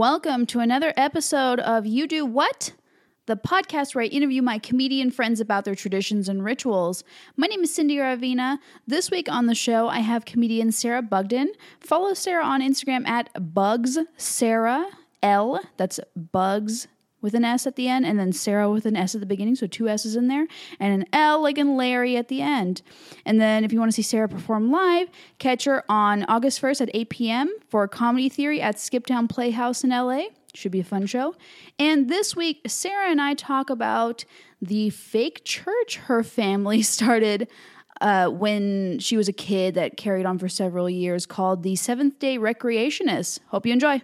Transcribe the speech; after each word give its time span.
Welcome 0.00 0.46
to 0.46 0.60
another 0.60 0.94
episode 0.96 1.60
of 1.60 1.84
You 1.84 2.06
Do 2.06 2.24
What? 2.24 2.72
The 3.26 3.36
podcast 3.36 3.94
where 3.94 4.02
I 4.02 4.06
interview 4.06 4.40
my 4.40 4.58
comedian 4.58 5.10
friends 5.10 5.40
about 5.40 5.66
their 5.66 5.74
traditions 5.74 6.26
and 6.26 6.42
rituals. 6.42 7.04
My 7.36 7.46
name 7.46 7.64
is 7.64 7.74
Cindy 7.74 7.96
Ravina. 7.96 8.60
This 8.86 9.10
week 9.10 9.30
on 9.30 9.44
the 9.44 9.54
show, 9.54 9.88
I 9.88 9.98
have 9.98 10.24
comedian 10.24 10.72
Sarah 10.72 11.02
Bugden. 11.02 11.52
Follow 11.80 12.14
Sarah 12.14 12.46
on 12.46 12.62
Instagram 12.62 13.06
at 13.06 13.52
Bugs 13.52 13.98
Sarah 14.16 14.86
L. 15.22 15.60
That's 15.76 16.00
Bugs 16.16 16.88
with 17.20 17.34
an 17.34 17.44
S 17.44 17.66
at 17.66 17.76
the 17.76 17.88
end, 17.88 18.06
and 18.06 18.18
then 18.18 18.32
Sarah 18.32 18.70
with 18.70 18.86
an 18.86 18.96
S 18.96 19.14
at 19.14 19.20
the 19.20 19.26
beginning, 19.26 19.56
so 19.56 19.66
two 19.66 19.88
S's 19.88 20.16
in 20.16 20.28
there, 20.28 20.46
and 20.78 21.02
an 21.02 21.08
L 21.12 21.42
like 21.42 21.58
in 21.58 21.76
Larry 21.76 22.16
at 22.16 22.28
the 22.28 22.40
end. 22.40 22.82
And 23.24 23.40
then 23.40 23.64
if 23.64 23.72
you 23.72 23.78
want 23.78 23.90
to 23.90 23.94
see 23.94 24.02
Sarah 24.02 24.28
perform 24.28 24.70
live, 24.70 25.08
catch 25.38 25.64
her 25.64 25.84
on 25.88 26.24
August 26.24 26.60
1st 26.60 26.82
at 26.82 26.90
8 26.94 27.10
p.m. 27.10 27.54
for 27.68 27.86
Comedy 27.88 28.28
Theory 28.28 28.60
at 28.60 28.76
Skiptown 28.76 29.28
Playhouse 29.28 29.84
in 29.84 29.90
LA. 29.90 30.24
Should 30.54 30.72
be 30.72 30.80
a 30.80 30.84
fun 30.84 31.06
show. 31.06 31.34
And 31.78 32.08
this 32.08 32.34
week, 32.34 32.62
Sarah 32.66 33.08
and 33.08 33.20
I 33.20 33.34
talk 33.34 33.70
about 33.70 34.24
the 34.60 34.90
fake 34.90 35.42
church 35.44 35.96
her 35.96 36.22
family 36.22 36.82
started 36.82 37.48
uh, 38.00 38.28
when 38.28 38.98
she 38.98 39.16
was 39.16 39.28
a 39.28 39.32
kid 39.32 39.74
that 39.74 39.96
carried 39.96 40.26
on 40.26 40.38
for 40.38 40.48
several 40.48 40.88
years 40.88 41.26
called 41.26 41.62
the 41.62 41.76
Seventh 41.76 42.18
day 42.18 42.38
Recreationists. 42.38 43.40
Hope 43.48 43.66
you 43.66 43.72
enjoy. 43.72 44.02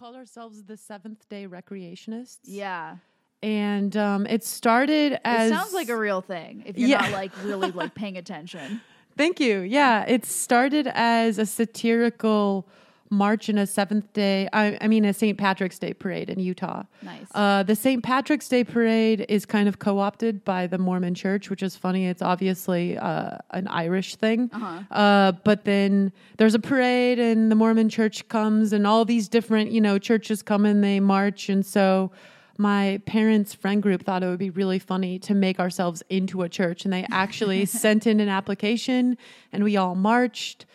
Call 0.00 0.16
ourselves 0.16 0.62
the 0.64 0.78
Seventh 0.78 1.28
Day 1.28 1.46
Recreationists. 1.46 2.38
Yeah. 2.44 2.96
and 3.42 3.94
um, 3.98 4.24
it 4.26 4.42
started 4.42 5.18
as 5.26 5.50
It 5.50 5.54
sounds 5.54 5.74
like 5.74 5.90
a 5.90 5.96
real 5.96 6.22
thing 6.22 6.62
if 6.64 6.78
you're 6.78 6.88
Yeah. 6.88 7.00
not 7.02 7.12
like 7.12 7.32
really 7.44 7.70
like 7.70 7.94
paying 8.02 8.16
attention. 8.16 8.80
Thank 9.18 9.40
you. 9.40 9.60
Yeah, 9.60 10.06
it 10.08 10.24
started 10.24 10.86
as 10.94 11.36
a 11.38 11.44
satirical 11.44 12.66
march 13.10 13.48
in 13.48 13.58
a 13.58 13.66
Seventh 13.66 14.12
Day. 14.12 14.48
I, 14.52 14.78
I 14.80 14.88
mean, 14.88 15.04
a 15.04 15.12
St. 15.12 15.36
Patrick's 15.36 15.78
Day 15.78 15.92
parade 15.92 16.30
in 16.30 16.38
Utah. 16.38 16.84
Nice. 17.02 17.26
Uh, 17.34 17.62
the 17.64 17.74
St. 17.74 18.02
Patrick's 18.02 18.48
Day 18.48 18.62
parade 18.64 19.26
is 19.28 19.44
kind 19.44 19.68
of 19.68 19.80
co-opted 19.80 20.44
by 20.44 20.68
the 20.68 20.78
Mormon 20.78 21.14
Church, 21.14 21.50
which 21.50 21.62
is 21.62 21.76
funny. 21.76 22.06
It's 22.06 22.22
obviously 22.22 22.96
uh, 22.96 23.36
an 23.50 23.66
Irish 23.68 24.16
thing. 24.16 24.48
Uh 24.52 24.84
huh. 24.88 25.32
but 25.44 25.64
then 25.64 26.12
there's 26.38 26.54
a 26.54 26.60
parade, 26.60 27.18
and 27.18 27.50
the 27.50 27.56
Mormon 27.56 27.88
Church 27.88 28.26
comes, 28.28 28.72
and 28.72 28.86
all 28.86 29.04
these 29.04 29.28
different, 29.28 29.72
you 29.72 29.80
know, 29.80 29.98
churches 29.98 30.42
come 30.42 30.64
and 30.64 30.82
they 30.82 31.00
march, 31.00 31.48
and 31.48 31.66
so. 31.66 32.10
My 32.58 33.00
parents' 33.06 33.54
friend 33.54 33.82
group 33.82 34.04
thought 34.04 34.22
it 34.22 34.26
would 34.26 34.38
be 34.38 34.50
really 34.50 34.78
funny 34.78 35.18
to 35.20 35.34
make 35.34 35.58
ourselves 35.58 36.02
into 36.10 36.42
a 36.42 36.48
church, 36.50 36.84
and 36.84 36.92
they 36.92 37.06
actually 37.10 37.64
sent 37.84 38.06
in 38.06 38.20
an 38.20 38.28
application, 38.28 39.16
and 39.50 39.64
we 39.64 39.78
all 39.78 39.94
marched. 39.94 40.66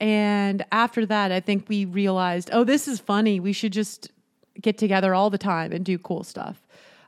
And 0.00 0.64
after 0.72 1.06
that, 1.06 1.32
I 1.32 1.40
think 1.40 1.68
we 1.68 1.84
realized, 1.84 2.50
oh, 2.52 2.64
this 2.64 2.88
is 2.88 3.00
funny. 3.00 3.40
We 3.40 3.52
should 3.52 3.72
just 3.72 4.10
get 4.60 4.76
together 4.78 5.14
all 5.14 5.30
the 5.30 5.38
time 5.38 5.72
and 5.72 5.84
do 5.84 5.98
cool 5.98 6.24
stuff. 6.24 6.60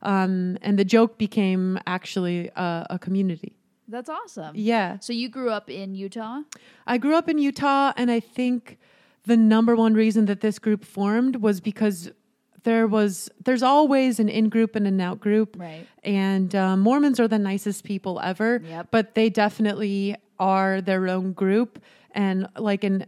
Um, 0.03 0.57
and 0.63 0.79
the 0.79 0.85
joke 0.85 1.19
became 1.19 1.79
actually 1.87 2.49
a, 2.57 2.87
a 2.91 2.99
community. 2.99 3.53
That's 3.89 4.09
awesome. 4.09 4.53
Yeah. 4.57 4.99
So 5.01 5.13
you 5.13 5.29
grew 5.29 5.51
up 5.51 5.71
in 5.71 5.95
Utah? 5.95 6.43
I 6.87 6.99
grew 6.99 7.15
up 7.17 7.29
in 7.29 7.39
Utah, 7.39 7.93
and 7.97 8.11
I 8.11 8.21
think 8.21 8.79
the 9.25 9.37
number 9.37 9.75
one 9.77 9.95
reason 9.95 10.27
that 10.27 10.41
this 10.41 10.59
group 10.59 10.85
formed 10.85 11.37
was 11.37 11.61
because 11.61 12.11
there 12.65 12.87
was 12.89 13.29
there's 13.45 13.63
always 13.63 14.19
an 14.19 14.29
in 14.29 14.49
group 14.49 14.75
and 14.75 14.87
an 14.89 15.01
out 15.01 15.21
group, 15.21 15.57
Right. 15.59 15.87
And 16.03 16.53
um, 16.55 16.81
Mormons 16.81 17.21
are 17.21 17.29
the 17.29 17.39
nicest 17.39 17.85
people 17.85 18.21
ever, 18.21 18.61
Yep. 18.65 18.89
but 18.91 19.15
they 19.15 19.31
definitely 19.31 20.17
are 20.39 20.81
their 20.81 21.07
own 21.09 21.33
group. 21.33 21.81
And 22.17 22.49
like 22.57 22.83
in, 22.83 23.07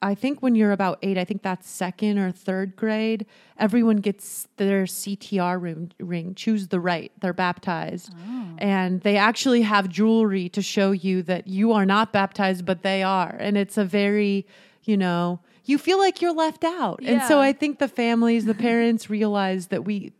I 0.00 0.14
think 0.14 0.40
when 0.40 0.54
you're 0.54 0.72
about 0.72 0.98
eight, 1.02 1.18
I 1.18 1.24
think 1.24 1.42
that's 1.42 1.68
second 1.68 2.18
or 2.18 2.30
third 2.30 2.76
grade, 2.76 3.26
everyone 3.58 3.96
gets 3.96 4.48
their 4.56 4.84
CTR 4.84 5.60
ring, 5.60 5.92
ring 5.98 6.34
choose 6.34 6.68
the 6.68 6.78
right. 6.78 7.10
They're 7.20 7.32
baptized. 7.32 8.14
Oh. 8.14 8.54
And 8.58 9.00
they 9.00 9.16
actually 9.16 9.62
have 9.62 9.88
jewelry 9.88 10.48
to 10.50 10.62
show 10.62 10.92
you 10.92 11.22
that 11.24 11.48
you 11.48 11.72
are 11.72 11.84
not 11.84 12.12
baptized, 12.12 12.64
but 12.64 12.82
they 12.82 13.02
are. 13.02 13.36
And 13.40 13.58
it's 13.58 13.76
a 13.76 13.84
very, 13.84 14.46
you 14.84 14.96
know, 14.96 15.40
you 15.64 15.78
feel 15.78 15.98
like 15.98 16.22
you're 16.22 16.34
left 16.34 16.62
out. 16.64 17.00
And 17.02 17.22
so 17.22 17.40
I 17.40 17.52
think 17.52 17.78
the 17.78 17.88
families, 17.88 18.44
the 18.44 18.54
parents 18.54 19.08
realized 19.08 19.70
that 19.70 19.84
we, 19.84 20.12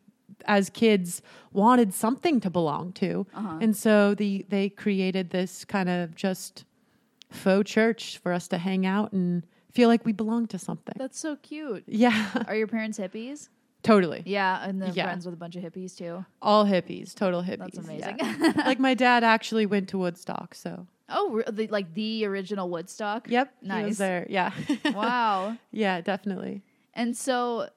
as 0.47 0.71
kids, 0.71 1.21
wanted 1.53 1.93
something 1.93 2.41
to 2.41 2.51
belong 2.51 2.93
to. 2.95 3.27
Uh-huh. 3.35 3.59
And 3.61 3.77
so 3.77 4.15
the, 4.15 4.47
they 4.49 4.71
created 4.71 5.31
this 5.31 5.65
kind 5.67 5.91
of 5.91 6.15
just 6.15 6.65
faux 7.35 7.71
church 7.71 8.19
for 8.19 8.33
us 8.33 8.49
to 8.49 8.59
hang 8.59 8.87
out 8.87 9.13
and 9.13 9.45
feel 9.73 9.89
like 9.89 10.05
we 10.05 10.13
belong 10.13 10.47
to 10.49 10.59
something. 10.59 10.95
That's 10.97 11.19
so 11.19 11.37
cute. 11.37 11.85
Yeah, 11.87 12.29
Are 12.49 12.55
your 12.57 12.67
parents 12.69 12.99
hippies? 12.99 13.49
totally. 13.83 14.23
Yeah, 14.25 14.67
and 14.67 14.81
then 14.81 14.95
Yeah. 14.95 15.05
friends 15.05 15.27
with 15.27 15.35
a 15.35 15.37
bunch 15.37 15.57
of 15.57 15.63
hippies 15.63 15.95
too. 15.97 16.25
All 16.41 16.65
hippies, 16.65 17.15
total 17.15 17.43
hippies. 17.43 17.59
That's 17.75 17.79
amazing. 17.79 18.17
yeah. 18.19 18.53
like 18.67 18.79
my 18.79 18.95
dad 18.95 19.23
actually 19.25 19.67
went 19.67 19.89
to 19.91 19.99
Woodstock, 19.99 20.55
so 20.55 20.87
Oh, 21.11 21.43
the, 21.51 21.67
like 21.67 21.93
the 21.93 22.25
original 22.25 22.71
Woodstock? 22.71 23.29
yep, 23.29 23.53
he 23.61 23.69
Nice. 23.69 23.85
was 23.85 23.99
there. 23.99 24.27
Yeah, 24.31 24.53
Wow. 24.95 25.59
yeah, 25.71 26.01
definitely. 26.01 26.63
And 26.95 27.15
so 27.15 27.69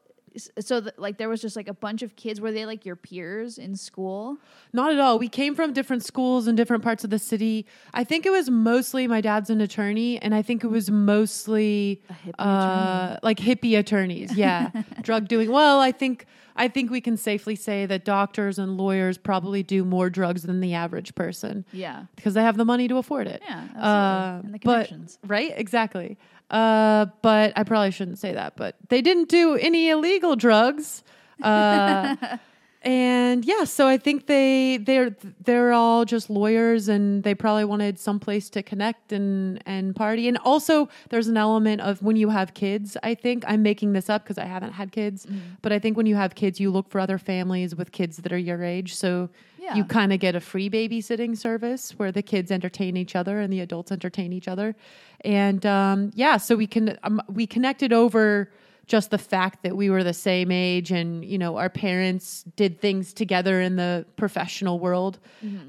so 0.60 0.82
like 0.98 1.18
there 1.18 1.30
was 1.30 1.42
just 1.42 1.56
like 1.56 1.68
a 1.68 1.74
bunch 1.74 2.02
of 2.02 2.16
kids 2.16 2.40
were 2.42 2.52
they 2.52 2.66
like 2.66 2.86
your 2.86 2.96
peers 2.96 3.58
in 3.58 3.76
school? 3.76 4.38
Not 4.74 4.92
at 4.94 5.00
all. 5.00 5.18
We 5.20 5.30
came 5.30 5.56
from 5.56 5.74
different 5.74 6.04
schools 6.04 6.48
in 6.48 6.56
different 6.56 6.84
parts 6.84 7.04
of 7.04 7.10
the 7.10 7.20
city. 7.20 7.66
I 7.94 8.04
think 8.04 8.26
it 8.26 8.32
was 8.32 8.50
mostly 8.50 9.08
my 9.08 9.22
dad's 9.22 9.50
an 9.50 9.62
attorney, 9.62 10.20
and 10.22 10.36
I 10.36 10.42
think 10.42 10.64
it 10.64 10.68
was 10.68 10.90
mostly 10.92 12.02
A 12.10 12.14
hippie 12.14 12.34
uh, 12.40 13.18
like 13.24 13.38
hippie 13.40 13.78
attorneys. 13.78 14.36
Yeah, 14.36 14.72
drug 15.02 15.28
doing. 15.28 15.52
Well, 15.52 15.80
I 15.80 15.92
think 15.92 16.26
I 16.56 16.68
think 16.68 16.90
we 16.90 17.02
can 17.02 17.18
safely 17.18 17.56
say 17.56 17.86
that 17.86 18.04
doctors 18.04 18.58
and 18.58 18.78
lawyers 18.78 19.18
probably 19.18 19.62
do 19.62 19.86
more 19.86 20.10
drugs 20.10 20.42
than 20.44 20.60
the 20.60 20.74
average 20.74 21.14
person 21.14 21.66
Yeah. 21.72 22.06
because 22.16 22.34
they 22.34 22.42
have 22.42 22.58
the 22.58 22.66
money 22.66 22.88
to 22.88 22.98
afford 22.98 23.28
it. 23.28 23.44
Yeah, 23.46 23.60
absolutely. 23.60 23.82
Uh, 23.84 24.40
and 24.46 24.54
the 24.56 24.60
but- 24.60 24.88
connections. 24.88 25.20
right? 25.28 25.54
Exactly. 25.56 26.18
Uh, 26.50 27.08
but 27.22 27.54
I 27.56 27.64
probably 27.64 27.92
shouldn't 27.92 28.20
say 28.20 28.34
that. 28.34 28.56
But 28.56 28.76
they 28.90 29.02
didn't 29.02 29.30
do 29.30 29.56
any 29.56 29.90
illegal 29.90 30.36
drugs. 30.36 31.04
Uh, 31.42 32.16
and 32.88 33.44
yeah, 33.44 33.66
so 33.66 33.86
I 33.86 33.98
think 33.98 34.28
they 34.28 34.78
they're 34.78 35.14
they're 35.44 35.74
all 35.74 36.06
just 36.06 36.30
lawyers, 36.30 36.88
and 36.88 37.22
they 37.24 37.36
probably 37.36 37.66
wanted 37.66 38.00
someplace 38.00 38.50
to 38.52 38.64
connect 38.64 39.12
and 39.12 39.62
and 39.66 39.94
party. 39.96 40.28
And 40.30 40.38
also, 40.38 40.88
there's 41.10 41.28
an 41.28 41.36
element 41.36 41.82
of 41.82 42.02
when 42.02 42.16
you 42.16 42.30
have 42.30 42.54
kids. 42.54 42.96
I 43.04 43.14
think 43.16 43.44
I'm 43.46 43.62
making 43.62 43.92
this 43.94 44.10
up 44.10 44.24
because 44.24 44.38
I 44.38 44.46
haven't 44.46 44.72
had 44.72 44.92
kids, 44.92 45.26
Mm-hmm. 45.26 45.38
but 45.62 45.72
I 45.74 45.80
think 45.80 45.98
when 45.98 46.06
you 46.06 46.16
have 46.16 46.36
kids, 46.36 46.60
you 46.60 46.72
look 46.72 46.90
for 46.90 47.00
other 47.02 47.18
families 47.18 47.76
with 47.76 47.92
kids 47.92 48.18
that 48.18 48.32
are 48.32 48.38
your 48.38 48.64
age. 48.64 48.96
So 48.96 49.30
Yeah. 49.60 49.76
you 49.76 49.84
kind 49.84 50.14
of 50.14 50.20
get 50.20 50.34
a 50.36 50.40
free 50.40 50.70
babysitting 50.70 51.36
service 51.38 51.92
where 52.00 52.12
the 52.14 52.22
kids 52.22 52.52
entertain 52.52 52.96
each 52.96 53.16
other 53.16 53.42
and 53.42 53.52
the 53.52 53.60
adults 53.60 53.92
entertain 53.92 54.32
each 54.32 54.48
other. 54.48 54.76
And 55.26 55.66
um, 55.66 56.12
yeah, 56.16 56.38
so 56.38 56.56
we 56.56 56.68
can 56.68 56.98
um, 57.04 57.22
we 57.28 57.46
connected 57.48 57.92
over 57.92 58.50
just 58.88 59.12
the 59.12 59.18
fact 59.18 59.64
that 59.64 59.76
we 59.76 59.90
were 59.90 60.04
the 60.04 60.14
same 60.14 60.50
age 60.52 60.92
and 60.92 61.24
you 61.26 61.38
know 61.38 61.58
our 61.58 61.70
parents 61.70 62.44
did 62.56 62.80
things 62.82 63.14
together 63.14 63.60
in 63.62 63.76
the 63.76 64.06
professional 64.16 64.80
world 64.80 65.20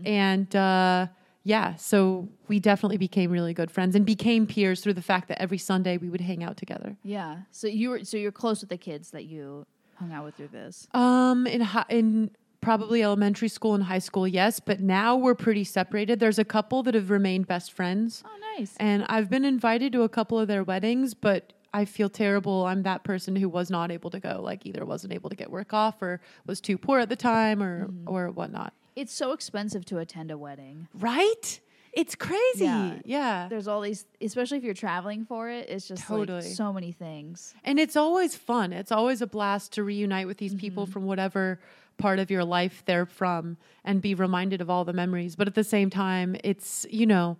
and 0.04 0.54
uh, 0.56 1.06
yeah 1.44 1.74
so 1.76 2.28
we 2.48 2.58
definitely 2.60 2.96
became 2.96 3.30
really 3.30 3.52
good 3.54 3.70
friends 3.70 3.94
and 3.96 4.04
became 4.06 4.46
peers 4.46 4.80
through 4.80 4.94
the 4.94 5.02
fact 5.02 5.28
that 5.28 5.40
every 5.42 5.58
sunday 5.58 5.96
we 5.98 6.08
would 6.08 6.20
hang 6.20 6.42
out 6.44 6.56
together 6.56 6.96
Yeah. 7.02 7.38
So 7.50 7.66
you 7.66 7.90
were 7.90 8.04
so 8.04 8.16
you're 8.16 8.32
close 8.32 8.60
with 8.60 8.70
the 8.70 8.78
kids 8.78 9.10
that 9.10 9.24
you 9.24 9.66
hung 9.96 10.12
out 10.12 10.24
with 10.24 10.36
through 10.36 10.48
this. 10.52 10.86
Um, 10.94 11.46
in 11.46 11.60
hi- 11.60 11.84
in 11.88 12.30
probably 12.60 13.02
elementary 13.02 13.48
school 13.48 13.74
and 13.74 13.84
high 13.84 13.98
school, 14.00 14.26
yes, 14.26 14.58
but 14.60 14.80
now 14.80 15.16
we're 15.16 15.34
pretty 15.34 15.64
separated. 15.64 16.18
There's 16.20 16.38
a 16.40 16.44
couple 16.44 16.82
that 16.84 16.94
have 16.94 17.08
remained 17.10 17.46
best 17.46 17.72
friends, 17.72 18.22
Oh, 18.26 18.30
nice. 18.58 18.74
and 18.78 19.04
I've 19.08 19.28
been 19.30 19.44
invited 19.44 19.92
to 19.94 20.02
a 20.02 20.08
couple 20.08 20.38
of 20.38 20.46
their 20.48 20.62
weddings, 20.64 21.14
but 21.14 21.52
I 21.72 21.84
feel 21.84 22.08
terrible. 22.08 22.66
I'm 22.66 22.82
that 22.82 23.04
person 23.04 23.36
who 23.36 23.48
was 23.48 23.70
not 23.70 23.90
able 23.90 24.10
to 24.10 24.20
go, 24.20 24.40
like 24.42 24.64
either 24.66 24.84
wasn't 24.84 25.12
able 25.12 25.30
to 25.30 25.36
get 25.36 25.50
work 25.50 25.74
off 25.74 26.00
or 26.00 26.20
was 26.46 26.60
too 26.60 26.78
poor 26.78 27.00
at 27.00 27.08
the 27.08 27.16
time 27.16 27.62
or 27.62 27.86
mm-hmm. 27.86 28.08
or 28.08 28.30
whatnot. 28.30 28.72
It's 28.96 29.12
so 29.12 29.32
expensive 29.32 29.84
to 29.86 29.98
attend 29.98 30.30
a 30.30 30.38
wedding. 30.38 30.88
Right? 30.98 31.60
It's 31.92 32.14
crazy. 32.14 32.64
Yeah. 32.64 32.94
yeah. 33.04 33.46
There's 33.48 33.68
all 33.68 33.80
these, 33.80 34.06
especially 34.20 34.58
if 34.58 34.64
you're 34.64 34.74
traveling 34.74 35.24
for 35.24 35.50
it. 35.50 35.68
It's 35.68 35.88
just 35.88 36.06
Totally. 36.06 36.42
like 36.42 36.50
so 36.50 36.72
many 36.72 36.92
things. 36.92 37.54
And 37.64 37.78
it's 37.78 37.96
always 37.96 38.36
fun. 38.36 38.72
It's 38.72 38.92
always 38.92 39.22
a 39.22 39.26
blast 39.26 39.72
to 39.74 39.82
reunite 39.82 40.26
with 40.26 40.38
these 40.38 40.54
people 40.54 40.84
mm-hmm. 40.84 40.92
from 40.92 41.06
whatever 41.06 41.60
part 41.96 42.18
of 42.18 42.30
your 42.30 42.44
life 42.44 42.82
they're 42.86 43.06
from 43.06 43.56
and 43.84 44.00
be 44.00 44.14
reminded 44.14 44.60
of 44.60 44.70
all 44.70 44.84
the 44.84 44.92
memories. 44.92 45.34
But 45.34 45.48
at 45.48 45.54
the 45.54 45.64
same 45.64 45.90
time, 45.90 46.36
it's, 46.44 46.86
you 46.90 47.06
know, 47.06 47.36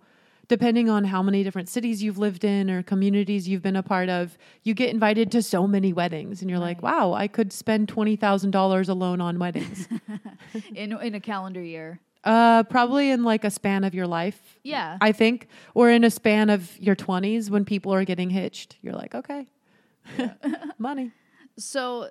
depending 0.49 0.89
on 0.89 1.05
how 1.05 1.23
many 1.23 1.43
different 1.43 1.69
cities 1.69 2.03
you've 2.03 2.17
lived 2.17 2.43
in 2.43 2.69
or 2.69 2.83
communities 2.83 3.47
you've 3.47 3.61
been 3.61 3.77
a 3.77 3.83
part 3.83 4.09
of, 4.09 4.37
you 4.63 4.73
get 4.73 4.89
invited 4.89 5.31
to 5.31 5.41
so 5.41 5.65
many 5.65 5.93
weddings 5.93 6.41
and 6.41 6.49
you're 6.49 6.59
like, 6.59 6.83
wow, 6.83 7.13
I 7.13 7.27
could 7.29 7.53
spend 7.53 7.87
$20,000 7.87 8.89
alone 8.89 9.21
on 9.21 9.39
weddings. 9.39 9.87
in 10.75 10.91
in 10.91 11.15
a 11.15 11.19
calendar 11.21 11.63
year. 11.63 12.01
uh, 12.25 12.63
probably 12.63 13.11
in 13.11 13.23
like 13.23 13.45
a 13.45 13.49
span 13.49 13.83
of 13.85 13.93
your 13.95 14.07
life. 14.07 14.59
Yeah. 14.63 14.97
I 14.99 15.13
think, 15.13 15.47
or 15.73 15.89
in 15.89 16.03
a 16.03 16.09
span 16.09 16.49
of 16.49 16.77
your 16.79 16.95
20s 16.95 17.49
when 17.49 17.63
people 17.63 17.93
are 17.93 18.03
getting 18.03 18.29
hitched. 18.29 18.77
You're 18.81 18.95
like, 18.95 19.15
okay, 19.15 19.47
money. 20.77 21.11
So 21.57 22.09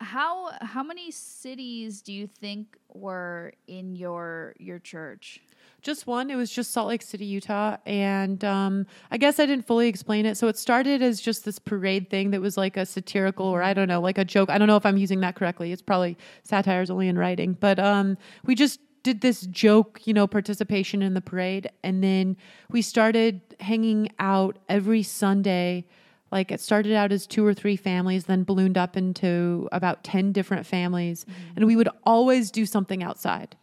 How 0.00 0.52
how 0.62 0.82
many 0.82 1.10
cities 1.10 2.00
do 2.02 2.12
you 2.12 2.26
think 2.26 2.76
were 2.88 3.52
in 3.66 3.96
your 3.96 4.54
your 4.58 4.78
church? 4.80 5.40
Just 5.82 6.06
one. 6.06 6.30
It 6.30 6.36
was 6.36 6.50
just 6.50 6.72
Salt 6.72 6.88
Lake 6.88 7.02
City, 7.02 7.24
Utah. 7.24 7.76
And 7.86 8.44
um, 8.44 8.86
I 9.10 9.16
guess 9.16 9.40
I 9.40 9.46
didn't 9.46 9.66
fully 9.66 9.88
explain 9.88 10.26
it. 10.26 10.36
So 10.36 10.48
it 10.48 10.58
started 10.58 11.02
as 11.02 11.20
just 11.20 11.44
this 11.44 11.58
parade 11.58 12.10
thing 12.10 12.30
that 12.30 12.40
was 12.40 12.56
like 12.56 12.76
a 12.76 12.84
satirical 12.84 13.46
or 13.46 13.62
I 13.62 13.72
don't 13.72 13.88
know, 13.88 14.00
like 14.00 14.18
a 14.18 14.24
joke. 14.24 14.50
I 14.50 14.58
don't 14.58 14.68
know 14.68 14.76
if 14.76 14.84
I'm 14.84 14.98
using 14.98 15.20
that 15.20 15.36
correctly. 15.36 15.72
It's 15.72 15.82
probably 15.82 16.18
satire's 16.42 16.90
only 16.90 17.08
in 17.08 17.16
writing. 17.16 17.54
But 17.58 17.78
um, 17.78 18.18
we 18.44 18.54
just 18.54 18.80
did 19.02 19.22
this 19.22 19.42
joke, 19.42 20.00
you 20.04 20.12
know, 20.12 20.26
participation 20.26 21.02
in 21.02 21.14
the 21.14 21.20
parade. 21.20 21.70
And 21.82 22.04
then 22.04 22.36
we 22.70 22.82
started 22.82 23.40
hanging 23.60 24.10
out 24.18 24.58
every 24.68 25.02
Sunday. 25.02 25.86
Like 26.30 26.52
it 26.52 26.60
started 26.60 26.92
out 26.92 27.10
as 27.10 27.26
two 27.26 27.44
or 27.44 27.54
three 27.54 27.76
families, 27.76 28.24
then 28.24 28.44
ballooned 28.44 28.76
up 28.76 28.96
into 28.96 29.68
about 29.72 30.04
10 30.04 30.32
different 30.32 30.66
families. 30.66 31.24
And 31.56 31.66
we 31.66 31.76
would 31.76 31.88
always 32.04 32.50
do 32.50 32.66
something 32.66 33.02
outside 33.02 33.56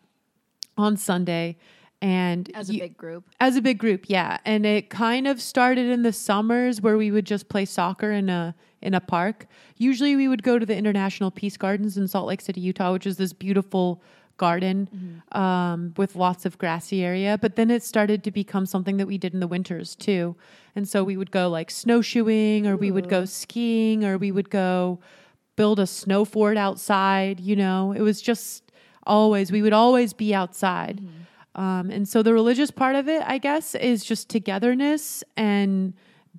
on 0.78 0.98
Sunday. 0.98 1.58
And 2.01 2.51
As 2.53 2.69
a 2.69 2.73
you- 2.75 2.79
big 2.81 2.97
group. 2.97 3.23
as 3.39 3.55
a 3.55 3.61
big 3.61 3.79
group, 3.79 4.05
yeah. 4.07 4.38
And 4.45 4.65
it 4.65 4.89
kind 4.89 5.27
of 5.27 5.41
started 5.41 5.88
in 5.88 6.03
the 6.03 6.13
summers 6.13 6.79
where 6.81 6.97
we 6.97 7.09
would 7.09 7.25
just 7.25 7.49
play 7.49 7.65
soccer 7.65 8.11
in 8.11 8.29
a 8.29 8.55
in 8.83 8.94
a 8.94 8.99
park. 9.01 9.47
Usually 9.77 10.15
we 10.15 10.27
would 10.27 10.44
go 10.44 10.59
to 10.59 10.65
the 10.65 10.75
International 10.77 11.31
Peace 11.31 11.57
Gardens 11.57 11.97
in 11.97 12.07
Salt 12.07 12.27
Lake 12.27 12.41
City, 12.41 12.61
Utah, 12.61 12.94
which 12.94 13.07
is 13.07 13.17
this 13.17 13.33
beautiful 13.33 14.03
garden 14.38 15.23
um, 15.31 15.95
with 15.97 16.15
lots 16.15 16.45
of 16.45 16.59
grassy 16.59 17.03
area. 17.03 17.39
But 17.41 17.55
then 17.55 17.71
it 17.71 17.81
started 17.81 18.23
to 18.25 18.29
become 18.29 18.67
something 18.67 18.97
that 18.97 19.07
we 19.07 19.17
did 19.17 19.33
in 19.33 19.39
the 19.39 19.47
winters 19.47 19.95
too. 19.95 20.35
And 20.75 20.88
so 20.88 21.03
we 21.03 21.17
would 21.17 21.31
go 21.31 21.49
like 21.49 21.71
snowshoeing 21.71 22.67
or 22.67 22.77
we 22.77 22.91
would 22.91 23.09
go 23.09 23.25
skiing 23.25 24.05
or 24.05 24.19
we 24.19 24.31
would 24.31 24.51
go 24.51 24.99
build 25.55 25.79
a 25.79 25.88
snow 25.88 26.23
fort 26.23 26.55
outside, 26.57 27.39
you 27.39 27.55
know. 27.55 27.94
It 27.94 28.01
was 28.01 28.21
just 28.21 28.71
always 29.07 29.51
we 29.51 29.63
would 29.63 29.73
always 29.73 30.13
be 30.13 30.35
outside. 30.35 31.01
Um, 31.57 31.89
and 31.89 32.07
so 32.07 32.21
the 32.21 32.33
religious 32.33 32.71
part 32.71 32.95
of 32.95 33.09
it, 33.09 33.24
I 33.25 33.39
guess, 33.39 33.74
is 33.75 34.06
just 34.06 34.30
togetherness 34.30 35.24
and 35.36 35.94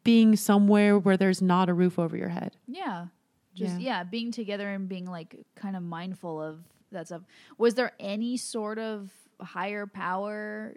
being 0.05 0.37
somewhere 0.37 0.97
where 0.99 1.17
there's 1.17 1.43
not 1.43 1.69
a 1.69 1.75
roof 1.75 1.99
over 1.99 2.17
your 2.17 2.29
head. 2.29 2.57
Yeah. 2.69 3.07
Just 3.53 3.81
Yeah. 3.81 3.99
yeah. 3.99 4.05
being 4.05 4.31
together 4.31 4.69
and 4.69 4.89
being 4.89 5.07
like 5.07 5.45
kind 5.57 5.77
of 5.77 5.83
mindful 5.83 6.41
of 6.41 6.61
that 6.93 7.09
stuff. 7.09 7.23
Was 7.59 7.75
there 7.75 7.93
any 7.99 8.37
sort 8.37 8.79
of 8.79 9.11
higher 9.41 9.87
power 9.87 10.77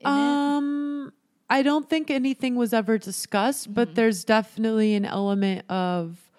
in 0.00 0.06
it? 0.06 0.10
Um, 0.10 1.12
I 1.50 1.62
don't 1.62 1.90
think 1.90 2.10
anything 2.10 2.54
was 2.54 2.72
ever 2.72 2.96
discussed, 2.96 3.74
but 3.74 3.94
there's 3.96 4.24
definitely 4.24 4.94
an 4.94 5.04
element 5.04 5.68
of. 5.68 6.30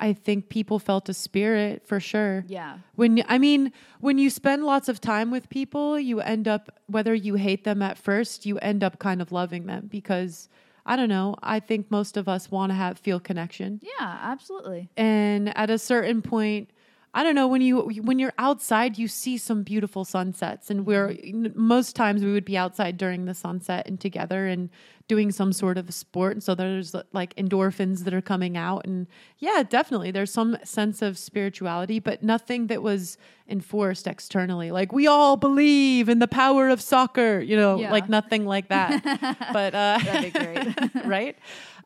I 0.00 0.12
think 0.12 0.48
people 0.48 0.78
felt 0.78 1.08
a 1.08 1.14
spirit 1.14 1.86
for 1.86 2.00
sure. 2.00 2.44
Yeah. 2.48 2.78
When 2.96 3.22
I 3.28 3.38
mean, 3.38 3.72
when 4.00 4.18
you 4.18 4.28
spend 4.28 4.64
lots 4.64 4.88
of 4.88 5.00
time 5.00 5.30
with 5.30 5.48
people, 5.48 5.98
you 5.98 6.20
end 6.20 6.48
up 6.48 6.80
whether 6.86 7.14
you 7.14 7.34
hate 7.34 7.64
them 7.64 7.80
at 7.80 7.96
first, 7.96 8.44
you 8.44 8.58
end 8.58 8.82
up 8.82 8.98
kind 8.98 9.22
of 9.22 9.32
loving 9.32 9.66
them 9.66 9.86
because 9.86 10.48
I 10.84 10.96
don't 10.96 11.08
know. 11.08 11.36
I 11.42 11.60
think 11.60 11.90
most 11.90 12.16
of 12.16 12.28
us 12.28 12.50
want 12.50 12.70
to 12.70 12.74
have 12.74 12.98
feel 12.98 13.20
connection. 13.20 13.80
Yeah, 13.82 14.18
absolutely. 14.22 14.90
and 14.96 15.56
at 15.56 15.70
a 15.70 15.78
certain 15.78 16.22
point 16.22 16.70
i 17.14 17.22
don't 17.22 17.34
know 17.34 17.48
when 17.48 17.62
you 17.62 17.78
when 18.02 18.18
you're 18.18 18.32
outside 18.38 18.98
you 18.98 19.08
see 19.08 19.38
some 19.38 19.62
beautiful 19.62 20.04
sunsets 20.04 20.70
and 20.70 20.84
we're 20.86 21.16
most 21.54 21.96
times 21.96 22.22
we 22.22 22.32
would 22.32 22.44
be 22.44 22.56
outside 22.56 22.96
during 22.98 23.24
the 23.24 23.34
sunset 23.34 23.86
and 23.86 23.98
together 24.00 24.46
and 24.46 24.68
doing 25.06 25.30
some 25.30 25.52
sort 25.52 25.76
of 25.76 25.92
sport 25.92 26.32
and 26.32 26.42
so 26.42 26.54
there's 26.54 26.94
like 27.12 27.34
endorphins 27.36 28.04
that 28.04 28.14
are 28.14 28.22
coming 28.22 28.56
out 28.56 28.86
and 28.86 29.06
yeah 29.38 29.62
definitely 29.62 30.10
there's 30.10 30.32
some 30.32 30.56
sense 30.64 31.02
of 31.02 31.18
spirituality 31.18 31.98
but 31.98 32.22
nothing 32.22 32.68
that 32.68 32.82
was 32.82 33.18
enforced 33.46 34.06
externally 34.06 34.70
like 34.70 34.92
we 34.92 35.06
all 35.06 35.36
believe 35.36 36.08
in 36.08 36.18
the 36.20 36.26
power 36.28 36.70
of 36.70 36.80
soccer 36.80 37.38
you 37.40 37.54
know 37.54 37.78
Yeah. 37.78 37.90
like 37.92 38.08
nothing 38.08 38.46
like 38.46 38.68
that 38.68 39.04
but 39.52 39.74
uh 39.74 39.98
That'd 40.04 40.32
be 40.32 40.38
great. 40.38 41.04
right? 41.04 41.36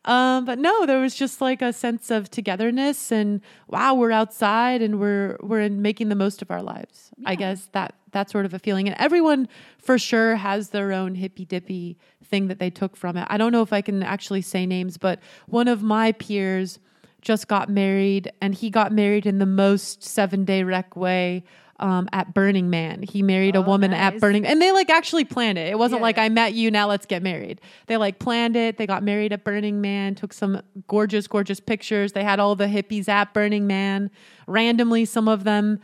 Um, 0.05 0.45
but 0.45 0.59
no, 0.59 0.85
there 0.85 0.99
was 0.99 1.13
just 1.13 1.41
like 1.41 1.61
a 1.61 1.73
sense 1.73 2.09
of 2.09 2.29
togetherness 2.31 3.11
and 3.11 3.41
wow, 3.67 3.93
we're 3.93 4.11
outside 4.11 4.81
and 4.81 4.99
we're 4.99 5.37
we're 5.41 5.59
in 5.61 5.81
making 5.81 6.09
the 6.09 6.15
most 6.15 6.41
of 6.41 6.51
our 6.51 6.63
lives. 6.63 7.11
I 7.25 7.35
guess 7.35 7.67
that 7.73 7.95
that 8.11 8.29
sort 8.29 8.45
of 8.45 8.53
a 8.53 8.59
feeling. 8.59 8.87
And 8.87 8.95
everyone 8.99 9.47
for 9.77 9.97
sure 9.97 10.35
has 10.35 10.69
their 10.69 10.93
own 10.93 11.15
hippy 11.15 11.45
dippy 11.45 11.97
thing 12.23 12.47
that 12.47 12.59
they 12.59 12.69
took 12.69 12.95
from 12.95 13.17
it. 13.17 13.27
I 13.29 13.37
don't 13.37 13.51
know 13.51 13.61
if 13.61 13.73
I 13.73 13.81
can 13.81 14.03
actually 14.03 14.41
say 14.41 14.65
names, 14.65 14.97
but 14.97 15.19
one 15.47 15.67
of 15.67 15.83
my 15.83 16.13
peers 16.13 16.79
just 17.21 17.47
got 17.47 17.69
married 17.69 18.31
and 18.41 18.55
he 18.55 18.69
got 18.69 18.91
married 18.91 19.25
in 19.25 19.39
the 19.39 19.45
most 19.45 20.03
seven 20.03 20.45
day 20.45 20.63
rec 20.63 20.95
way. 20.95 21.43
Um, 21.79 22.09
at 22.11 22.33
Burning 22.33 22.69
Man, 22.69 23.01
he 23.03 23.21
married 23.21 23.55
a 23.55 23.59
Oh, 23.59 23.61
woman 23.61 23.93
at 23.93 24.13
nice. 24.13 24.19
Burning, 24.21 24.45
and 24.45 24.61
they 24.61 24.71
like 24.73 24.89
actually 24.89 25.23
planned 25.23 25.57
it. 25.57 25.67
It 25.71 25.79
wasn't 25.79 25.99
Yeah. 25.99 26.03
like 26.03 26.17
I 26.17 26.27
met 26.29 26.53
you, 26.53 26.69
now 26.71 26.87
let's 26.87 27.05
get 27.05 27.23
married. 27.23 27.61
They 27.87 27.95
like 27.97 28.19
planned 28.19 28.55
it. 28.57 28.77
They 28.77 28.85
got 28.85 29.01
married 29.01 29.31
at 29.31 29.43
Burning 29.45 29.79
Man, 29.79 30.13
took 30.15 30.33
some 30.33 30.61
gorgeous, 30.87 31.25
gorgeous 31.27 31.59
pictures. 31.61 32.11
They 32.11 32.23
had 32.23 32.39
all 32.39 32.55
the 32.55 32.65
hippies 32.67 33.07
at 33.07 33.33
Burning 33.33 33.65
Man. 33.65 34.11
Randomly, 34.45 35.05
some 35.05 35.27
of 35.29 35.43
them, 35.45 35.79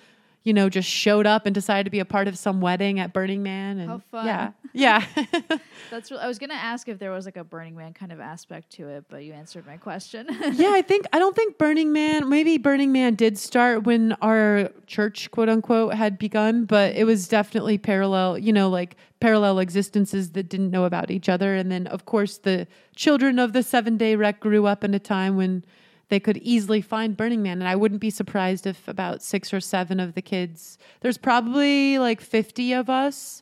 you 0.45 0.53
know, 0.53 0.69
just 0.69 0.87
showed 0.87 1.25
up 1.25 1.47
and 1.47 1.55
decided 1.55 1.85
to 1.85 1.89
be 1.89 1.99
a 1.99 2.05
part 2.05 2.27
of 2.27 2.37
some 2.37 2.61
wedding 2.61 2.99
at 2.99 3.11
Burning 3.13 3.41
Man. 3.41 3.79
And 3.79 3.89
How 3.89 3.97
fun. 3.97 4.27
yeah, 4.27 4.51
yeah. 4.73 5.03
That's 5.91 6.11
what 6.11 6.19
I 6.21 6.27
was 6.27 6.37
gonna 6.37 6.53
ask 6.53 6.87
if 6.87 6.99
there 6.99 7.09
was 7.11 7.25
like 7.25 7.35
a 7.35 7.43
Burning 7.43 7.75
Man 7.75 7.93
kind 7.93 8.11
of 8.11 8.19
aspect 8.19 8.69
to 8.73 8.87
it, 8.87 9.05
but 9.09 9.23
you 9.23 9.33
answered 9.33 9.65
my 9.65 9.77
question. 9.77 10.27
yeah, 10.53 10.69
I 10.71 10.83
think 10.83 11.07
I 11.11 11.17
don't 11.17 11.35
think 11.35 11.57
Burning 11.57 11.91
Man. 11.91 12.29
Maybe 12.29 12.59
Burning 12.59 12.91
Man 12.91 13.15
did 13.15 13.39
start 13.39 13.85
when 13.85 14.13
our 14.21 14.69
church, 14.85 15.31
quote 15.31 15.49
unquote, 15.49 15.95
had 15.95 16.19
begun, 16.19 16.65
but 16.65 16.95
it 16.95 17.05
was 17.05 17.27
definitely 17.27 17.79
parallel. 17.79 18.37
You 18.37 18.53
know, 18.53 18.69
like 18.69 18.97
parallel 19.19 19.57
existences 19.57 20.33
that 20.33 20.47
didn't 20.47 20.69
know 20.69 20.83
about 20.83 21.09
each 21.09 21.27
other, 21.27 21.55
and 21.55 21.71
then 21.71 21.87
of 21.87 22.05
course 22.05 22.37
the 22.37 22.67
children 22.95 23.39
of 23.39 23.53
the 23.53 23.63
seven 23.63 23.97
day 23.97 24.15
rec 24.15 24.39
grew 24.39 24.67
up 24.67 24.83
in 24.83 24.93
a 24.93 24.99
time 24.99 25.35
when 25.37 25.65
they 26.09 26.19
could 26.19 26.37
easily 26.37 26.81
find 26.81 27.17
Burning 27.17 27.41
Man, 27.41 27.59
and 27.61 27.67
I 27.67 27.75
wouldn't 27.75 28.01
be 28.01 28.09
surprised 28.09 28.67
if 28.67 28.87
about 28.87 29.21
six 29.23 29.53
or 29.53 29.59
seven 29.59 29.99
of 29.99 30.13
the 30.13 30.21
kids. 30.21 30.77
There's 31.01 31.17
probably 31.17 31.97
like 31.99 32.21
fifty 32.21 32.73
of 32.73 32.89
us. 32.89 33.41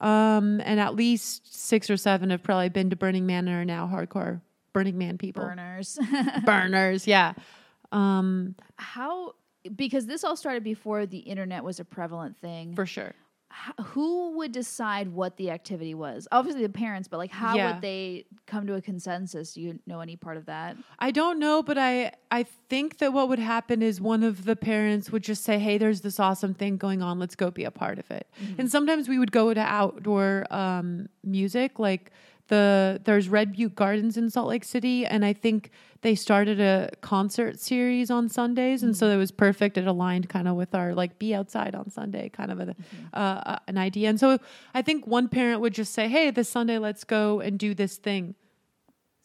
Um, 0.00 0.60
and 0.64 0.80
at 0.80 0.94
least 0.96 1.54
six 1.54 1.88
or 1.88 1.96
seven 1.96 2.30
have 2.30 2.42
probably 2.42 2.68
been 2.68 2.90
to 2.90 2.96
Burning 2.96 3.26
Man 3.26 3.48
and 3.48 3.56
are 3.56 3.64
now 3.64 3.86
hardcore 3.90 4.40
Burning 4.72 4.98
Man 4.98 5.16
people 5.18 5.44
Burners. 5.44 5.98
burners 6.44 7.06
yeah 7.06 7.32
um 7.92 8.56
How 8.76 9.34
because 9.74 10.04
this 10.06 10.24
all 10.24 10.36
started 10.36 10.64
before 10.64 11.06
the 11.06 11.18
internet 11.18 11.62
was 11.64 11.78
a 11.80 11.84
prevalent 11.84 12.36
thing. 12.36 12.74
for 12.74 12.84
sure 12.84 13.14
who 13.86 14.36
would 14.36 14.52
decide 14.52 15.08
what 15.08 15.36
the 15.36 15.50
activity 15.50 15.94
was? 15.94 16.26
Obviously 16.32 16.62
the 16.62 16.68
parents, 16.68 17.08
but 17.08 17.18
like 17.18 17.30
how 17.30 17.56
Yeah. 17.56 17.72
would 17.72 17.82
they 17.82 18.26
come 18.46 18.66
to 18.66 18.74
a 18.74 18.80
consensus? 18.82 19.54
Do 19.54 19.60
you 19.60 19.78
know 19.86 20.00
any 20.00 20.16
part 20.16 20.36
of 20.36 20.46
that? 20.46 20.76
i 20.98 21.10
don't 21.10 21.38
know 21.38 21.62
but 21.62 21.76
i 21.76 22.12
i 22.30 22.42
think 22.68 22.98
that 22.98 23.12
what 23.12 23.28
would 23.28 23.38
happen 23.38 23.82
is 23.82 24.00
one 24.00 24.22
of 24.22 24.44
the 24.44 24.54
parents 24.56 25.10
would 25.10 25.22
just 25.22 25.42
say 25.44 25.58
hey 25.58 25.76
there's 25.78 26.00
this 26.02 26.18
awesome 26.20 26.54
thing 26.54 26.76
going 26.76 27.02
on 27.02 27.18
let's 27.18 27.34
go 27.34 27.50
be 27.50 27.64
a 27.64 27.70
part 27.70 27.98
of 27.98 28.10
it 28.10 28.28
and 28.58 28.70
sometimes 28.70 29.08
we 29.08 29.18
would 29.18 29.32
go 29.32 29.52
to 29.52 29.60
outdoor 29.60 30.46
um 30.50 31.08
music 31.22 31.78
like 31.78 32.10
the 32.48 33.00
there's 33.04 33.28
red 33.28 33.52
butte 33.52 33.74
gardens 33.74 34.16
in 34.16 34.28
salt 34.30 34.48
lake 34.48 34.64
city 34.64 35.06
and 35.06 35.24
i 35.24 35.32
think 35.32 35.70
they 36.04 36.14
started 36.14 36.60
a 36.60 36.90
concert 37.00 37.58
series 37.58 38.10
on 38.10 38.28
sundays 38.28 38.82
and 38.82 38.94
so 38.94 39.08
it 39.08 39.16
was 39.16 39.32
perfect. 39.32 39.78
It 39.78 39.86
aligned 39.86 40.28
kind 40.28 40.46
of 40.46 40.54
with 40.54 40.74
our 40.74 40.94
like 40.94 41.18
be 41.18 41.34
outside 41.34 41.74
on 41.74 41.90
sunday 41.90 42.28
kind 42.28 42.52
of 42.52 42.60
a, 42.60 42.76
uh, 43.14 43.16
uh, 43.16 43.58
an 43.66 43.78
idea. 43.78 44.10
And 44.10 44.20
so 44.20 44.38
i 44.74 44.82
think 44.82 45.06
one 45.06 45.28
parent 45.28 45.62
would 45.62 45.72
just 45.72 45.94
say 45.94 46.08
hey 46.08 46.30
this 46.30 46.48
sunday 46.48 46.76
let's 46.76 47.04
go 47.04 47.40
and 47.40 47.58
do 47.58 47.72
this 47.74 47.96
thing 47.96 48.34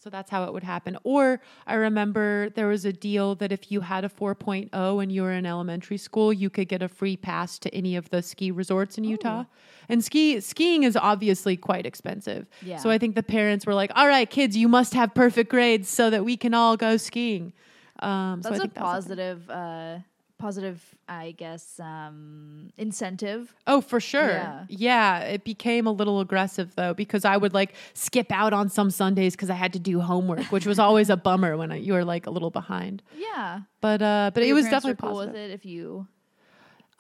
so 0.01 0.09
that's 0.09 0.31
how 0.31 0.45
it 0.45 0.53
would 0.53 0.63
happen. 0.63 0.97
Or 1.03 1.41
I 1.67 1.73
remember 1.73 2.49
there 2.51 2.67
was 2.67 2.85
a 2.85 2.93
deal 2.93 3.35
that 3.35 3.51
if 3.51 3.69
you 3.69 3.81
had 3.81 4.05
a 4.05 4.09
4.0 4.09 5.03
and 5.03 5.11
you 5.11 5.21
were 5.23 5.33
in 5.33 5.45
elementary 5.45 5.97
school, 5.97 6.31
you 6.31 6.49
could 6.49 6.69
get 6.69 6.81
a 6.81 6.87
free 6.87 7.17
pass 7.17 7.59
to 7.59 7.75
any 7.75 7.97
of 7.97 8.09
the 8.09 8.21
ski 8.21 8.49
resorts 8.49 8.97
in 8.97 9.03
Utah. 9.03 9.43
And 9.89 10.03
ski 10.03 10.39
skiing 10.39 10.83
is 10.83 10.95
obviously 10.95 11.57
quite 11.57 11.85
expensive. 11.85 12.47
Yeah. 12.61 12.77
So 12.77 12.89
I 12.89 12.97
think 12.97 13.15
the 13.15 13.23
parents 13.23 13.65
were 13.65 13.73
like, 13.73 13.91
"All 13.95 14.07
right, 14.07 14.29
kids, 14.29 14.55
you 14.55 14.69
must 14.69 14.93
have 14.93 15.13
perfect 15.13 15.49
grades 15.49 15.89
so 15.89 16.09
that 16.09 16.23
we 16.23 16.37
can 16.37 16.53
all 16.53 16.77
go 16.77 16.95
skiing." 16.95 17.51
Um, 17.99 18.41
so 18.41 18.49
That's 18.49 18.59
a 18.59 18.61
think 18.61 18.75
that 18.75 18.83
positive 18.83 19.49
uh 19.49 19.97
positive 20.39 20.83
I 21.07 21.31
guess 21.31 21.79
um 21.79 22.71
incentive. 22.77 23.53
Oh, 23.67 23.81
for 23.81 23.99
sure. 23.99 24.29
Yeah. 24.29 24.65
Yeah. 24.69 25.19
It 25.19 25.43
became 25.43 25.85
a 25.85 25.91
little 25.91 26.19
aggressive 26.21 26.73
though 26.75 26.93
because 26.95 27.25
I 27.25 27.37
would 27.37 27.53
like 27.53 27.73
skip 27.93 28.31
out 28.31 28.53
on 28.53 28.69
some 28.69 28.89
Sundays 28.89 29.35
because 29.35 29.49
I 29.51 29.55
had 29.55 29.73
to 29.73 29.79
do 29.79 29.99
homework, 29.99 30.45
which 30.51 30.65
was 30.65 30.79
always 30.79 31.09
a 31.11 31.17
bummer 31.17 31.55
when 31.57 31.71
I, 31.71 31.75
you 31.75 31.93
were 31.93 32.05
like 32.05 32.25
a 32.25 32.31
little 32.31 32.49
behind. 32.51 33.03
Yeah. 33.15 33.61
But 33.81 34.01
uh, 34.01 34.31
but 34.33 34.41
it 34.43 34.53
was 34.53 34.65
definitely 34.65 34.95
cool 34.95 35.09
positive. 35.15 35.33
with 35.33 35.41
it 35.41 35.51
if 35.51 35.65
you 35.65 36.07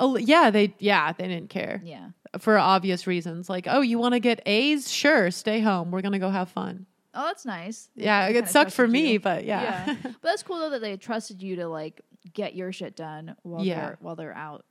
Oh, 0.01 0.15
yeah, 0.15 0.49
they 0.49 0.73
yeah 0.79 1.11
they 1.11 1.27
didn't 1.27 1.49
care 1.49 1.81
yeah. 1.83 2.09
for 2.39 2.57
obvious 2.57 3.05
reasons. 3.05 3.49
Like, 3.49 3.67
oh, 3.69 3.81
you 3.81 3.99
want 3.99 4.13
to 4.13 4.19
get 4.21 4.41
A's? 4.45 4.89
Sure, 4.91 5.29
stay 5.29 5.59
home. 5.59 5.91
We're 5.91 6.01
gonna 6.01 6.19
go 6.19 6.29
have 6.29 6.49
fun. 6.49 6.85
Oh, 7.13 7.25
that's 7.25 7.45
nice. 7.45 7.89
They- 7.95 8.05
Yeah, 8.05 8.27
it 8.27 8.47
sucked 8.47 8.71
for 8.71 8.87
me, 8.87 9.13
you. 9.13 9.19
but 9.19 9.43
yeah. 9.43 9.95
but 10.03 10.21
that's 10.21 10.43
cool 10.43 10.59
though 10.59 10.69
that 10.69 10.79
they 10.81 10.95
trusted 10.95 11.41
you 11.43 11.57
to 11.57 11.67
like 11.67 11.99
get 12.33 12.55
your 12.55 12.71
shit 12.71 12.95
done 12.95 13.35
while 13.43 13.63
Yeah. 13.63 13.79
they're 13.79 13.97
while 14.01 14.15
they're 14.15 14.35
out. 14.35 14.65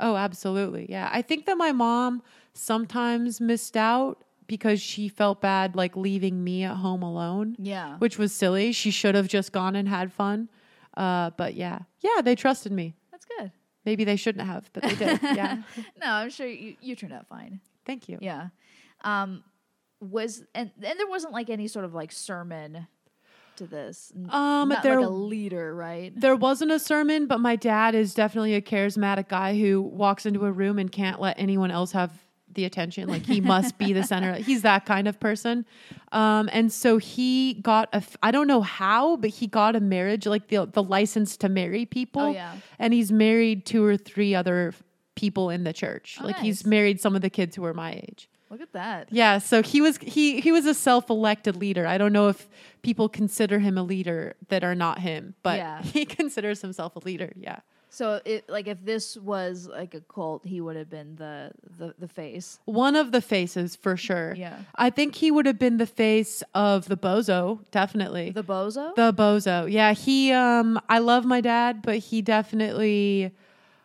Oh, 0.00 0.16
absolutely. 0.16 0.86
Yeah. 0.88 1.08
I 1.12 1.22
think 1.22 1.46
that 1.46 1.56
my 1.56 1.72
mom 1.72 2.22
sometimes 2.54 3.40
missed 3.40 3.76
out 3.76 4.24
because 4.46 4.80
she 4.80 5.08
felt 5.08 5.40
bad 5.40 5.76
like 5.76 5.96
leaving 5.96 6.42
me 6.42 6.64
at 6.64 6.76
home 6.76 7.02
alone, 7.02 7.56
Yeah. 7.58 7.96
which 7.98 8.18
was 8.18 8.34
silly. 8.34 8.72
She 8.72 8.90
should 8.90 9.14
have 9.14 9.28
just 9.28 9.52
gone 9.52 9.76
and 9.76 9.88
had 9.88 10.12
fun. 10.12 10.48
Uh, 10.96 11.30
but 11.36 11.54
yeah. 11.54 11.80
Yeah, 12.00 12.20
they 12.22 12.34
trusted 12.34 12.72
me. 12.72 12.94
That's 13.10 13.24
good. 13.38 13.52
Maybe 13.84 14.04
they 14.04 14.16
shouldn't 14.16 14.46
have, 14.46 14.68
but 14.72 14.82
they 14.82 14.94
did. 14.94 15.20
yeah. 15.22 15.62
No, 16.00 16.06
I'm 16.10 16.30
sure 16.30 16.46
you, 16.46 16.76
you 16.80 16.96
turned 16.96 17.12
out 17.12 17.26
fine. 17.28 17.60
Thank 17.86 18.08
you. 18.08 18.18
Yeah. 18.20 18.48
Um 19.04 19.42
was 20.00 20.42
and 20.54 20.70
and 20.82 20.98
there 20.98 21.06
wasn't 21.06 21.32
like 21.32 21.48
any 21.48 21.68
sort 21.68 21.84
of 21.84 21.94
like 21.94 22.10
sermon 22.10 22.88
to 23.56 23.66
this. 23.66 24.12
Um, 24.30 24.68
Not 24.68 24.82
there 24.82 25.00
like 25.00 25.06
a 25.06 25.10
leader, 25.10 25.74
right? 25.74 26.12
there 26.18 26.36
wasn't 26.36 26.70
a 26.70 26.78
sermon, 26.78 27.26
but 27.26 27.38
my 27.40 27.56
dad 27.56 27.94
is 27.94 28.14
definitely 28.14 28.54
a 28.54 28.60
charismatic 28.60 29.28
guy 29.28 29.58
who 29.58 29.80
walks 29.82 30.26
into 30.26 30.44
a 30.46 30.52
room 30.52 30.78
and 30.78 30.90
can't 30.90 31.20
let 31.20 31.38
anyone 31.38 31.70
else 31.70 31.92
have 31.92 32.12
the 32.54 32.64
attention. 32.64 33.08
Like 33.08 33.24
he 33.24 33.40
must 33.40 33.78
be 33.78 33.92
the 33.92 34.02
center. 34.04 34.34
He's 34.36 34.62
that 34.62 34.84
kind 34.84 35.08
of 35.08 35.18
person. 35.18 35.64
Um, 36.12 36.50
and 36.52 36.70
so 36.72 36.98
he 36.98 37.54
got 37.54 37.88
a, 37.92 37.96
f- 37.96 38.16
I 38.22 38.30
don't 38.30 38.46
know 38.46 38.60
how, 38.60 39.16
but 39.16 39.30
he 39.30 39.46
got 39.46 39.74
a 39.74 39.80
marriage, 39.80 40.26
like 40.26 40.48
the, 40.48 40.66
the 40.66 40.82
license 40.82 41.36
to 41.38 41.48
marry 41.48 41.86
people. 41.86 42.22
Oh, 42.22 42.30
yeah. 42.32 42.56
And 42.78 42.92
he's 42.92 43.10
married 43.10 43.64
two 43.64 43.82
or 43.84 43.96
three 43.96 44.34
other 44.34 44.74
people 45.14 45.48
in 45.48 45.64
the 45.64 45.72
church. 45.72 46.18
Oh, 46.20 46.26
like 46.26 46.36
he's 46.38 46.66
married 46.66 47.00
some 47.00 47.16
of 47.16 47.22
the 47.22 47.30
kids 47.30 47.56
who 47.56 47.64
are 47.64 47.74
my 47.74 47.92
age. 47.92 48.28
Look 48.52 48.60
at 48.60 48.74
that. 48.74 49.08
Yeah, 49.10 49.38
so 49.38 49.62
he 49.62 49.80
was 49.80 49.96
he 49.96 50.38
he 50.42 50.52
was 50.52 50.66
a 50.66 50.74
self-elected 50.74 51.56
leader. 51.56 51.86
I 51.86 51.96
don't 51.96 52.12
know 52.12 52.28
if 52.28 52.50
people 52.82 53.08
consider 53.08 53.58
him 53.58 53.78
a 53.78 53.82
leader 53.82 54.34
that 54.48 54.62
are 54.62 54.74
not 54.74 54.98
him, 54.98 55.34
but 55.42 55.56
Yeah. 55.56 55.80
he 55.96 56.04
considers 56.04 56.60
himself 56.60 56.94
a 56.94 56.98
leader. 56.98 57.32
Yeah. 57.34 57.60
So 57.88 58.20
it 58.26 58.50
like 58.50 58.66
if 58.66 58.84
this 58.84 59.16
was 59.16 59.68
like 59.68 59.94
a 59.94 60.02
cult, 60.02 60.44
he 60.44 60.60
would 60.60 60.76
have 60.76 60.90
been 60.90 61.16
the 61.16 61.52
the, 61.78 61.94
the 61.98 62.08
face. 62.08 62.58
One 62.66 62.94
of 62.94 63.10
the 63.10 63.22
faces 63.22 63.74
for 63.74 63.96
sure. 63.96 64.34
Yeah. 64.34 64.58
I 64.74 64.90
think 64.90 65.14
he 65.14 65.30
would 65.30 65.46
have 65.46 65.58
been 65.58 65.78
the 65.78 65.86
face 65.86 66.42
of 66.54 66.88
the 66.88 66.96
bozo, 66.98 67.60
definitely. 67.70 68.32
The 68.32 68.44
bozo? 68.44 68.94
The 68.94 69.14
bozo. 69.14 69.70
Yeah, 69.70 69.94
he 69.94 70.30
um 70.30 70.78
I 70.90 70.98
love 70.98 71.24
my 71.24 71.40
dad, 71.40 71.80
but 71.80 71.96
he 71.96 72.20
definitely 72.20 73.32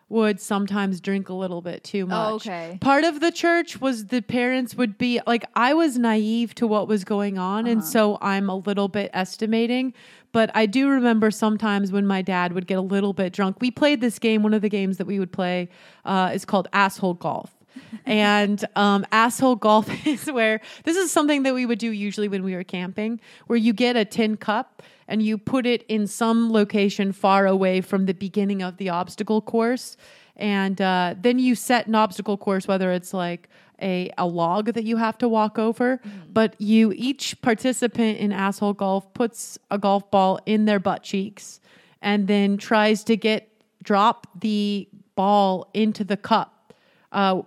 would 0.09 0.39
sometimes 0.39 1.01
drink 1.01 1.27
a 1.27 1.33
little 1.33 1.61
bit 1.61 1.83
too 1.83 2.05
much. 2.05 2.31
Oh, 2.31 2.35
okay. 2.35 2.77
Part 2.79 3.03
of 3.03 3.19
the 3.19 3.31
church 3.31 3.81
was 3.81 4.05
the 4.05 4.21
parents 4.21 4.73
would 4.75 4.97
be 4.97 5.19
like 5.27 5.43
I 5.55 5.73
was 5.73 5.97
naive 5.97 6.55
to 6.55 6.67
what 6.67 6.87
was 6.87 7.03
going 7.03 7.37
on 7.37 7.67
and 7.67 7.81
Uh-huh. 7.81 7.89
so 7.89 8.17
I'm 8.21 8.49
a 8.49 8.55
little 8.55 8.87
bit 8.87 9.11
estimating, 9.13 9.93
but 10.31 10.49
I 10.55 10.65
do 10.65 10.87
remember 10.87 11.29
sometimes 11.29 11.91
when 11.91 12.07
my 12.07 12.21
dad 12.21 12.53
would 12.53 12.67
get 12.67 12.77
a 12.77 12.81
little 12.81 13.11
bit 13.13 13.33
drunk. 13.33 13.57
We 13.59 13.69
played 13.69 13.99
this 13.99 14.17
game, 14.17 14.43
one 14.43 14.53
of 14.53 14.61
the 14.61 14.69
games 14.69 14.95
that 14.97 15.07
we 15.07 15.19
would 15.19 15.33
play 15.33 15.67
uh, 16.05 16.31
is 16.33 16.45
called 16.45 16.67
asshole 16.71 17.15
golf. 17.15 17.53
and 18.07 18.65
um, 18.75 19.05
asshole 19.11 19.55
golf 19.55 19.87
is 20.07 20.31
where 20.31 20.61
this 20.83 20.97
is 20.97 21.11
something 21.11 21.43
that 21.43 21.53
we 21.53 21.65
would 21.65 21.79
do 21.79 21.91
usually 21.91 22.27
when 22.27 22.43
we 22.43 22.55
were 22.55 22.63
camping, 22.63 23.19
where 23.47 23.57
you 23.57 23.71
get 23.73 23.95
a 23.95 24.03
tin 24.05 24.35
cup 24.37 24.76
and 25.07 25.21
you 25.21 25.37
put 25.37 25.65
it 25.65 25.83
in 25.87 26.07
some 26.07 26.51
location 26.51 27.11
far 27.11 27.47
away 27.47 27.81
from 27.81 28.05
the 28.05 28.13
beginning 28.13 28.61
of 28.61 28.77
the 28.77 28.89
obstacle 28.89 29.41
course. 29.41 29.97
And 30.35 30.79
uh, 30.81 31.15
then 31.19 31.39
you 31.39 31.55
set 31.55 31.87
an 31.87 31.95
obstacle 31.95 32.37
course, 32.37 32.67
whether 32.67 32.91
it's 32.91 33.13
like 33.13 33.49
a, 33.81 34.11
a 34.17 34.25
log 34.25 34.73
that 34.73 34.83
you 34.83 34.97
have 34.97 35.17
to 35.19 35.29
walk 35.29 35.57
over, 35.57 36.01
but 36.31 36.59
you 36.59 36.91
each 36.95 37.41
participant 37.41 38.17
in 38.19 38.31
asshole 38.31 38.73
golf 38.73 39.13
puts 39.13 39.57
a 39.71 39.77
golf 39.77 40.09
ball 40.11 40.39
in 40.45 40.65
their 40.65 40.79
butt 40.79 41.03
cheeks 41.03 41.59
and 42.01 42.27
then 42.27 42.57
tries 42.57 43.03
to 43.05 43.17
get 43.17 43.49
drop 43.83 44.27
the 44.39 44.87
ball 45.15 45.69
into 45.73 46.03
the 46.03 46.17
cup. 46.17 46.73
Uh, 47.11 47.41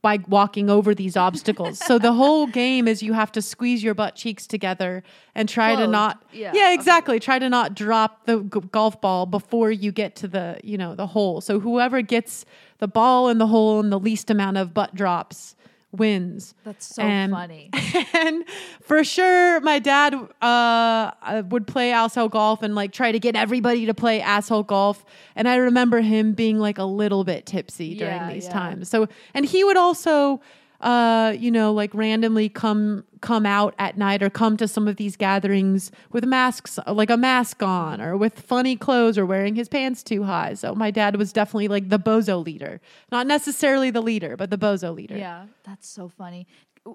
by 0.00 0.18
walking 0.28 0.70
over 0.70 0.94
these 0.94 1.16
obstacles. 1.16 1.78
so 1.78 1.98
the 1.98 2.12
whole 2.12 2.46
game 2.46 2.86
is 2.86 3.02
you 3.02 3.12
have 3.14 3.32
to 3.32 3.42
squeeze 3.42 3.82
your 3.82 3.94
butt 3.94 4.14
cheeks 4.14 4.46
together 4.46 5.02
and 5.34 5.48
try 5.48 5.74
to 5.74 5.86
not 5.88 6.22
Yeah. 6.32 6.52
yeah 6.54 6.72
exactly 6.72 7.18
try 7.18 7.38
to 7.40 7.48
not 7.48 7.74
drop 7.74 8.24
the 8.26 8.42
g- 8.42 8.60
golf 8.70 9.00
ball 9.00 9.26
before 9.26 9.70
you 9.72 9.90
get 9.90 10.14
to 10.16 10.28
the 10.28 10.60
you 10.62 10.78
know 10.78 10.94
the 10.94 11.08
hole. 11.08 11.40
So 11.40 11.58
whoever 11.58 12.00
gets 12.02 12.44
the 12.78 12.86
ball 12.88 13.28
in 13.28 13.38
the 13.38 13.48
hole 13.48 13.80
in 13.80 13.90
the 13.90 13.98
least 13.98 14.30
amount 14.30 14.56
of 14.56 14.72
butt 14.72 14.94
drops 14.94 15.56
wins. 15.92 16.54
That's 16.64 16.94
so 16.94 17.02
And- 17.02 17.32
funny. 17.32 17.70
and 18.14 18.44
for 18.82 19.02
sure, 19.04 19.60
my 19.60 19.78
dad 19.78 20.14
uh, 20.42 20.44
uh, 20.44 21.42
would 21.48 21.66
play 21.66 21.92
asshole 21.92 22.28
golf 22.28 22.62
and 22.62 22.74
like 22.74 22.92
try 22.92 23.12
to 23.12 23.18
get 23.18 23.36
everybody 23.36 23.86
to 23.86 23.94
play 23.94 24.20
asshole 24.20 24.64
golf. 24.64 25.04
And 25.34 25.48
I 25.48 25.56
remember 25.56 26.00
him 26.00 26.32
being 26.32 26.58
like 26.58 26.78
a 26.78 26.84
little 26.84 27.24
bit 27.24 27.46
tipsy 27.46 27.94
during 27.94 28.14
Yeah, 28.14 28.32
these 28.32 28.44
yeah. 28.44 28.52
times. 28.52 28.88
So, 28.88 29.08
and 29.34 29.46
he 29.46 29.64
would 29.64 29.76
also, 29.78 30.40
uh, 30.80 31.34
you 31.36 31.50
know, 31.50 31.72
like 31.72 31.92
randomly 31.92 32.48
come 32.48 33.04
come 33.20 33.44
out 33.44 33.74
at 33.80 33.98
night 33.98 34.22
or 34.22 34.30
come 34.30 34.56
to 34.56 34.68
some 34.68 34.86
of 34.86 34.96
these 34.96 35.16
gatherings 35.16 35.90
with 36.12 36.24
masks, 36.24 36.78
like 36.86 37.10
a 37.10 37.16
mask 37.16 37.62
on, 37.62 38.00
or 38.00 38.16
with 38.16 38.38
funny 38.38 38.76
clothes, 38.76 39.18
or 39.18 39.26
wearing 39.26 39.56
his 39.56 39.68
pants 39.68 40.04
too 40.04 40.22
high. 40.22 40.54
So 40.54 40.74
my 40.74 40.90
dad 40.92 41.16
was 41.16 41.32
definitely 41.32 41.68
like 41.68 41.88
the 41.88 41.98
bozo 41.98 42.44
leader, 42.44 42.80
not 43.10 43.26
necessarily 43.26 43.90
the 43.90 44.00
leader, 44.00 44.36
but 44.36 44.50
the 44.50 44.58
bozo 44.58 44.94
leader. 44.94 45.16
Yeah, 45.16 45.46
that's 45.64 45.88
so 45.88 46.08
funny. 46.08 46.46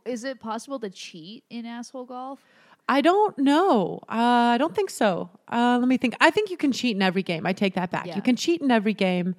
Is 0.06 0.24
it 0.24 0.40
possible 0.40 0.80
to 0.80 0.90
cheat 0.90 1.44
in 1.50 1.66
asshole 1.66 2.06
golf? 2.06 2.40
I 2.88 3.02
don't 3.02 3.38
know. 3.38 4.00
Uh, 4.10 4.54
I 4.54 4.58
don't 4.58 4.76
think 4.76 4.90
so. 4.90 5.30
Uh, 5.52 5.78
let 5.80 5.88
me 5.88 5.98
think. 5.98 6.16
I 6.22 6.30
think 6.32 6.50
you 6.50 6.58
can 6.58 6.72
cheat 6.72 6.96
in 6.96 7.02
every 7.02 7.24
game. 7.24 7.46
I 7.46 7.54
take 7.54 7.76
that 7.76 7.92
back. 7.92 8.06
Yeah. 8.06 8.16
You 8.16 8.22
can 8.22 8.36
cheat 8.38 8.62
in 8.62 8.72
every 8.72 8.94
game, 8.94 9.36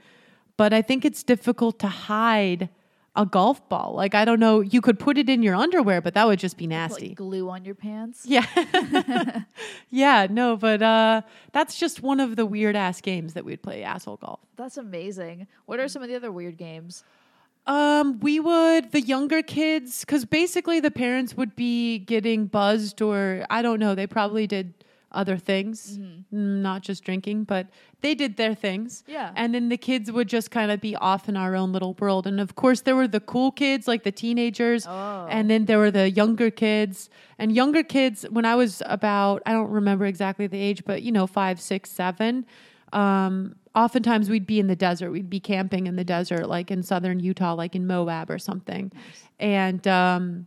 but 0.59 0.75
I 0.75 0.83
think 0.83 1.05
it's 1.05 1.23
difficult 1.23 1.79
to 1.81 1.89
hide 1.89 2.69
a 3.17 3.25
golf 3.25 3.67
ball. 3.69 3.95
Like 3.95 4.15
I 4.15 4.25
don't 4.25 4.41
know. 4.41 4.61
You 4.61 4.81
could 4.81 4.99
put 4.99 5.19
it 5.19 5.29
in 5.29 5.43
your 5.43 5.55
underwear, 5.55 6.01
but 6.01 6.15
that 6.15 6.27
would 6.27 6.39
just 6.39 6.57
be 6.57 6.67
nasty. 6.67 7.09
Like 7.09 7.17
glue 7.17 7.49
on 7.49 7.65
your 7.65 7.75
pants? 7.75 8.25
yeah, 8.27 8.47
yeah. 9.91 10.27
No, 10.29 10.57
but 10.57 10.83
uh, 10.83 11.23
that's 11.53 11.79
just 11.79 12.03
one 12.03 12.21
of 12.21 12.37
the 12.37 12.47
weird 12.47 12.77
ass 12.77 13.01
games 13.01 13.35
that 13.35 13.45
we'd 13.45 13.63
play. 13.63 13.83
Asshole 13.83 14.17
golf. 14.17 14.41
That's 14.57 14.77
amazing. 14.77 15.47
What 15.67 15.81
are 15.81 15.89
some 15.89 16.03
of 16.03 16.09
the 16.09 16.17
other 16.17 16.33
weird 16.33 16.57
games? 16.57 17.05
Um, 17.67 18.21
we 18.21 18.41
would 18.41 18.93
the 18.93 19.01
younger 19.01 19.43
kids 19.43 20.01
because 20.01 20.27
basically 20.27 20.81
the 20.81 20.91
parents 20.91 21.35
would 21.35 21.57
be 21.57 21.99
getting 21.99 22.47
buzzed 22.47 23.01
or 23.01 23.47
I 23.49 23.63
don't 23.63 23.79
know. 23.79 23.95
They 23.95 24.07
probably 24.07 24.47
did 24.47 24.75
other 25.15 25.37
things, 25.39 25.99
mm, 25.99 26.25
not 26.33 26.83
just 26.83 27.05
drinking, 27.05 27.45
but 27.45 27.69
they 28.03 28.15
did 28.15 28.37
their 28.37 28.55
things. 28.55 29.03
Yeah. 29.07 29.33
and 29.37 29.55
then 29.55 29.69
the 29.69 29.77
kids 29.77 30.11
would 30.13 30.29
just 30.29 30.51
kind 30.51 30.71
of 30.71 30.81
be 30.81 30.95
off 30.97 31.29
in 31.29 31.37
our 31.37 31.55
own 31.57 31.73
little 31.73 31.95
world. 31.99 32.27
And 32.27 32.41
of 32.41 32.55
course, 32.55 32.83
there 32.83 32.97
were 32.97 33.09
the 33.09 33.21
cool 33.21 33.51
kids, 33.53 33.87
like 33.89 34.03
the 34.03 34.13
teenagers, 34.13 34.87
Oh. 34.87 35.27
and 35.31 35.49
then 35.51 35.65
there 35.67 35.79
were 35.79 35.91
the 35.91 36.11
younger 36.11 36.51
kids. 36.51 37.09
And 37.39 37.53
younger 37.53 37.83
kids, 37.83 38.27
when 38.31 38.45
I 38.45 38.55
was 38.57 38.83
about, 38.87 39.43
I 39.47 39.53
don't 39.53 39.71
remember 39.71 40.05
exactly 40.07 40.47
the 40.47 40.59
age, 40.59 40.85
but 40.85 41.03
you 41.03 41.13
know, 41.13 41.27
five, 41.27 41.61
six, 41.61 41.91
seven. 41.91 42.45
Um, 42.93 43.57
oftentimes 43.75 44.31
we'd 44.31 44.47
be 44.47 44.61
in 44.61 44.67
the 44.69 44.77
desert. 44.77 45.11
We'd 45.11 45.31
be 45.31 45.41
camping 45.41 45.87
in 45.87 45.97
the 45.97 46.05
desert, 46.05 46.49
like 46.49 46.71
in 46.71 46.83
southern 46.83 47.19
Utah, 47.21 47.55
like 47.55 47.75
in 47.75 47.87
Moab 47.87 48.31
or 48.31 48.39
something. 48.39 48.93
And 49.41 49.87
um, 49.89 50.47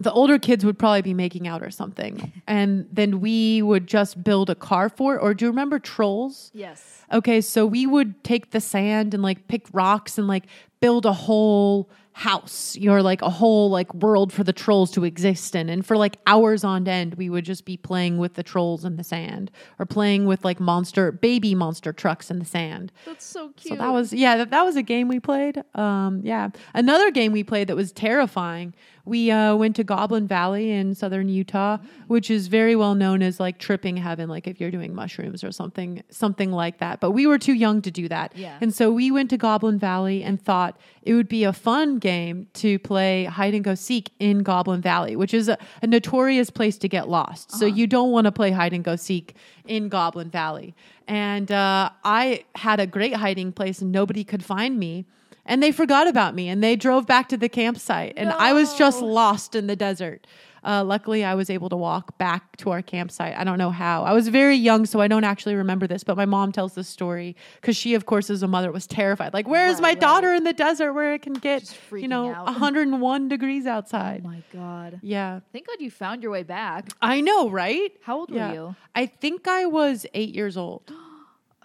the 0.00 0.10
older 0.12 0.38
kids 0.38 0.64
would 0.64 0.78
probably 0.78 1.02
be 1.02 1.14
making 1.14 1.46
out 1.46 1.62
or 1.62 1.70
something. 1.70 2.32
and 2.46 2.88
then 2.90 3.20
we 3.20 3.62
would 3.62 3.86
just 3.86 4.24
build 4.24 4.50
a 4.50 4.54
car 4.54 4.88
fort. 4.88 5.20
Or 5.22 5.34
do 5.34 5.44
you 5.44 5.50
remember 5.50 5.78
trolls? 5.78 6.50
Yes. 6.54 7.04
Okay, 7.12 7.40
so 7.40 7.66
we 7.66 7.86
would 7.86 8.24
take 8.24 8.50
the 8.50 8.60
sand 8.60 9.14
and 9.14 9.22
like 9.22 9.46
pick 9.46 9.66
rocks 9.72 10.16
and 10.16 10.26
like 10.26 10.46
build 10.80 11.04
a 11.04 11.12
whole 11.12 11.90
house, 12.12 12.76
or 12.86 13.02
like 13.02 13.22
a 13.22 13.30
whole 13.30 13.70
like 13.70 13.92
world 13.94 14.32
for 14.32 14.44
the 14.44 14.52
trolls 14.52 14.90
to 14.90 15.04
exist 15.04 15.54
in. 15.54 15.68
And 15.68 15.86
for 15.86 15.96
like 15.96 16.18
hours 16.26 16.64
on 16.64 16.86
end, 16.86 17.14
we 17.14 17.30
would 17.30 17.44
just 17.44 17.64
be 17.64 17.76
playing 17.76 18.18
with 18.18 18.34
the 18.34 18.42
trolls 18.42 18.84
in 18.84 18.96
the 18.96 19.04
sand 19.04 19.50
or 19.78 19.86
playing 19.86 20.26
with 20.26 20.44
like 20.44 20.60
monster 20.60 21.12
baby 21.12 21.54
monster 21.54 21.92
trucks 21.92 22.30
in 22.30 22.38
the 22.38 22.44
sand. 22.44 22.92
That's 23.06 23.24
so 23.24 23.50
cute. 23.56 23.78
So 23.78 23.84
that 23.84 23.92
was 23.92 24.12
yeah, 24.12 24.36
that, 24.38 24.50
that 24.50 24.64
was 24.64 24.76
a 24.76 24.82
game 24.82 25.08
we 25.08 25.20
played. 25.20 25.62
Um, 25.74 26.20
yeah, 26.22 26.50
another 26.74 27.10
game 27.10 27.32
we 27.32 27.42
played 27.42 27.68
that 27.68 27.76
was 27.76 27.92
terrifying. 27.92 28.74
We 29.04 29.30
uh, 29.30 29.56
went 29.56 29.76
to 29.76 29.84
Goblin 29.84 30.26
Valley 30.26 30.70
in 30.70 30.94
southern 30.94 31.28
Utah, 31.28 31.78
which 32.06 32.30
is 32.30 32.48
very 32.48 32.76
well 32.76 32.94
known 32.94 33.22
as 33.22 33.40
like 33.40 33.58
tripping 33.58 33.96
heaven, 33.96 34.28
like 34.28 34.46
if 34.46 34.60
you're 34.60 34.70
doing 34.70 34.94
mushrooms 34.94 35.42
or 35.42 35.52
something, 35.52 36.02
something 36.10 36.52
like 36.52 36.78
that. 36.78 37.00
But 37.00 37.12
we 37.12 37.26
were 37.26 37.38
too 37.38 37.54
young 37.54 37.82
to 37.82 37.90
do 37.90 38.08
that, 38.08 38.32
Yeah. 38.36 38.58
and 38.60 38.74
so 38.74 38.90
we 38.92 39.10
went 39.10 39.30
to 39.30 39.36
Goblin 39.36 39.78
Valley 39.78 40.22
and 40.22 40.40
thought 40.40 40.78
it 41.02 41.14
would 41.14 41.28
be 41.28 41.44
a 41.44 41.52
fun 41.52 41.98
game 41.98 42.46
to 42.54 42.78
play 42.80 43.24
hide 43.24 43.54
and 43.54 43.64
go 43.64 43.74
seek 43.74 44.10
in 44.18 44.40
Goblin 44.42 44.80
Valley, 44.82 45.16
which 45.16 45.32
is 45.34 45.48
a, 45.48 45.56
a 45.82 45.86
notorious 45.86 46.50
place 46.50 46.76
to 46.78 46.88
get 46.88 47.08
lost. 47.08 47.52
So 47.52 47.66
you 47.66 47.86
don't 47.86 48.10
want 48.12 48.26
to 48.26 48.32
play 48.32 48.50
hide 48.50 48.72
and 48.72 48.84
go 48.84 48.96
seek 48.96 49.34
in 49.66 49.88
Goblin 49.88 50.30
Valley. 50.30 50.74
And 51.08 51.50
uh, 51.50 51.90
I 52.04 52.44
had 52.54 52.80
a 52.80 52.86
great 52.86 53.14
hiding 53.14 53.52
place, 53.52 53.80
and 53.82 53.90
nobody 53.90 54.24
could 54.24 54.44
find 54.44 54.78
me. 54.78 55.06
And 55.46 55.62
they 55.62 55.72
forgot 55.72 56.06
about 56.06 56.34
me, 56.34 56.48
and 56.48 56.62
they 56.62 56.76
drove 56.76 57.06
back 57.06 57.28
to 57.30 57.36
the 57.36 57.48
campsite, 57.48 58.12
and 58.16 58.30
I 58.30 58.52
was 58.52 58.74
just 58.76 59.00
lost 59.02 59.54
in 59.54 59.66
the 59.66 59.76
desert. 59.76 60.26
Uh, 60.62 60.84
luckily, 60.84 61.24
I 61.24 61.34
was 61.34 61.48
able 61.48 61.70
to 61.70 61.76
walk 61.76 62.18
back 62.18 62.54
to 62.58 62.70
our 62.70 62.82
campsite. 62.82 63.34
I 63.34 63.44
don't 63.44 63.56
know 63.56 63.70
how. 63.70 64.04
I 64.04 64.12
was 64.12 64.28
very 64.28 64.56
young, 64.56 64.84
so 64.84 65.00
I 65.00 65.08
don't 65.08 65.24
actually 65.24 65.54
remember 65.54 65.86
this, 65.86 66.04
but 66.04 66.18
my 66.18 66.26
mom 66.26 66.52
tells 66.52 66.74
this 66.74 66.86
story 66.86 67.34
because 67.62 67.78
she, 67.78 67.94
of 67.94 68.04
course, 68.04 68.28
as 68.28 68.42
a 68.42 68.46
mother, 68.46 68.70
was 68.70 68.86
terrified. 68.86 69.32
Like, 69.32 69.48
where 69.48 69.68
is 69.68 69.76
Right, 69.76 69.82
my 69.82 69.88
right. 69.88 70.00
daughter 70.00 70.34
in 70.34 70.44
the 70.44 70.52
desert 70.52 70.92
where 70.92 71.14
it 71.14 71.22
can 71.22 71.32
get, 71.32 71.74
you 71.90 72.08
know, 72.08 72.34
out. 72.34 72.44
101 72.44 73.28
degrees 73.28 73.66
outside 73.66 74.20
Oh 74.22 74.28
my 74.28 74.42
god. 74.52 75.00
yeah. 75.02 75.40
Thank 75.50 75.66
God 75.66 75.76
you 75.80 75.90
found 75.90 76.22
your 76.22 76.30
way 76.30 76.42
back. 76.42 76.90
I 77.00 77.22
know, 77.22 77.48
right? 77.48 77.92
How 78.02 78.18
old 78.18 78.30
Yeah. 78.30 78.48
were 78.48 78.54
you? 78.54 78.76
I 78.94 79.06
think 79.06 79.48
I 79.48 79.64
was 79.64 80.04
eight 80.12 80.34
years 80.34 80.58
old. 80.58 80.82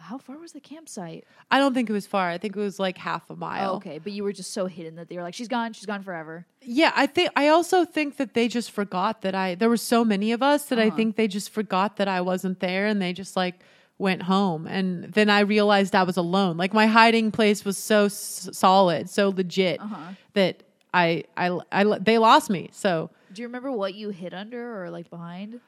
How 0.10 0.18
far 0.18 0.38
was 0.38 0.52
the 0.54 0.60
campsite? 0.60 1.26
I 1.50 1.58
don't 1.60 1.74
think 1.74 1.90
it 1.90 1.94
was 1.94 2.06
far. 2.08 2.30
I 2.30 2.38
think 2.38 2.56
it 2.56 2.60
was 2.60 2.80
like 2.80 2.98
half 2.98 3.30
a 3.30 3.36
mile. 3.36 3.74
Oh, 3.74 3.76
okay, 3.78 3.98
but 3.98 4.12
you 4.14 4.24
were 4.24 4.34
just 4.34 4.52
so 4.54 4.66
hidden 4.68 4.96
that 4.96 5.10
they 5.10 5.16
were 5.18 5.24
like, 5.24 5.34
"She's 5.34 5.48
gone. 5.48 5.74
She's 5.74 5.86
gone 5.86 6.04
forever." 6.04 6.46
Yeah, 6.62 6.92
I 6.96 7.06
think 7.08 7.30
I 7.36 7.48
also 7.48 7.86
think 7.86 8.18
that 8.18 8.34
they 8.34 8.48
just 8.48 8.70
forgot 8.72 9.22
that 9.24 9.34
I 9.36 9.56
there 9.56 9.70
were 9.70 9.78
so 9.96 10.06
many 10.06 10.32
of 10.32 10.42
us 10.44 10.66
that 10.70 10.80
I 10.80 10.88
Uh-huh. 10.88 10.96
think 10.98 11.16
they 11.16 11.28
just 11.28 11.50
forgot 11.50 11.98
that 11.98 12.08
I 12.08 12.22
wasn't 12.22 12.60
there 12.60 12.86
and 12.86 13.02
they 13.02 13.14
just 13.14 13.36
like 13.36 13.56
went 13.98 14.24
home 14.24 14.68
and 14.68 15.06
then 15.14 15.30
I 15.30 15.40
realized 15.40 15.96
I 15.96 16.04
was 16.04 16.18
alone. 16.18 16.58
Like 16.58 16.74
my 16.74 16.88
hiding 16.88 17.32
place 17.32 17.64
was 17.66 17.78
so 17.78 18.06
s- 18.06 18.50
solid, 18.52 19.10
so 19.10 19.30
legit 19.30 19.80
Uh-huh. 19.82 20.12
that 20.34 20.64
I, 20.94 21.24
I 21.38 21.48
I 21.72 21.84
they 22.00 22.18
lost 22.20 22.50
me. 22.50 22.70
So 22.74 23.10
Do 23.34 23.42
you 23.42 23.48
remember 23.48 23.72
what 23.72 23.96
you 23.96 24.10
hid 24.10 24.34
under 24.34 24.84
or 24.84 24.90
like 24.92 25.10
behind? 25.10 25.62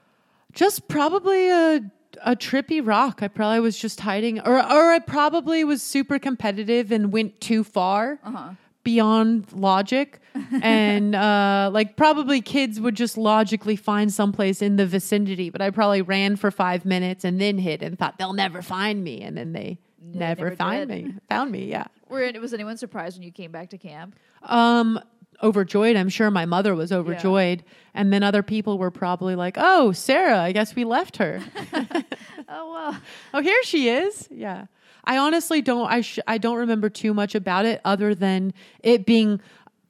just 0.54 0.88
probably 0.88 1.50
a 1.50 1.82
a 2.24 2.36
trippy 2.36 2.86
rock. 2.86 3.20
I 3.22 3.28
probably 3.28 3.60
was 3.60 3.78
just 3.78 4.00
hiding 4.02 4.40
or 4.42 4.58
or 4.58 4.92
I 4.94 5.00
probably 5.00 5.64
was 5.64 5.82
super 5.82 6.20
competitive 6.20 6.92
and 6.92 7.12
went 7.12 7.40
too 7.42 7.64
far. 7.64 8.20
Uh-huh. 8.24 8.52
beyond 8.84 9.52
logic 9.52 10.22
and 10.62 11.14
uh 11.14 11.70
like 11.74 11.98
probably 11.98 12.40
kids 12.42 12.80
would 12.80 12.96
just 12.96 13.18
logically 13.18 13.76
find 13.76 14.14
someplace 14.14 14.62
in 14.62 14.78
the 14.78 14.86
vicinity 14.86 15.50
but 15.50 15.62
i 15.62 15.70
probably 15.70 16.02
ran 16.02 16.38
for 16.38 16.50
five 16.52 16.86
minutes 16.86 17.26
and 17.26 17.42
then 17.42 17.58
hid 17.58 17.84
and 17.84 18.00
thought 18.00 18.18
they'll 18.18 18.32
never 18.32 18.62
find 18.62 19.04
me 19.04 19.22
and 19.22 19.36
then 19.38 19.52
they 19.52 19.78
never, 20.02 20.46
never 20.46 20.56
find 20.56 20.88
did. 20.90 21.06
me 21.06 21.14
found 21.28 21.52
me 21.52 21.66
yeah 21.66 21.88
Were 22.08 22.32
was 22.40 22.54
anyone 22.54 22.78
surprised 22.78 23.18
when 23.18 23.24
you 23.24 23.32
came 23.34 23.52
back 23.52 23.72
to 23.72 23.78
camp? 23.78 24.16
um 24.44 24.98
overjoyed. 25.44 25.96
I'm 25.96 26.10
sure 26.10 26.32
my 26.32 26.46
mother 26.46 26.76
was 26.76 26.92
overjoyed. 26.92 27.64
And 27.94 28.12
then 28.14 28.24
other 28.24 28.44
people 28.44 28.78
were 28.78 28.92
probably 28.92 29.36
like 29.36 29.56
oh 29.58 29.92
sarah 29.92 30.40
i 30.40 30.52
guess 30.52 30.76
we 30.76 30.84
left 30.84 31.18
her. 31.18 31.42
Oh 32.50 32.72
well. 32.72 33.02
oh 33.34 33.42
here 33.42 33.62
she 33.64 33.90
is. 33.90 34.28
Yeah. 34.32 34.68
I 35.04 35.18
honestly 35.18 35.62
don't 35.62 35.88
i 35.92 36.02
sh- 36.02 36.20
i 36.28 36.38
don't 36.38 36.58
remember 36.58 36.90
too 36.90 37.14
much 37.14 37.36
about 37.36 37.66
it 37.66 37.82
other 37.84 38.16
than 38.16 38.54
it 38.82 39.06
being 39.06 39.42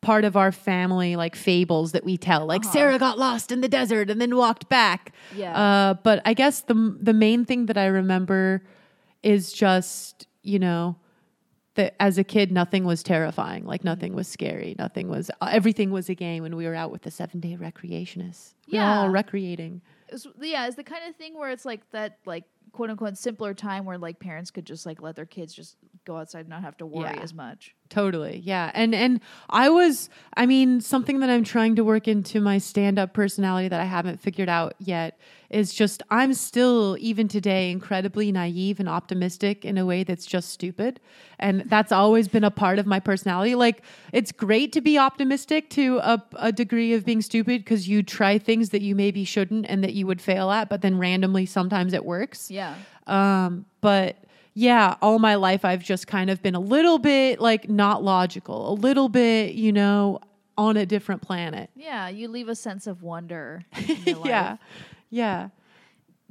part 0.02 0.26
of 0.26 0.36
our 0.38 0.52
family 0.52 1.16
like 1.16 1.36
fables 1.36 1.92
that 1.92 2.04
we 2.04 2.18
tell. 2.18 2.46
Like 2.46 2.64
sarah 2.64 2.98
got 3.00 3.18
lost 3.20 3.52
in 3.52 3.62
the 3.62 3.68
desert 3.70 4.10
and 4.10 4.20
then 4.20 4.36
walked 4.36 4.70
back. 4.70 5.14
Yeah. 5.36 5.54
uh, 5.56 5.94
but 5.96 6.22
i 6.26 6.34
guess 6.34 6.62
the 6.62 6.98
the 7.00 7.14
main 7.14 7.46
thing 7.46 7.68
that 7.68 7.78
i 7.78 7.86
remember 7.86 8.64
is 9.24 9.52
just 9.54 10.28
you 10.44 10.60
know 10.60 10.96
that 11.78 11.96
as 12.00 12.18
a 12.18 12.24
kid 12.24 12.52
nothing 12.52 12.84
was 12.84 13.02
terrifying 13.02 13.66
like 13.66 13.84
nothing 13.84 14.14
was 14.14 14.28
scary 14.28 14.76
nothing 14.78 15.08
was 15.08 15.32
uh, 15.42 15.50
everything 15.52 15.90
was 15.92 16.10
a 16.10 16.16
game 16.16 16.44
when 16.44 16.56
we 16.56 16.66
were 16.68 16.76
out 16.76 16.92
with 16.92 17.02
the 17.04 17.10
seven 17.12 17.40
day 17.40 17.56
recreationists 17.60 18.54
we 18.72 18.78
were 18.78 18.84
all 18.84 19.06
Yeah. 19.06 19.12
recreating 19.12 19.82
yeah, 20.40 20.68
it's 20.68 20.76
the 20.78 20.84
kind 20.86 21.04
of 21.10 21.16
thing 21.18 21.38
where 21.38 21.50
it's 21.50 21.66
like 21.66 21.82
that, 21.92 22.20
like 22.26 22.46
quote 22.72 22.90
unquote 22.90 23.18
simpler 23.18 23.54
time 23.54 23.84
where 23.84 23.98
like 23.98 24.20
parents 24.20 24.52
could 24.52 24.66
just 24.66 24.86
like 24.86 25.02
let 25.02 25.16
their 25.18 25.26
kids 25.26 25.54
just 25.54 25.76
go 26.06 26.16
outside 26.18 26.42
and 26.42 26.50
not 26.50 26.62
have 26.62 26.78
to 26.78 26.86
worry 26.86 27.12
Yeah. 27.14 27.22
as 27.22 27.34
much. 27.34 27.76
Totally. 27.90 28.42
Yeah. 28.44 28.72
And 28.74 28.94
and 28.94 29.22
I 29.50 29.70
was 29.70 30.10
I 30.36 30.46
mean 30.46 30.82
something 30.82 31.20
that 31.22 31.30
I'm 31.30 31.44
trying 31.44 31.76
to 31.78 31.84
work 31.84 32.08
into 32.08 32.42
my 32.42 32.58
stand-up 32.58 33.14
personality 33.14 33.70
that 33.70 33.80
I 33.80 33.86
haven't 33.86 34.20
figured 34.20 34.50
out 34.50 34.76
yet 34.80 35.18
is 35.50 35.74
just 35.74 36.04
I'm 36.10 36.34
still 36.34 36.98
even 37.00 37.30
today 37.30 37.72
incredibly 37.72 38.32
naive 38.32 38.82
and 38.82 38.90
optimistic 38.90 39.64
in 39.64 39.78
a 39.78 39.86
way 39.86 40.04
that's 40.04 40.26
just 40.26 40.50
stupid. 40.50 41.00
And 41.40 41.64
that's 41.68 41.94
always 41.94 42.28
been 42.28 42.44
a 42.44 42.52
part 42.52 42.78
of 42.78 42.86
my 42.86 43.00
personality. 43.00 43.56
Like 43.56 43.84
it's 44.12 44.34
great 44.34 44.74
to 44.74 44.82
be 44.82 44.98
optimistic 44.98 45.70
to 45.72 46.00
a, 46.00 46.22
a 46.36 46.52
degree 46.52 46.94
of 46.94 47.06
being 47.06 47.22
stupid 47.22 47.64
because 47.64 47.88
you 47.88 48.04
try 48.04 48.38
things 48.38 48.70
that 48.72 48.82
you 48.82 48.96
maybe 48.96 49.24
shouldn't 49.24 49.66
and 49.70 49.82
that 49.84 49.94
you 49.94 50.06
would 50.08 50.22
fail 50.22 50.52
at, 50.52 50.68
but 50.68 50.82
then 50.82 50.98
randomly 50.98 51.46
sometimes 51.46 51.94
it 51.94 52.04
works. 52.04 52.52
Yeah. 52.52 52.76
Um, 53.06 53.66
but 53.80 54.18
yeah, 54.60 54.96
all 55.04 55.20
my 55.20 55.36
life 55.36 55.64
I've 55.64 55.84
just 55.84 56.08
kind 56.08 56.32
of 56.32 56.42
been 56.42 56.56
a 56.56 56.60
little 56.60 56.98
bit 56.98 57.40
like 57.40 57.70
not 57.70 58.04
logical, 58.04 58.72
a 58.72 58.74
little 58.74 59.08
bit, 59.08 59.54
you 59.54 59.72
know, 59.72 60.20
on 60.58 60.78
a 60.78 60.84
different 60.84 61.22
planet. 61.22 61.70
Yeah. 61.76 62.10
You 62.10 62.28
leave 62.28 62.50
a 62.50 62.56
sense 62.56 62.88
of 62.88 63.04
wonder. 63.04 63.64
In 63.88 63.98
your 64.04 64.16
life. 64.18 64.26
yeah. 64.26 64.58
Yeah. 65.12 65.50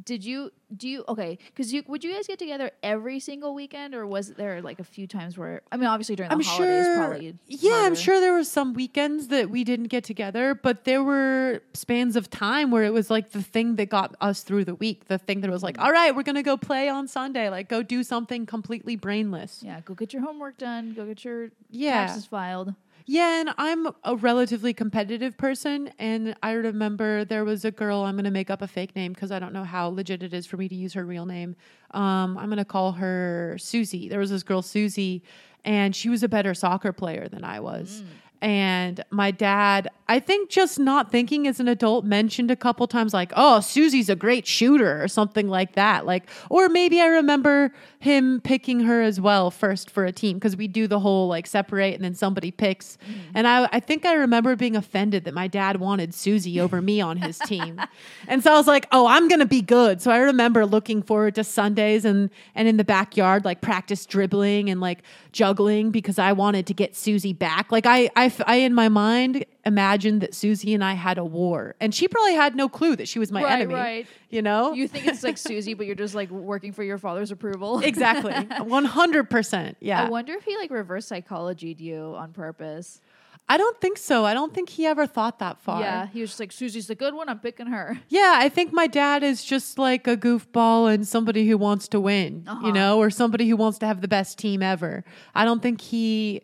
Did 0.07 0.25
you 0.25 0.53
do 0.75 0.89
you 0.89 1.05
okay? 1.09 1.37
Because 1.47 1.73
you 1.73 1.83
would 1.89 2.05
you 2.05 2.15
guys 2.15 2.29
get 2.29 2.39
together 2.39 2.71
every 2.83 3.19
single 3.19 3.55
weekend, 3.55 3.93
or 3.93 4.07
was 4.07 4.35
there 4.35 4.63
like 4.63 4.79
a 4.79 4.85
few 4.85 5.09
times 5.09 5.37
where 5.37 5.63
I 5.71 5.77
mean, 5.77 5.89
obviously 5.89 6.15
during 6.15 6.31
the 6.31 6.37
I'm 6.37 6.41
holidays, 6.43 6.87
sure. 6.87 6.97
probably. 6.97 7.35
Yeah, 7.47 7.83
I'm 7.85 7.97
sure 7.97 8.21
there 8.21 8.33
were 8.33 8.45
some 8.45 8.73
weekends 8.73 9.29
that 9.29 9.51
we 9.51 9.65
didn't 9.65 9.89
get 9.89 10.05
together, 10.05 10.55
but 10.55 10.85
there 10.85 11.03
were 11.03 11.61
spans 11.75 12.15
of 12.15 12.31
time 12.31 12.71
where 12.71 12.85
it 12.85 12.93
was 12.93 13.11
like 13.11 13.33
the 13.33 13.43
thing 13.43 13.77
that 13.77 13.89
got 13.89 14.15
us 14.21 14.43
through 14.45 14.65
the 14.65 14.77
week. 14.77 15.07
The 15.09 15.19
thing 15.19 15.41
that 15.41 15.51
was 15.51 15.65
like, 15.65 15.77
mm. 15.77 15.83
all 15.83 15.91
right, 15.91 16.15
we're 16.15 16.23
gonna 16.23 16.45
go 16.45 16.57
play 16.57 16.89
on 16.89 17.09
Sunday. 17.09 17.51
Like, 17.51 17.69
go 17.69 17.83
do 17.83 18.05
something 18.05 18.47
completely 18.47 18.95
brainless. 18.95 19.63
Yeah, 19.65 19.81
go 19.85 19.95
get 19.95 20.13
your 20.13 20.23
homework 20.23 20.57
done. 20.57 20.95
Go 20.95 21.05
get 21.05 21.25
your 21.25 21.51
Yeah. 21.69 22.07
taxes 22.07 22.27
filed. 22.27 22.75
Yeah, 23.09 23.41
and 23.41 23.51
I'm 23.57 23.87
a 24.03 24.17
relatively 24.17 24.75
competitive 24.75 25.37
person. 25.39 25.93
And 25.99 26.35
I 26.43 26.53
remember 26.53 27.25
there 27.25 27.45
was 27.45 27.65
a 27.65 27.71
girl, 27.71 28.03
I'm 28.03 28.17
going 28.17 28.25
to 28.25 28.33
make 28.33 28.51
up 28.51 28.63
a 28.63 28.67
fake 28.67 28.97
name 28.97 29.13
because 29.13 29.31
I 29.31 29.39
don't 29.39 29.53
know 29.53 29.63
how 29.63 29.89
legit 29.89 30.25
it 30.25 30.35
is 30.35 30.45
for 30.45 30.57
me 30.57 30.69
to 30.69 30.75
use 30.75 30.93
her 30.95 31.05
real 31.05 31.25
name. 31.25 31.55
Um, 31.93 32.37
I'm 32.37 32.47
going 32.47 32.59
to 32.59 32.65
call 32.65 32.93
her 32.93 33.57
Susie. 33.61 34.09
There 34.09 34.19
was 34.19 34.31
this 34.31 34.43
girl, 34.43 34.61
Susie, 34.61 35.23
and 35.65 35.95
she 35.95 36.09
was 36.09 36.25
a 36.25 36.29
better 36.29 36.53
soccer 36.53 36.93
player 36.93 37.29
than 37.29 37.45
I 37.45 37.61
was. 37.61 38.03
And 38.43 39.03
my 39.11 39.31
dad, 39.31 39.89
I 40.09 40.21
think 40.21 40.51
just 40.51 40.79
not 40.79 41.11
thinking 41.11 41.47
as 41.47 41.59
an 41.59 41.69
adult, 41.69 42.05
mentioned 42.05 42.51
a 42.51 42.57
couple 42.57 42.87
times, 42.87 43.15
like, 43.15 43.33
oh, 43.35 43.61
Susie's 43.61 44.11
a 44.11 44.15
great 44.17 44.47
shooter 44.47 45.03
or 45.03 45.09
something 45.09 45.49
like 45.49 45.73
that. 45.75 46.05
Like, 46.05 46.29
or 46.51 46.69
maybe 46.69 47.01
I 47.01 47.07
remember 47.07 47.73
him 48.07 48.41
picking 48.41 48.81
her 48.81 49.03
as 49.03 49.21
well 49.21 49.51
first 49.51 49.91
for 49.91 50.05
a 50.05 50.13
team 50.13 50.39
because 50.39 50.57
we 50.57 50.69
do 50.69 50.87
the 50.87 51.01
whole 51.01 51.27
like 51.27 51.47
separate 51.47 51.95
and 51.95 52.05
then 52.05 52.15
somebody 52.15 52.53
picks. 52.53 52.97
Mm-hmm. 52.97 53.21
And 53.35 53.47
I, 53.49 53.69
I 53.73 53.81
think 53.81 54.07
I 54.07 54.15
remember 54.15 54.55
being 54.55 54.77
offended 54.77 55.25
that 55.25 55.35
my 55.35 55.49
dad 55.49 55.81
wanted 55.81 56.15
Susie 56.15 56.61
over 56.61 56.81
me 56.81 57.01
on 57.01 57.19
his 57.19 57.39
team. 57.41 57.81
And 58.29 58.43
so 58.43 58.53
I 58.53 58.57
was 58.57 58.67
like, 58.67 58.87
oh, 58.93 59.07
I'm 59.07 59.29
going 59.29 59.41
to 59.41 59.47
be 59.47 59.63
good. 59.63 60.03
So 60.03 60.11
I 60.11 60.19
remember 60.19 60.67
looking 60.67 61.03
forward 61.03 61.35
to 61.37 61.45
Sundays 61.45 62.05
and, 62.05 62.31
and 62.55 62.67
in 62.67 62.77
the 62.77 62.85
backyard, 62.85 63.45
like 63.45 63.61
practice 63.61 64.05
dribbling 64.07 64.69
and 64.69 64.81
like 64.81 65.03
juggling 65.33 65.91
because 65.91 66.19
I 66.19 66.33
wanted 66.33 66.67
to 66.67 66.75
get 66.75 66.97
Susie 66.97 67.33
back. 67.33 67.71
Like 67.71 67.87
I, 67.87 68.11
I, 68.17 68.33
I 68.47 68.57
in 68.57 68.75
my 68.75 68.89
mind 68.89 69.45
imagined 69.67 70.23
that 70.23 70.33
Susie 70.35 70.73
and 70.73 70.83
I 70.83 70.95
had 70.95 71.19
a 71.19 71.25
war 71.25 71.75
and 71.81 71.95
she 71.95 72.09
probably 72.09 72.35
had 72.35 72.55
no 72.57 72.69
clue 72.69 72.97
that 72.97 73.09
she 73.09 73.19
was 73.19 73.31
my 73.31 73.43
Right, 73.43 73.53
enemy. 73.61 73.75
right. 73.75 74.07
You 74.31 74.41
know? 74.41 74.73
You 74.73 74.89
think 74.89 75.07
it's 75.07 75.23
like 75.23 75.37
Susie, 75.37 75.75
but 75.75 75.85
you're 75.87 75.95
just 75.97 76.15
like 76.15 76.31
working 76.31 76.73
for 76.73 76.83
your 76.85 76.97
father's 76.99 77.31
approval. 77.33 77.81
exactly. 77.85 78.33
100%. 78.91 79.75
Yeah. 79.81 80.03
I 80.05 80.09
wonder 80.09 80.33
if 80.35 80.45
he 80.45 80.57
like 80.57 80.71
reverse 80.71 81.07
psychologied 81.07 81.81
you 81.81 82.15
on 82.17 82.33
purpose. 82.33 83.01
I 83.49 83.59
don't 83.59 83.81
think 83.81 83.97
so. 83.97 84.25
I 84.25 84.35
don't 84.35 84.53
think 84.53 84.69
he 84.71 84.87
ever 84.87 85.07
thought 85.07 85.39
that 85.39 85.61
far. 85.61 85.81
Yeah, 85.81 86.07
he 86.09 86.21
was 86.21 86.31
just 86.31 86.41
like 86.41 86.51
Susie's 86.51 86.89
the 86.89 86.97
good 86.97 87.15
one. 87.15 87.29
I'm 87.29 87.39
picking 87.39 87.69
her. 87.69 88.01
Yeah, 88.09 88.35
I 88.39 88.49
think 88.49 88.73
my 88.73 88.89
dad 88.89 89.23
is 89.23 89.45
just 89.45 89.79
like 89.79 90.09
a 90.09 90.17
goofball 90.17 90.93
and 90.93 91.07
somebody 91.07 91.47
who 91.47 91.57
wants 91.57 91.87
to 91.89 92.01
win, 92.01 92.45
Uh-huh. 92.49 92.67
you 92.67 92.73
know, 92.73 92.99
or 92.99 93.09
somebody 93.09 93.49
who 93.49 93.55
wants 93.57 93.79
to 93.79 93.87
have 93.87 94.01
the 94.01 94.09
best 94.09 94.37
team 94.39 94.63
ever. 94.65 95.05
I 95.35 95.45
don't 95.45 95.63
think 95.63 95.81
he 95.81 96.43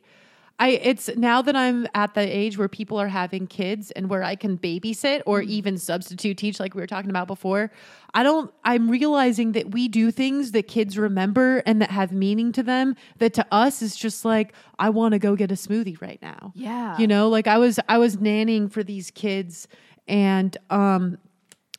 I 0.62 0.68
it's 0.81 1.11
now 1.16 1.42
that 1.42 1.57
I'm 1.57 1.88
at 1.92 2.14
the 2.14 2.20
age 2.20 2.57
where 2.57 2.68
people 2.68 2.96
are 2.96 3.09
having 3.09 3.48
kids 3.48 3.90
and 3.90 4.09
where 4.09 4.22
I 4.22 4.37
can 4.37 4.57
babysit 4.57 5.22
or 5.27 5.42
even 5.42 5.77
substitute 5.77 6.37
teach 6.37 6.61
like 6.61 6.77
we 6.77 6.81
were 6.81 6.87
talking 6.87 7.11
about 7.11 7.27
before. 7.27 7.72
I 8.14 8.22
don't 8.22 8.55
I'm 8.64 8.88
realizing 8.88 9.53
that 9.53 9.72
we 9.72 9.88
do 9.88 10.12
things 10.12 10.53
that 10.53 10.68
kids 10.68 10.96
remember 10.96 11.64
and 11.66 11.83
that 11.83 11.90
have 11.90 12.12
meaning 12.12 12.53
to 12.53 12.62
them 12.62 12.94
that 13.18 13.35
to 13.35 13.46
us 13.51 13.83
is 13.83 13.96
just 13.96 14.25
like 14.25 14.53
I 14.79 14.90
want 14.90 15.14
to 15.14 15.18
go 15.18 15.35
get 15.35 15.51
a 15.51 15.57
smoothie 15.57 16.01
right 16.01 16.22
now. 16.22 16.53
Yeah. 16.55 16.96
You 16.96 17.09
know, 17.09 17.29
like 17.29 17.48
I 17.48 17.59
was 17.59 17.81
I 17.88 17.98
was 17.98 18.18
nannying 18.18 18.70
for 18.70 18.85
these 18.85 19.11
kids 19.11 19.66
and 20.07 20.57
um 20.70 21.18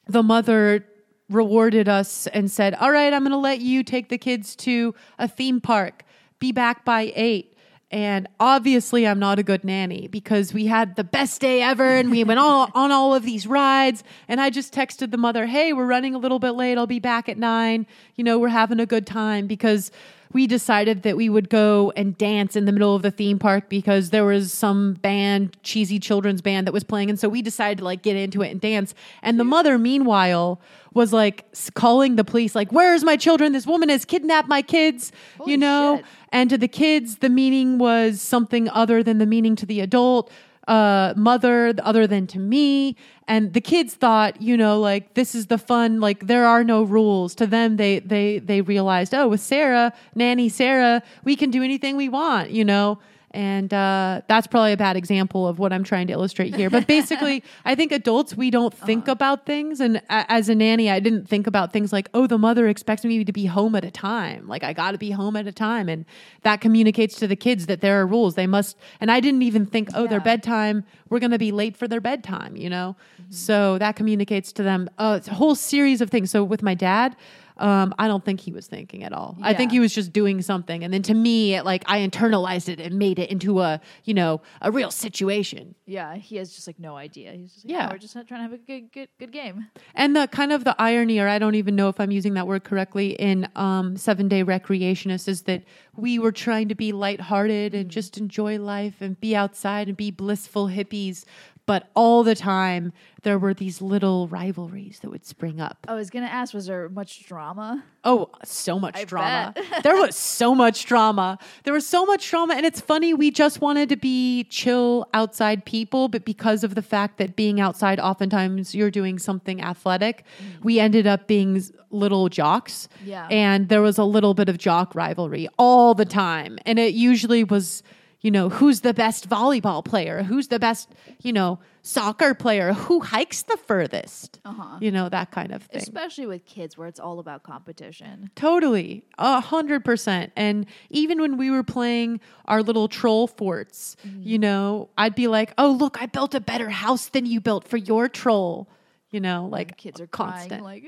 the 0.07 0.23
mother 0.23 0.85
rewarded 1.29 1.87
us 1.87 2.27
and 2.27 2.51
said, 2.51 2.75
"All 2.75 2.91
right, 2.91 3.13
I'm 3.13 3.21
going 3.21 3.31
to 3.31 3.37
let 3.37 3.61
you 3.61 3.81
take 3.81 4.09
the 4.09 4.17
kids 4.17 4.57
to 4.57 4.93
a 5.17 5.29
theme 5.29 5.61
park. 5.61 6.03
Be 6.39 6.51
back 6.51 6.83
by 6.83 7.13
8." 7.15 7.52
And 7.93 8.27
obviously, 8.39 9.05
I'm 9.05 9.19
not 9.19 9.37
a 9.37 9.43
good 9.43 9.63
nanny 9.63 10.07
because 10.07 10.51
we 10.51 10.65
had 10.65 10.95
the 10.95 11.03
best 11.03 11.39
day 11.39 11.61
ever 11.61 11.85
and 11.85 12.09
we 12.09 12.23
went 12.23 12.39
all, 12.39 12.67
on 12.73 12.91
all 12.91 13.13
of 13.13 13.21
these 13.21 13.45
rides. 13.45 14.03
And 14.27 14.41
I 14.41 14.49
just 14.49 14.73
texted 14.73 15.11
the 15.11 15.17
mother, 15.17 15.45
Hey, 15.45 15.73
we're 15.73 15.85
running 15.85 16.15
a 16.15 16.17
little 16.17 16.39
bit 16.39 16.53
late. 16.53 16.79
I'll 16.79 16.87
be 16.87 16.97
back 16.97 17.29
at 17.29 17.37
nine. 17.37 17.85
You 18.15 18.23
know, 18.23 18.39
we're 18.39 18.47
having 18.47 18.79
a 18.79 18.87
good 18.87 19.05
time 19.05 19.45
because 19.45 19.91
we 20.33 20.47
decided 20.47 21.03
that 21.03 21.15
we 21.15 21.29
would 21.29 21.49
go 21.49 21.93
and 21.95 22.17
dance 22.17 22.55
in 22.55 22.65
the 22.65 22.71
middle 22.71 22.95
of 22.95 23.03
the 23.03 23.11
theme 23.11 23.39
park 23.39 23.69
because 23.69 24.09
there 24.09 24.25
was 24.25 24.51
some 24.51 24.93
band, 24.95 25.55
cheesy 25.63 25.99
children's 25.99 26.41
band 26.41 26.67
that 26.67 26.73
was 26.73 26.83
playing. 26.83 27.09
And 27.09 27.19
so 27.19 27.29
we 27.29 27.41
decided 27.41 27.77
to 27.79 27.83
like 27.83 28.01
get 28.01 28.15
into 28.15 28.41
it 28.41 28.49
and 28.49 28.59
dance. 28.59 28.93
And 29.21 29.39
the 29.39 29.43
mother, 29.43 29.77
meanwhile, 29.77 30.59
was 30.93 31.13
like 31.13 31.45
calling 31.75 32.15
the 32.15 32.23
police, 32.23 32.55
like, 32.55 32.71
Where's 32.71 33.03
my 33.03 33.15
children? 33.15 33.53
This 33.53 33.67
woman 33.67 33.89
has 33.89 34.05
kidnapped 34.05 34.47
my 34.49 34.61
kids, 34.61 35.11
Holy 35.37 35.51
you 35.51 35.57
know? 35.57 35.97
shit. 35.97 36.05
And 36.31 36.49
to 36.49 36.57
the 36.57 36.67
kids, 36.67 37.17
the 37.17 37.29
meaning 37.29 37.77
was 37.77 38.19
something 38.19 38.67
other 38.69 39.03
than 39.03 39.19
the 39.19 39.27
meaning 39.27 39.55
to 39.57 39.65
the 39.65 39.81
adult 39.81 40.31
uh, 40.67 41.13
mother, 41.15 41.73
other 41.81 42.07
than 42.07 42.27
to 42.27 42.39
me. 42.39 42.95
And 43.27 43.53
the 43.53 43.61
kids 43.61 43.93
thought, 43.93 44.41
you 44.41 44.57
know, 44.57 44.79
like 44.79 45.13
this 45.13 45.35
is 45.35 45.47
the 45.47 45.57
fun. 45.57 45.99
Like 45.99 46.27
there 46.27 46.45
are 46.45 46.63
no 46.63 46.83
rules. 46.83 47.35
To 47.35 47.47
them, 47.47 47.77
they 47.77 47.99
they 47.99 48.39
they 48.39 48.61
realized, 48.61 49.13
oh, 49.13 49.27
with 49.27 49.41
Sarah, 49.41 49.93
nanny 50.15 50.49
Sarah, 50.49 51.01
we 51.23 51.35
can 51.35 51.49
do 51.49 51.63
anything 51.63 51.95
we 51.95 52.09
want. 52.09 52.51
You 52.51 52.65
know. 52.65 52.99
And 53.33 53.73
uh, 53.73 54.21
that's 54.27 54.45
probably 54.45 54.73
a 54.73 54.77
bad 54.77 54.95
example 54.95 55.47
of 55.47 55.57
what 55.57 55.73
I'm 55.73 55.83
trying 55.83 56.05
to 56.07 56.13
illustrate 56.13 56.53
here. 56.55 56.69
But 56.69 56.85
basically, 56.85 57.43
I 57.65 57.73
think 57.73 57.91
adults, 57.91 58.37
we 58.37 58.51
don't 58.51 58.71
think 58.73 59.07
about 59.07 59.47
things. 59.47 59.79
And 59.79 59.97
a- 59.97 60.31
as 60.31 60.49
a 60.49 60.55
nanny, 60.55 60.91
I 60.91 60.99
didn't 60.99 61.27
think 61.27 61.47
about 61.47 61.73
things 61.73 61.91
like, 61.91 62.09
oh, 62.13 62.27
the 62.27 62.37
mother 62.37 62.67
expects 62.67 63.03
me 63.03 63.23
to 63.23 63.31
be 63.33 63.45
home 63.47 63.73
at 63.73 63.83
a 63.83 63.89
time. 63.89 64.47
Like, 64.47 64.63
I 64.63 64.73
got 64.73 64.91
to 64.91 64.99
be 64.99 65.09
home 65.09 65.35
at 65.35 65.47
a 65.47 65.51
time. 65.51 65.89
And 65.89 66.05
that 66.43 66.61
communicates 66.61 67.15
to 67.19 67.27
the 67.27 67.35
kids 67.35 67.65
that 67.65 67.81
there 67.81 67.99
are 68.01 68.05
rules. 68.05 68.35
They 68.35 68.45
must, 68.47 68.77
and 69.01 69.09
I 69.09 69.19
didn't 69.19 69.41
even 69.41 69.65
think, 69.65 69.89
oh, 69.95 70.05
their 70.05 70.19
Yeah. 70.19 70.23
bedtime, 70.25 70.83
we're 71.09 71.19
going 71.19 71.31
to 71.31 71.39
be 71.39 71.51
late 71.51 71.75
for 71.75 71.87
their 71.87 72.01
bedtime, 72.01 72.55
you 72.55 72.69
know? 72.69 72.95
So 73.31 73.79
that 73.79 73.95
communicates 73.95 74.51
to 74.53 74.63
them 74.63 74.89
uh, 74.99 75.15
it's 75.17 75.27
a 75.27 75.33
whole 75.33 75.55
series 75.55 76.01
of 76.01 76.11
things. 76.11 76.29
So 76.29 76.43
with 76.43 76.61
my 76.61 76.75
dad, 76.75 77.15
um, 77.57 77.93
I 77.99 78.07
don't 78.07 78.23
think 78.25 78.39
he 78.39 78.51
was 78.51 78.67
thinking 78.67 79.03
at 79.03 79.13
all. 79.13 79.37
I 79.41 79.53
think 79.53 79.71
he 79.71 79.79
was 79.79 79.93
just 79.93 80.11
doing 80.11 80.41
something. 80.41 80.83
And 80.83 80.93
then 80.93 81.03
to 81.03 81.13
me, 81.13 81.55
it, 81.55 81.63
like 81.65 81.83
I 81.87 81.99
internalized 81.99 82.69
it 82.69 82.79
and 82.79 82.97
made 82.97 83.19
it 83.19 83.29
into 83.29 83.61
a, 83.61 83.79
you 84.03 84.13
know, 84.13 84.41
a 84.61 84.71
real 84.71 84.91
situation. 84.91 85.75
Yeah, 85.85 86.15
he 86.15 86.37
has 86.37 86.53
just 86.53 86.67
like 86.67 86.79
no 86.79 86.95
idea. 86.95 87.31
He's 87.33 87.53
just 87.53 87.65
like, 87.65 87.71
Yeah. 87.71 87.77
yeah, 87.85 87.91
we're 87.91 87.97
just 87.99 88.13
trying 88.13 88.25
to 88.27 88.35
have 88.37 88.53
a 88.53 88.57
good, 88.57 88.91
good, 88.91 89.09
good 89.19 89.31
game. 89.31 89.67
And 89.95 90.15
the 90.15 90.27
kind 90.27 90.51
of 90.51 90.63
the 90.63 90.75
irony, 90.79 91.19
or 91.19 91.27
I 91.27 91.39
don't 91.39 91.55
even 91.55 91.75
know 91.75 91.89
if 91.89 91.99
I'm 91.99 92.11
using 92.11 92.33
that 92.35 92.47
word 92.47 92.63
correctly, 92.63 93.11
in 93.13 93.47
um, 93.55 93.97
Seven 93.97 94.27
Day 94.27 94.43
Recreationist 94.43 95.27
is 95.27 95.43
that 95.43 95.63
we 95.95 96.17
were 96.19 96.31
trying 96.31 96.69
to 96.69 96.75
be 96.75 96.91
lighthearted 96.91 97.75
and 97.75 97.89
just 97.89 98.17
enjoy 98.17 98.57
life 98.59 98.95
and 99.01 99.19
be 99.19 99.35
outside 99.35 99.87
and 99.87 99.95
be 99.95 100.09
blissful 100.11 100.67
hippies. 100.69 101.25
But 101.65 101.89
all 101.95 102.23
the 102.23 102.35
time, 102.35 102.91
there 103.23 103.39
were 103.39 103.53
these 103.53 103.81
little 103.81 104.27
rivalries 104.27 104.99
that 104.99 105.09
would 105.09 105.25
spring 105.25 105.61
up. 105.61 105.85
I 105.87 105.95
was 105.95 106.09
gonna 106.09 106.25
ask, 106.25 106.53
was 106.53 106.65
there 106.65 106.89
much 106.89 107.25
drama? 107.25 107.85
Oh, 108.03 108.29
so 108.43 108.77
much 108.77 108.97
I 108.97 109.05
drama. 109.05 109.53
there 109.83 109.95
was 109.95 110.15
so 110.15 110.53
much 110.53 110.85
drama. 110.85 111.39
There 111.63 111.73
was 111.73 111.87
so 111.87 112.05
much 112.05 112.29
drama. 112.29 112.55
And 112.55 112.65
it's 112.65 112.81
funny, 112.81 113.13
we 113.13 113.31
just 113.31 113.61
wanted 113.61 113.87
to 113.89 113.95
be 113.95 114.43
chill 114.45 115.07
outside 115.13 115.63
people, 115.63 116.09
but 116.09 116.25
because 116.25 116.65
of 116.65 116.75
the 116.75 116.81
fact 116.81 117.17
that 117.19 117.37
being 117.37 117.61
outside, 117.61 117.97
oftentimes 117.97 118.75
you're 118.75 118.91
doing 118.91 119.17
something 119.17 119.61
athletic, 119.61 120.25
mm. 120.39 120.63
we 120.65 120.81
ended 120.81 121.07
up 121.07 121.27
being 121.27 121.63
little 121.91 122.27
jocks. 122.27 122.89
Yeah. 123.05 123.27
And 123.31 123.69
there 123.69 123.81
was 123.81 123.97
a 123.97 124.03
little 124.03 124.33
bit 124.33 124.49
of 124.49 124.57
jock 124.57 124.95
rivalry 124.95 125.47
all 125.57 125.93
the 125.93 126.05
time. 126.05 126.59
And 126.65 126.77
it 126.77 126.93
usually 126.93 127.45
was, 127.45 127.83
you 128.23 128.31
know, 128.31 128.49
who's 128.49 128.81
the 128.81 128.93
best 128.93 129.29
volleyball 129.29 129.83
player? 129.85 130.23
Who's 130.23 130.47
the 130.47 130.57
best, 130.57 130.89
you 131.21 131.33
know, 131.33 131.59
soccer 131.81 132.33
player? 132.33 132.71
Who 132.71 133.01
hikes 133.01 133.43
the 133.43 133.57
furthest? 133.57 134.39
Uh-huh. 134.45 134.77
You 134.79 134.91
know, 134.91 135.09
that 135.09 135.29
kind 135.31 135.51
of 135.51 135.63
thing. 135.63 135.81
Especially 135.81 136.25
with 136.25 136.45
kids, 136.45 136.77
where 136.77 136.87
it's 136.87 137.01
all 137.01 137.19
about 137.19 137.43
competition. 137.43 138.31
Totally, 138.35 139.03
a 139.17 139.41
hundred 139.41 139.83
percent. 139.83 140.31
And 140.37 140.65
even 140.89 141.19
when 141.21 141.35
we 141.37 141.51
were 141.51 141.63
playing 141.63 142.21
our 142.45 142.63
little 142.63 142.87
troll 142.87 143.27
forts, 143.27 143.97
you 144.17 144.39
know, 144.39 144.89
I'd 144.97 145.15
be 145.15 145.27
like, 145.27 145.53
"Oh, 145.57 145.71
look, 145.71 146.01
I 146.01 146.05
built 146.05 146.33
a 146.33 146.39
better 146.39 146.69
house 146.69 147.09
than 147.09 147.25
you 147.25 147.41
built 147.41 147.67
for 147.67 147.77
your 147.77 148.07
troll." 148.07 148.69
You 149.11 149.19
know, 149.19 149.47
like 149.51 149.77
Kids 149.77 149.99
are 150.01 150.07
constant. 150.07 150.61
crying 150.61 150.63
like. 150.63 150.83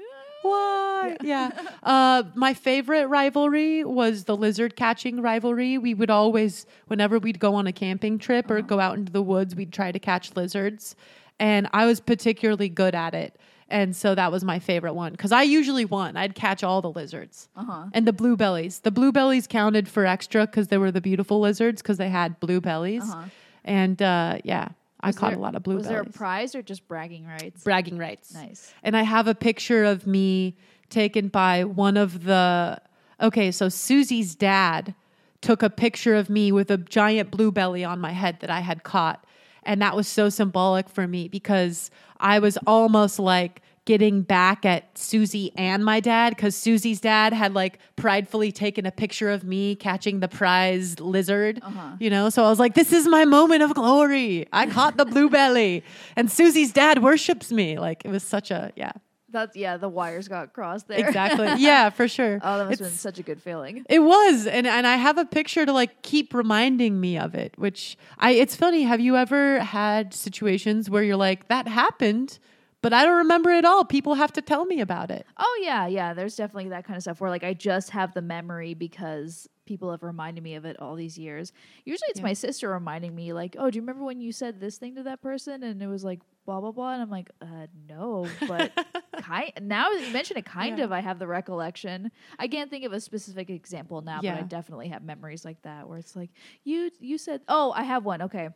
"Ah." 0.46 1.02
What? 1.10 1.24
Yeah. 1.24 1.52
uh, 1.84 2.24
my 2.36 2.54
favorite 2.54 3.08
rivalry 3.08 3.84
was 3.84 4.24
the 4.26 4.36
lizard 4.36 4.76
catching 4.76 5.22
rivalry. 5.22 5.78
We 5.78 5.94
would 5.94 6.10
always, 6.10 6.66
whenever 6.88 7.20
we'd 7.20 7.40
go 7.40 7.56
on 7.56 7.68
a 7.68 7.72
camping 7.74 8.18
trip 8.20 8.50
or 8.50 8.62
go 8.62 8.80
out 8.80 8.98
into 8.98 9.12
the 9.12 9.22
woods, 9.22 9.56
we'd 9.56 9.72
try 9.74 9.92
to 9.92 10.00
catch 10.00 10.36
lizards. 10.36 10.96
And 11.40 11.68
I 11.74 11.86
was 11.86 12.00
particularly 12.00 12.70
good 12.70 12.96
at 12.96 13.14
it. 13.14 13.38
And 13.68 13.96
so 13.96 14.14
that 14.16 14.32
was 14.32 14.44
my 14.44 14.60
favorite 14.60 14.94
one 14.94 15.12
because 15.12 15.32
I 15.32 15.42
usually 15.42 15.86
won. 15.86 16.16
I'd 16.18 16.36
catch 16.36 16.64
all 16.64 16.82
the 16.82 16.92
lizards 16.92 17.50
Uh-huh. 17.56 17.86
and 17.94 18.08
the 18.08 18.14
bluebellies. 18.14 18.80
The 18.80 18.92
bluebellies 18.92 19.48
counted 19.48 19.88
for 19.90 20.06
extra 20.06 20.46
because 20.46 20.68
they 20.68 20.78
were 20.78 20.92
the 20.92 21.02
beautiful 21.02 21.40
lizards 21.40 21.82
because 21.82 21.98
they 21.98 22.10
had 22.10 22.40
blue 22.40 22.62
bellies. 22.62 23.04
Uh-huh. 23.04 23.24
And 23.64 24.00
uh, 24.02 24.38
yeah, 24.44 24.70
I 25.06 25.10
Was 25.10 25.18
caught 25.18 25.30
there- 25.32 25.38
a 25.40 25.42
lot 25.42 25.56
of 25.56 25.64
blue. 25.64 25.76
Was 25.78 25.88
there 25.88 26.02
a 26.02 26.06
prize 26.06 26.56
or 26.56 26.62
just 26.62 26.88
bragging 26.88 27.26
rights? 27.26 27.64
Bragging 27.64 27.98
rights. 27.98 28.34
nice. 28.34 28.74
And 28.84 28.98
I 28.98 29.04
have 29.04 29.28
a 29.28 29.36
picture 29.36 29.84
of 29.84 30.08
me 30.08 30.56
taken 30.90 31.28
by 31.30 31.64
one 31.64 31.98
of 31.98 32.24
the. 32.24 32.80
Okay, 33.22 33.52
so 33.52 33.70
Susie's 33.70 34.36
dad 34.36 34.94
took 35.42 35.62
a 35.64 35.70
picture 35.70 36.16
of 36.16 36.30
me 36.30 36.52
with 36.52 36.72
a 36.72 36.78
giant 36.78 37.30
blue 37.32 37.52
belly 37.52 37.84
on 37.84 38.00
my 38.02 38.12
head 38.12 38.40
that 38.42 38.50
I 38.50 38.62
had 38.62 38.84
caught. 38.84 39.26
And 39.64 39.82
that 39.82 39.96
was 39.96 40.08
so 40.08 40.30
symbolic 40.30 40.90
for 40.90 41.08
me 41.08 41.28
because 41.28 41.90
I 42.20 42.40
was 42.40 42.58
almost 42.68 43.20
like 43.20 43.62
getting 43.86 44.24
back 44.24 44.66
at 44.66 44.98
Susie 44.98 45.52
and 45.56 45.86
my 45.86 46.00
dad 46.00 46.32
because 46.36 46.56
Susie's 46.56 47.00
dad 47.00 47.34
had 47.34 47.54
like 47.54 47.78
pridefully 47.96 48.52
taken 48.52 48.86
a 48.86 48.92
picture 48.92 49.30
of 49.30 49.44
me 49.44 49.76
catching 49.76 50.20
the 50.20 50.28
prize 50.28 51.00
lizard, 51.00 51.60
uh-huh. 51.62 51.96
you 52.00 52.10
know? 52.10 52.30
So 52.30 52.44
I 52.44 52.50
was 52.50 52.60
like, 52.60 52.74
this 52.74 52.92
is 52.92 53.08
my 53.08 53.26
moment 53.26 53.62
of 53.62 53.76
glory. 53.76 54.48
I 54.52 54.66
caught 54.66 54.98
the 54.98 55.06
blue 55.06 55.30
belly. 55.30 55.84
And 56.16 56.32
Susie's 56.32 56.74
dad 56.74 57.04
worships 57.04 57.52
me. 57.52 57.78
Like 57.78 58.04
it 58.04 58.10
was 58.10 58.24
such 58.24 58.50
a, 58.50 58.72
yeah, 58.76 58.92
That's 59.30 59.56
yeah. 59.56 59.78
The 59.78 59.90
wires 59.90 60.28
got 60.28 60.54
crossed 60.54 60.88
there. 60.88 61.06
exactly. 61.06 61.48
yeah, 61.58 61.90
for 61.92 62.08
sure. 62.08 62.40
oh, 62.42 62.58
that 62.58 62.66
must 62.66 62.80
have 62.80 62.88
It's- 62.88 62.90
been 62.90 62.98
such 62.98 63.20
a 63.20 63.24
good 63.24 63.42
feeling. 63.42 63.86
it 63.88 64.00
was, 64.00 64.48
and 64.48 64.66
and 64.66 64.88
I 64.88 64.96
have 64.96 65.18
a 65.20 65.26
picture 65.26 65.64
to 65.66 65.74
like 65.74 66.02
keep 66.02 66.34
reminding 66.34 67.00
me 67.00 67.20
of 67.20 67.36
it. 67.36 67.54
Which 67.58 67.98
I, 68.18 68.32
it's 68.32 68.56
funny. 68.56 68.82
Have 68.84 69.00
you 69.00 69.16
ever 69.16 69.60
had 69.60 70.14
situations 70.14 70.90
where 70.90 71.04
you're 71.04 71.18
like, 71.18 71.50
that 71.50 71.68
happened, 71.68 72.40
but 72.86 72.94
I 72.94 73.04
don't 73.04 73.18
remember 73.18 73.50
it 73.50 73.66
all. 73.66 73.84
People 73.84 74.14
have 74.14 74.32
to 74.34 74.44
tell 74.44 74.64
me 74.64 74.80
about 74.80 75.10
it. 75.10 75.26
Oh 75.38 75.60
yeah, 75.64 75.88
yeah. 75.88 76.14
There's 76.14 76.36
definitely 76.36 76.70
that 76.70 76.86
kind 76.86 76.96
of 76.96 77.02
stuff 77.02 77.20
where 77.20 77.32
like 77.32 77.44
I 77.44 77.56
just 77.56 77.90
have 77.90 78.14
the 78.14 78.22
memory 78.22 78.76
because 78.76 79.50
people 79.66 79.90
have 79.90 80.04
reminded 80.04 80.44
me 80.44 80.54
of 80.54 80.66
it 80.66 80.80
all 80.80 80.94
these 80.94 81.18
years. 81.18 81.52
Usually 81.84 82.10
it's 82.10 82.20
Yeah. 82.20 82.26
my 82.26 82.34
sister 82.34 82.70
reminding 82.70 83.16
me 83.16 83.34
like, 83.34 83.56
"Oh, 83.58 83.72
do 83.72 83.78
you 83.78 83.82
remember 83.82 84.04
when 84.06 84.22
you 84.22 84.32
said 84.32 84.60
this 84.60 84.78
thing 84.78 84.94
to 84.98 85.04
that 85.04 85.24
person 85.24 85.64
and 85.64 85.82
it 85.82 85.88
was 85.88 86.04
like 86.04 86.20
blah 86.46 86.62
blah 86.62 86.72
blah?" 86.72 86.94
And 86.94 87.02
I'm 87.02 87.10
like, 87.10 87.32
"Uh, 87.42 87.66
no, 87.90 88.30
but 88.48 88.72
kind 89.18 89.52
now 89.62 89.90
that 89.92 90.04
you 90.04 90.12
mention 90.12 90.38
it, 90.38 90.46
kind 90.46 90.78
Yeah. 90.78 90.86
of 90.86 90.92
I 90.92 91.00
have 91.00 91.18
the 91.18 91.26
recollection. 91.26 92.12
I 92.38 92.48
can't 92.48 92.70
think 92.70 92.86
of 92.86 92.94
a 92.94 93.00
specific 93.00 93.50
example 93.50 94.04
now, 94.04 94.22
but 94.22 94.36
I 94.36 94.44
definitely 94.44 94.90
have 94.90 95.02
memories 95.04 95.44
like 95.44 95.60
that 95.64 95.90
where 95.90 95.98
it's 95.98 96.16
like, 96.16 96.30
"You 96.64 96.92
you 97.00 97.18
said, 97.18 97.42
"Oh, 97.48 97.72
I 97.76 97.82
have 97.82 98.06
one." 98.06 98.22
Okay. 98.22 98.50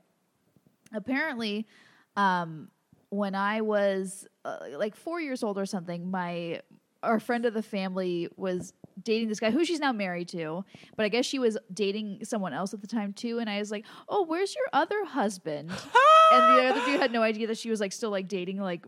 Apparently, 0.93 1.67
um 2.15 2.69
when 3.10 3.36
I 3.36 3.62
was 3.62 4.28
uh, 4.45 4.58
like 4.78 4.95
four 4.95 5.19
years 5.19 5.43
old 5.43 5.58
or 5.58 5.65
something, 5.65 6.10
my 6.10 6.62
our 7.02 7.19
friend 7.19 7.45
of 7.45 7.54
the 7.54 7.63
family 7.63 8.28
was 8.36 8.74
dating 9.02 9.30
this 9.30 9.39
guy 9.39 9.52
who 9.52 9.63
she's 9.63 9.80
now 9.80 9.93
married 9.93 10.28
to, 10.28 10.65
but 10.98 11.06
I 11.06 11.10
guess 11.10 11.26
she 11.26 11.39
was 11.39 11.58
dating 11.74 12.19
someone 12.24 12.54
else 12.54 12.74
at 12.74 12.82
the 12.82 12.88
time 12.88 13.13
too. 13.13 13.39
And 13.39 13.50
I 13.50 13.60
was 13.60 13.72
like, 13.72 13.86
"Oh, 14.08 14.26
where's 14.26 14.54
your 14.54 14.67
other 14.74 15.06
husband?" 15.06 15.69
and 16.32 16.58
the 16.58 16.65
other 16.65 16.86
dude 16.86 17.00
had 17.00 17.12
no 17.12 17.22
idea 17.22 17.48
that 17.48 17.58
she 17.58 17.69
was 17.69 17.80
like 17.80 17.93
still 17.93 18.12
like 18.12 18.28
dating 18.28 18.60
like 18.60 18.86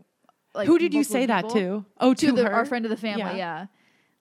like 0.54 0.66
Who 0.66 0.78
did 0.78 0.94
you 0.94 1.04
say 1.04 1.26
that 1.26 1.48
to? 1.50 1.84
Oh, 1.98 2.14
to, 2.14 2.26
To, 2.26 2.32
the, 2.32 2.44
her? 2.44 2.52
our 2.52 2.64
friend 2.64 2.84
of 2.84 2.90
the 2.90 2.96
family, 2.96 3.20
Yeah. 3.22 3.36
yeah. 3.36 3.66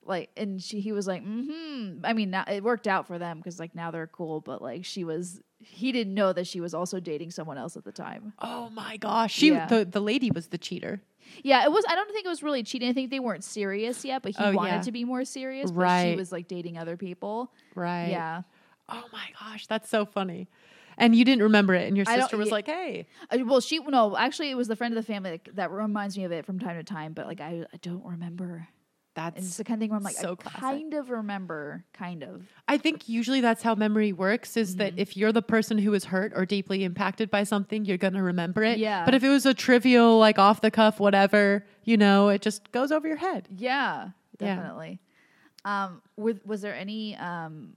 Like, 0.04 0.30
and 0.36 0.62
she, 0.62 0.80
he 0.80 0.94
was 0.94 1.06
like, 1.06 1.24
mm-hmm. 1.24 2.04
I 2.04 2.14
mean, 2.14 2.32
now, 2.32 2.44
it 2.48 2.64
worked 2.64 2.88
out 2.88 3.06
for 3.06 3.20
them 3.20 3.38
because 3.38 3.60
like 3.60 3.76
now 3.76 3.92
they're 3.92 4.08
cool, 4.08 4.42
but 4.42 4.62
like 4.62 4.84
she 4.84 5.04
was, 5.04 5.42
he 5.64 5.92
didn't 5.92 6.14
know 6.14 6.34
that 6.34 6.48
she 6.48 6.60
was 6.62 6.74
also 6.74 7.00
dating 7.00 7.32
someone 7.32 7.58
else 7.58 7.76
at 7.78 7.84
the 7.84 7.92
time. 7.92 8.34
Oh 8.40 8.70
my 8.70 8.98
gosh, 8.98 9.34
she 9.34 9.50
Yeah. 9.50 9.68
the 9.68 9.86
the 9.86 10.02
lady 10.02 10.32
was 10.32 10.48
the 10.48 10.58
cheater. 10.58 11.02
Yeah, 11.44 11.64
it 11.64 11.72
was. 11.72 11.86
I 11.88 11.96
don't 11.96 12.12
think 12.12 12.26
it 12.26 12.30
was 12.30 12.44
really 12.44 12.64
cheating. 12.64 12.90
I 12.90 12.94
think 12.94 13.10
they 13.12 13.20
weren't 13.20 13.44
serious 13.44 14.04
yet, 14.04 14.22
but 14.22 14.32
he 14.32 14.44
Oh, 14.44 14.52
wanted 14.52 14.72
yeah. 14.72 14.82
to 14.82 14.92
be 14.92 15.04
more 15.06 15.24
serious. 15.24 15.72
But 15.72 16.04
she 16.10 16.16
was 16.16 16.32
like 16.32 16.48
dating 16.48 16.78
other 16.78 16.98
people. 16.98 17.54
Right. 17.76 18.10
Yeah. 18.10 18.42
Oh 18.90 19.06
my 19.14 19.28
gosh, 19.40 19.68
that's 19.68 19.90
so 19.90 20.06
funny. 20.06 20.50
And 20.98 21.16
you 21.16 21.24
didn't 21.24 21.44
remember 21.44 21.74
it, 21.74 21.88
and 21.88 21.96
your 21.96 22.06
sister 22.06 22.36
was 22.38 22.50
yeah. 22.50 22.54
like, 22.54 22.68
"Hey, 22.68 23.08
Uh, 23.32 23.38
well, 23.46 23.62
she 23.62 23.80
no. 23.80 24.18
Actually, 24.18 24.50
it 24.52 24.56
was 24.58 24.68
the 24.68 24.76
friend 24.76 24.94
of 24.96 25.04
the 25.04 25.08
family 25.14 25.32
that, 25.32 25.56
that 25.56 25.72
reminds 25.72 26.18
me 26.18 26.26
of 26.26 26.32
it 26.34 26.46
from 26.46 26.60
time 26.60 26.76
to 26.78 26.84
time. 26.84 27.14
But 27.14 27.28
like, 27.28 27.40
I, 27.40 27.66
I 27.74 27.78
don't 27.82 28.04
remember. 28.06 28.68
And 29.18 29.36
it's 29.36 29.46
That's 29.48 29.58
the 29.58 29.64
kind 29.66 29.78
of 29.78 29.82
thing 29.84 29.90
where 29.90 29.98
I'm 29.98 30.04
like, 30.04 30.16
so 30.16 30.32
I 30.34 30.36
classic. 30.36 30.62
kind 30.62 30.94
of 30.94 31.10
remember, 31.10 31.84
kind 31.94 32.24
of. 32.24 32.48
I 32.68 32.78
think 32.78 33.10
usually 33.10 33.42
that's 33.42 33.62
how 33.62 33.76
memory 33.76 34.14
works 34.14 34.56
is 34.56 34.78
that 34.78 34.92
Mm-hmm. 34.94 35.00
if 35.00 35.18
you're 35.18 35.34
the 35.34 35.42
person 35.42 35.78
who 35.78 35.94
is 35.94 36.06
hurt 36.06 36.32
or 36.36 36.46
deeply 36.46 36.84
impacted 36.86 37.30
by 37.30 37.44
something, 37.44 37.84
you're 37.84 37.98
going 37.98 38.14
to 38.14 38.24
remember 38.24 38.64
it. 38.64 38.78
Yeah. 38.80 39.04
But 39.04 39.14
if 39.14 39.24
it 39.24 39.30
was 39.30 39.46
a 39.46 39.54
trivial, 39.54 40.18
like 40.18 40.40
off 40.40 40.62
the 40.62 40.72
cuff, 40.72 41.00
whatever, 41.00 41.66
you 41.84 41.98
know, 41.98 42.30
it 42.30 42.42
just 42.42 42.72
goes 42.72 42.92
over 42.92 43.06
your 43.08 43.18
head. 43.18 43.48
Yeah, 43.50 44.12
Yeah. 44.40 44.56
definitely. 44.56 45.00
Um, 45.66 46.02
with 46.16 46.46
was 46.46 46.62
there 46.62 46.74
any 46.74 47.16
um, 47.18 47.76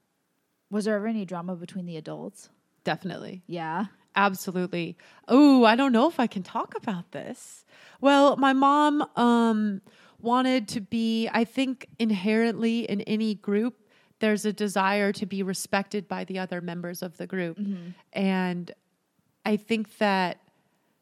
was 0.71 0.85
there 0.87 0.95
ever 0.97 1.07
any 1.07 1.25
drama 1.25 1.57
between 1.57 1.85
the 1.87 1.97
adults? 1.97 2.49
Definitely. 2.85 3.43
Yeah. 3.47 3.87
Absolutely. 4.17 4.97
Oh, 5.27 5.65
I 5.65 5.75
don't 5.75 5.91
know 5.93 6.09
if 6.09 6.21
I 6.21 6.27
can 6.29 6.43
talk 6.45 6.75
about 6.77 7.11
this. 7.11 7.65
Well, 8.01 8.37
my 8.37 8.53
mom 8.53 9.03
um, 9.17 9.81
wanted 10.25 10.67
to 10.69 10.81
be, 10.81 11.29
I 11.33 11.45
think, 11.45 11.87
inherently 11.99 12.81
in 12.91 13.03
any 13.03 13.35
group, 13.35 13.77
there's 14.19 14.45
a 14.45 14.53
desire 14.53 15.13
to 15.13 15.27
be 15.27 15.43
respected 15.43 16.09
by 16.09 16.25
the 16.25 16.39
other 16.39 16.61
members 16.61 17.03
of 17.03 17.17
the 17.19 17.27
group. 17.27 17.59
Mm-hmm. 17.59 17.91
And 18.13 18.73
I 19.45 19.57
think 19.57 19.99
that 19.99 20.39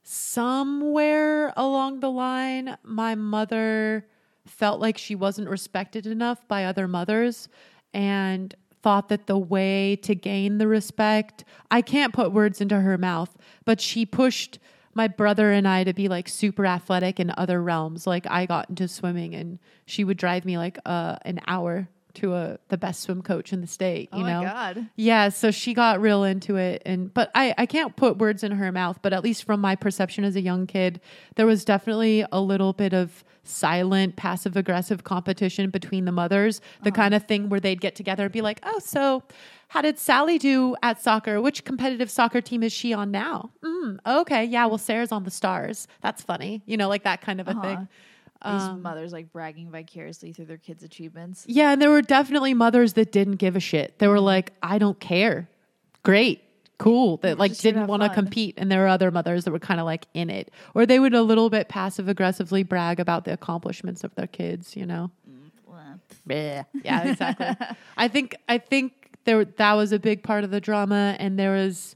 somewhere 0.02 1.52
along 1.56 2.00
the 2.00 2.10
line, 2.10 2.76
my 2.82 3.14
mother 3.14 4.06
felt 4.46 4.80
like 4.80 4.98
she 4.98 5.14
wasn't 5.14 5.48
respected 5.48 6.06
enough 6.06 6.46
by 6.48 6.64
other 6.64 6.88
mothers 6.88 7.48
and 7.94 8.54
thought 8.82 9.08
that 9.08 9.28
the 9.28 9.38
way 9.38 9.96
to 10.02 10.14
gain 10.14 10.58
the 10.58 10.66
respect, 10.66 11.44
I 11.70 11.82
can't 11.82 12.12
put 12.12 12.32
words 12.32 12.60
into 12.60 12.80
her 12.80 12.98
mouth, 12.98 13.36
but 13.64 13.80
she 13.80 14.04
pushed 14.04 14.58
my 14.94 15.08
brother 15.08 15.50
and 15.50 15.66
I 15.66 15.84
to 15.84 15.92
be 15.92 16.08
like 16.08 16.28
super 16.28 16.66
athletic 16.66 17.18
in 17.18 17.32
other 17.36 17.62
realms. 17.62 18.06
Like 18.06 18.26
I 18.30 18.46
got 18.46 18.68
into 18.68 18.88
swimming 18.88 19.34
and 19.34 19.58
she 19.86 20.04
would 20.04 20.16
drive 20.16 20.44
me 20.44 20.58
like 20.58 20.78
uh, 20.84 21.16
an 21.22 21.40
hour 21.46 21.88
to 22.14 22.34
a 22.34 22.58
the 22.68 22.78
best 22.78 23.00
swim 23.00 23.22
coach 23.22 23.52
in 23.52 23.60
the 23.60 23.66
state, 23.66 24.08
you 24.12 24.22
oh 24.22 24.26
know. 24.26 24.42
my 24.42 24.44
god. 24.44 24.88
Yeah, 24.96 25.28
so 25.28 25.50
she 25.50 25.74
got 25.74 26.00
real 26.00 26.24
into 26.24 26.56
it 26.56 26.82
and 26.84 27.12
but 27.12 27.30
I 27.34 27.54
I 27.58 27.66
can't 27.66 27.96
put 27.96 28.18
words 28.18 28.42
in 28.42 28.52
her 28.52 28.72
mouth, 28.72 28.98
but 29.02 29.12
at 29.12 29.22
least 29.22 29.44
from 29.44 29.60
my 29.60 29.76
perception 29.76 30.24
as 30.24 30.36
a 30.36 30.40
young 30.40 30.66
kid, 30.66 31.00
there 31.36 31.46
was 31.46 31.64
definitely 31.64 32.24
a 32.32 32.40
little 32.40 32.72
bit 32.72 32.92
of 32.92 33.24
silent 33.44 34.14
passive 34.16 34.56
aggressive 34.56 35.04
competition 35.04 35.70
between 35.70 36.04
the 36.04 36.12
mothers, 36.12 36.60
the 36.84 36.92
kind 36.92 37.12
of 37.12 37.24
thing 37.24 37.48
where 37.48 37.58
they'd 37.58 37.80
get 37.80 37.94
together 37.96 38.24
and 38.24 38.32
be 38.32 38.40
like, 38.40 38.60
"Oh, 38.62 38.78
so 38.78 39.24
how 39.68 39.82
did 39.82 39.98
Sally 39.98 40.38
do 40.38 40.76
at 40.82 41.02
soccer? 41.02 41.40
Which 41.40 41.64
competitive 41.64 42.10
soccer 42.10 42.40
team 42.40 42.62
is 42.62 42.72
she 42.72 42.92
on 42.92 43.10
now?" 43.10 43.50
Mm, 43.64 43.98
okay, 44.06 44.44
yeah, 44.44 44.66
well 44.66 44.78
Sarah's 44.78 45.10
on 45.10 45.24
the 45.24 45.30
Stars. 45.30 45.88
That's 46.02 46.22
funny. 46.22 46.62
You 46.66 46.76
know, 46.76 46.88
like 46.88 47.02
that 47.04 47.20
kind 47.20 47.40
of 47.40 47.48
a 47.48 47.54
thing. 47.60 47.88
These 48.44 48.62
Um, 48.62 48.82
mothers 48.82 49.12
like 49.12 49.32
bragging 49.32 49.70
vicariously 49.70 50.32
through 50.32 50.46
their 50.46 50.56
kids' 50.56 50.82
achievements. 50.82 51.44
Yeah, 51.48 51.72
and 51.72 51.80
there 51.80 51.90
were 51.90 52.02
definitely 52.02 52.54
mothers 52.54 52.94
that 52.94 53.12
didn't 53.12 53.36
give 53.36 53.56
a 53.56 53.60
shit. 53.60 53.98
They 53.98 54.08
were 54.08 54.20
like, 54.20 54.52
I 54.62 54.78
don't 54.78 54.98
care. 54.98 55.48
Great. 56.02 56.42
Cool. 56.78 57.18
That 57.18 57.38
like 57.38 57.52
just 57.52 57.62
didn't 57.62 57.86
want 57.86 58.02
to 58.02 58.08
compete. 58.08 58.54
And 58.56 58.70
there 58.70 58.80
were 58.80 58.88
other 58.88 59.12
mothers 59.12 59.44
that 59.44 59.52
were 59.52 59.60
kind 59.60 59.78
of 59.78 59.86
like 59.86 60.06
in 60.14 60.30
it. 60.30 60.50
Or 60.74 60.84
they 60.84 60.98
would 60.98 61.14
a 61.14 61.22
little 61.22 61.48
bit 61.48 61.68
passive 61.68 62.08
aggressively 62.08 62.64
brag 62.64 62.98
about 62.98 63.24
the 63.24 63.32
accomplishments 63.32 64.02
of 64.02 64.12
their 64.16 64.26
kids, 64.26 64.76
you 64.76 64.84
know? 64.84 65.12
Yeah, 66.84 67.08
exactly. 67.10 67.66
I 67.96 68.08
think 68.08 68.34
I 68.48 68.58
think 68.58 69.16
there 69.24 69.44
that 69.44 69.74
was 69.74 69.92
a 69.92 69.98
big 69.98 70.24
part 70.24 70.42
of 70.42 70.50
the 70.50 70.60
drama 70.60 71.16
and 71.20 71.38
there 71.38 71.52
was 71.52 71.94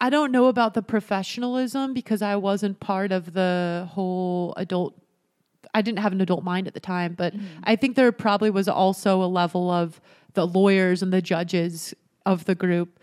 I 0.00 0.10
don't 0.10 0.32
know 0.32 0.46
about 0.46 0.74
the 0.74 0.82
professionalism 0.82 1.94
because 1.94 2.20
I 2.20 2.36
wasn't 2.36 2.80
part 2.80 3.10
of 3.10 3.32
the 3.32 3.88
whole 3.90 4.52
adult 4.58 5.00
I 5.74 5.82
didn't 5.82 5.98
have 5.98 6.12
an 6.12 6.20
adult 6.20 6.44
mind 6.44 6.66
at 6.68 6.74
the 6.74 6.80
time, 6.80 7.14
but 7.14 7.34
mm-hmm. 7.34 7.46
I 7.64 7.76
think 7.76 7.96
there 7.96 8.10
probably 8.12 8.50
was 8.50 8.68
also 8.68 9.22
a 9.22 9.26
level 9.26 9.70
of 9.70 10.00
the 10.34 10.46
lawyers 10.46 11.02
and 11.02 11.12
the 11.12 11.20
judges 11.20 11.94
of 12.24 12.44
the 12.44 12.54
group. 12.54 13.00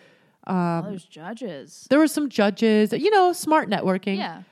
oh, 0.48 0.56
um, 0.56 0.86
there's 0.90 1.06
judges. 1.06 1.88
There 1.90 2.00
were 2.00 2.08
some 2.08 2.30
judges, 2.30 2.94
you 2.94 3.12
know, 3.12 3.34
smart 3.34 3.70
networking. 3.70 4.18
Yeah, 4.18 4.44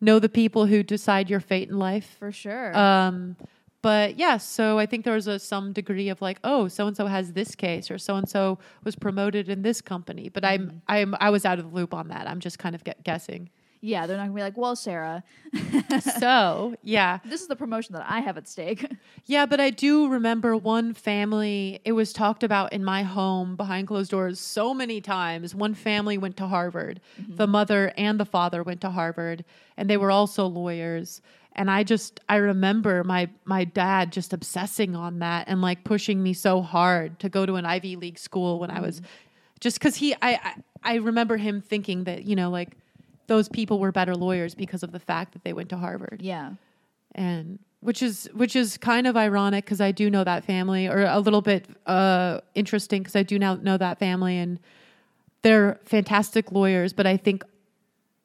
Know 0.00 0.18
the 0.18 0.28
people 0.28 0.66
who 0.66 0.82
decide 0.82 1.28
your 1.30 1.40
fate 1.40 1.68
in 1.68 1.78
life. 1.78 2.16
for 2.18 2.30
sure. 2.30 2.76
Um, 2.76 3.36
but 3.84 4.18
yeah, 4.18 4.38
so 4.38 4.78
I 4.78 4.86
think 4.86 5.04
there 5.04 5.12
was 5.12 5.26
a 5.26 5.38
some 5.38 5.74
degree 5.74 6.08
of 6.08 6.22
like, 6.22 6.38
oh, 6.42 6.68
so 6.68 6.86
and 6.86 6.96
so 6.96 7.06
has 7.06 7.34
this 7.34 7.54
case, 7.54 7.90
or 7.90 7.98
so 7.98 8.16
and 8.16 8.26
so 8.26 8.58
was 8.82 8.96
promoted 8.96 9.50
in 9.50 9.60
this 9.60 9.82
company. 9.82 10.30
But 10.30 10.42
I'm 10.42 10.66
mm-hmm. 10.66 10.76
I'm 10.88 11.14
I 11.20 11.28
was 11.28 11.44
out 11.44 11.58
of 11.58 11.70
the 11.70 11.76
loop 11.76 11.92
on 11.92 12.08
that. 12.08 12.26
I'm 12.26 12.40
just 12.40 12.58
kind 12.58 12.74
of 12.74 12.82
gu- 12.82 12.92
guessing. 13.02 13.50
Yeah, 13.84 14.06
they're 14.06 14.16
not 14.16 14.24
gonna 14.24 14.34
be 14.34 14.40
like, 14.40 14.56
well, 14.56 14.74
Sarah, 14.74 15.22
so 16.18 16.74
yeah, 16.82 17.18
this 17.24 17.42
is 17.42 17.48
the 17.48 17.56
promotion 17.56 17.92
that 17.92 18.06
I 18.08 18.20
have 18.20 18.38
at 18.38 18.48
stake. 18.48 18.90
yeah. 19.26 19.44
But 19.44 19.60
I 19.60 19.68
do 19.68 20.08
remember 20.08 20.56
one 20.56 20.94
family. 20.94 21.80
It 21.84 21.92
was 21.92 22.14
talked 22.14 22.42
about 22.42 22.72
in 22.72 22.82
my 22.82 23.02
home 23.02 23.56
behind 23.56 23.86
closed 23.86 24.10
doors 24.10 24.40
so 24.40 24.72
many 24.72 25.02
times. 25.02 25.54
One 25.54 25.74
family 25.74 26.16
went 26.16 26.38
to 26.38 26.46
Harvard. 26.46 27.00
Mm-hmm. 27.20 27.36
The 27.36 27.46
mother 27.46 27.92
and 27.98 28.18
the 28.18 28.24
father 28.24 28.62
went 28.62 28.80
to 28.80 28.90
Harvard, 28.90 29.44
and 29.76 29.90
they 29.90 29.98
were 29.98 30.10
also 30.10 30.46
lawyers. 30.46 31.20
And 31.52 31.70
I 31.70 31.82
just 31.82 32.20
I 32.26 32.36
remember 32.36 33.04
my 33.04 33.28
my 33.44 33.64
dad 33.64 34.12
just 34.12 34.32
obsessing 34.32 34.96
on 34.96 35.18
that 35.18 35.46
and 35.46 35.60
like 35.60 35.84
pushing 35.84 36.22
me 36.22 36.32
so 36.32 36.62
hard 36.62 37.18
to 37.18 37.28
go 37.28 37.44
to 37.44 37.56
an 37.56 37.66
Ivy 37.66 37.96
League 37.96 38.18
school 38.18 38.60
when 38.60 38.70
I 38.70 38.80
was 38.80 39.00
mm-hmm. 39.00 39.10
just 39.60 39.78
because 39.78 39.96
he 39.96 40.14
I, 40.14 40.32
I 40.32 40.54
I 40.82 40.94
remember 40.96 41.36
him 41.36 41.60
thinking 41.60 42.04
that 42.04 42.24
you 42.24 42.34
know 42.34 42.48
like 42.48 42.78
those 43.26 43.48
people 43.48 43.78
were 43.78 43.92
better 43.92 44.14
lawyers 44.14 44.54
because 44.54 44.82
of 44.82 44.92
the 44.92 45.00
fact 45.00 45.32
that 45.32 45.44
they 45.44 45.52
went 45.52 45.68
to 45.70 45.76
Harvard 45.76 46.20
yeah, 46.22 46.52
and 47.14 47.58
which 47.84 48.02
is 48.02 48.30
which 48.32 48.56
is 48.56 48.78
kind 48.78 49.06
of 49.06 49.14
ironic 49.14 49.66
because 49.66 49.80
I 49.80 49.92
do 49.92 50.08
know 50.08 50.24
that 50.24 50.42
family, 50.44 50.88
or 50.88 51.04
a 51.04 51.20
little 51.20 51.42
bit 51.42 51.66
uh, 51.84 52.40
interesting 52.54 53.02
because 53.02 53.14
I 53.14 53.22
do 53.22 53.38
now 53.38 53.56
know 53.56 53.76
that 53.76 53.98
family, 53.98 54.38
and 54.38 54.58
they're 55.42 55.78
fantastic 55.84 56.50
lawyers. 56.50 56.94
But 56.94 57.06
I 57.06 57.18
think 57.18 57.44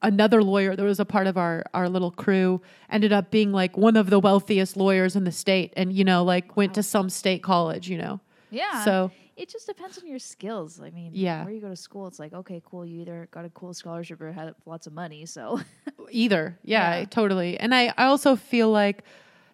another 0.02 0.42
lawyer 0.42 0.78
that 0.78 0.82
was 0.82 1.02
a 1.02 1.06
part 1.06 1.28
of 1.28 1.38
our 1.38 1.66
our 1.74 1.90
little 1.90 2.12
crew 2.12 2.62
ended 2.90 3.12
up 3.12 3.32
being 3.32 3.52
like 3.52 3.76
one 3.76 3.98
of 3.98 4.10
the 4.10 4.18
wealthiest 4.18 4.78
lawyers 4.78 5.18
in 5.18 5.26
the 5.26 5.32
state, 5.32 5.74
and 5.76 5.92
you 5.92 6.06
know, 6.06 6.24
like 6.24 6.56
went 6.56 6.74
to 6.76 6.82
some 6.82 7.10
state 7.10 7.44
college, 7.44 7.90
you 7.90 7.98
know. 7.98 8.22
yeah. 8.52 8.86
So 8.86 9.12
it 9.40 9.50
just 9.50 9.66
depends 9.68 9.98
on 9.98 10.06
your 10.06 10.20
skills. 10.20 10.80
I 10.82 10.90
mean, 10.92 11.12
Yeah. 11.14 11.44
where 11.46 11.54
you 11.54 11.62
go 11.62 11.70
to 11.70 11.76
school, 11.76 12.08
it's 12.08 12.20
like, 12.20 12.34
okay, 12.34 12.62
cool. 12.66 12.86
You 12.86 13.02
either 13.02 13.28
got 13.32 13.46
a 13.46 13.50
cool 13.50 13.74
scholarship 13.74 14.20
or 14.22 14.32
had 14.32 14.54
lots 14.66 14.86
of 14.86 14.94
money. 14.94 15.26
So 15.26 15.60
either 16.12 16.58
yeah, 16.64 17.00
Yeah. 17.00 17.06
totally 17.06 17.60
and 17.60 17.74
I, 17.74 17.94
I 17.98 18.06
also 18.06 18.36
feel 18.36 18.70
like 18.70 19.04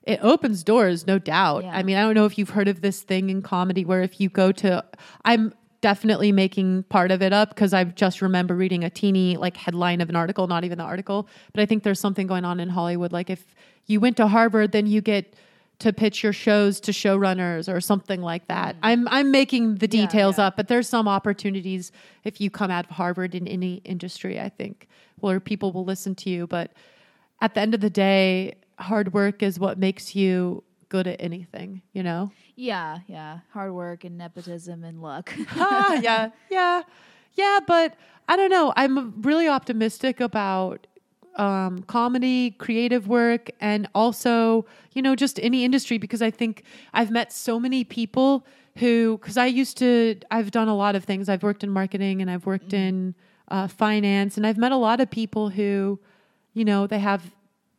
it 0.03 0.19
opens 0.21 0.63
doors 0.63 1.05
no 1.07 1.17
doubt 1.19 1.63
Yeah. 1.63 1.75
i 1.75 1.81
mean 1.83 1.97
i 1.97 2.01
don't 2.01 2.13
know 2.13 2.25
if 2.25 2.37
you've 2.37 2.51
heard 2.51 2.67
of 2.67 2.81
this 2.81 3.01
thing 3.01 3.29
in 3.29 3.41
comedy 3.41 3.83
where 3.83 4.01
if 4.03 4.21
you 4.21 4.29
go 4.29 4.51
to 4.53 4.83
i'm 5.25 5.51
definitely 5.81 6.31
making 6.31 6.83
part 6.83 7.11
of 7.11 7.21
it 7.21 7.33
up 7.33 7.49
because 7.49 7.73
i 7.73 7.83
just 7.83 8.21
remember 8.21 8.55
reading 8.55 8.83
a 8.83 8.89
teeny 8.89 9.35
like 9.35 9.57
headline 9.57 9.99
of 10.01 10.09
an 10.09 10.15
article 10.15 10.45
not 10.47 10.63
even 10.63 10.77
the 10.77 10.83
article 10.83 11.27
but 11.53 11.61
i 11.61 11.65
think 11.65 11.83
there's 11.83 11.99
something 11.99 12.27
going 12.27 12.45
on 12.45 12.59
in 12.59 12.69
hollywood 12.69 13.11
like 13.11 13.29
if 13.31 13.43
you 13.87 13.99
went 13.99 14.15
to 14.15 14.27
harvard 14.27 14.71
then 14.71 14.85
you 14.87 15.01
get 15.01 15.33
to 15.79 15.91
pitch 15.91 16.23
your 16.23 16.31
shows 16.33 16.79
to 16.81 16.91
showrunners 16.91 17.71
or 17.71 17.81
something 17.81 18.21
like 18.21 18.47
that. 18.47 18.75
I'm 18.81 19.07
I'm 19.09 19.31
making 19.31 19.75
the 19.75 19.88
Mm. 19.88 19.93
Yeah, 19.93 20.01
details 20.07 20.38
yeah. 20.38 20.47
up, 20.47 20.55
but 20.57 20.67
there's 20.67 20.88
some 20.88 21.07
opportunities 21.07 21.91
if 22.23 22.39
you 22.39 22.49
come 22.49 22.71
out 22.71 22.85
of 22.85 22.91
Harvard 22.91 23.35
in 23.35 23.47
any 23.47 23.75
industry, 23.83 24.39
I 24.39 24.49
think, 24.49 24.88
where 25.19 25.39
people 25.39 25.71
will 25.73 25.83
listen 25.85 26.15
to 26.15 26.29
you. 26.29 26.47
But 26.47 26.71
at 27.41 27.53
the 27.53 27.61
end 27.61 27.73
of 27.73 27.81
the 27.81 27.89
day, 27.89 28.55
hard 28.79 29.13
work 29.13 29.43
is 29.43 29.59
what 29.59 29.77
makes 29.77 30.15
you 30.15 30.63
good 30.89 31.07
at 31.07 31.17
anything, 31.19 31.81
you 31.93 32.03
know? 32.03 32.31
yeah, 32.57 32.99
yeah, 33.07 33.39
hard 33.51 33.73
work 33.73 34.05
and 34.05 34.17
nepotism 34.17 34.85
and 34.85 35.01
luck. 35.01 35.33
ah, 35.57 35.95
yeah, 35.95 36.29
yeah, 36.49 36.83
yeah. 37.33 37.59
But 37.67 37.95
I 38.29 38.38
don't 38.38 38.49
know. 38.49 38.71
I'm 38.77 39.21
really 39.21 39.47
optimistic 39.49 40.21
about 40.21 40.88
um, 41.35 41.83
comedy, 41.83 42.51
creative 42.51 43.07
work, 43.07 43.51
and 43.59 43.87
also, 43.93 44.65
you 44.93 45.01
know, 45.01 45.15
just 45.15 45.39
any 45.41 45.63
industry 45.63 45.97
because 45.97 46.21
I 46.21 46.31
think 46.31 46.63
I've 46.93 47.11
met 47.11 47.31
so 47.33 47.59
many 47.59 47.83
people 47.83 48.45
who, 48.77 49.17
because 49.17 49.37
I 49.37 49.45
used 49.45 49.77
to, 49.77 50.17
I've 50.31 50.51
done 50.51 50.67
a 50.67 50.75
lot 50.75 50.95
of 50.95 51.03
things. 51.03 51.29
I've 51.29 51.43
worked 51.43 51.63
in 51.63 51.69
marketing 51.69 52.21
and 52.21 52.29
I've 52.29 52.45
worked 52.45 52.73
in 52.73 53.15
uh, 53.49 53.67
finance, 53.67 54.37
and 54.37 54.45
I've 54.47 54.57
met 54.57 54.71
a 54.71 54.77
lot 54.77 54.99
of 54.99 55.09
people 55.11 55.49
who, 55.49 55.99
you 56.53 56.65
know, 56.65 56.87
they 56.87 56.99
have 56.99 57.31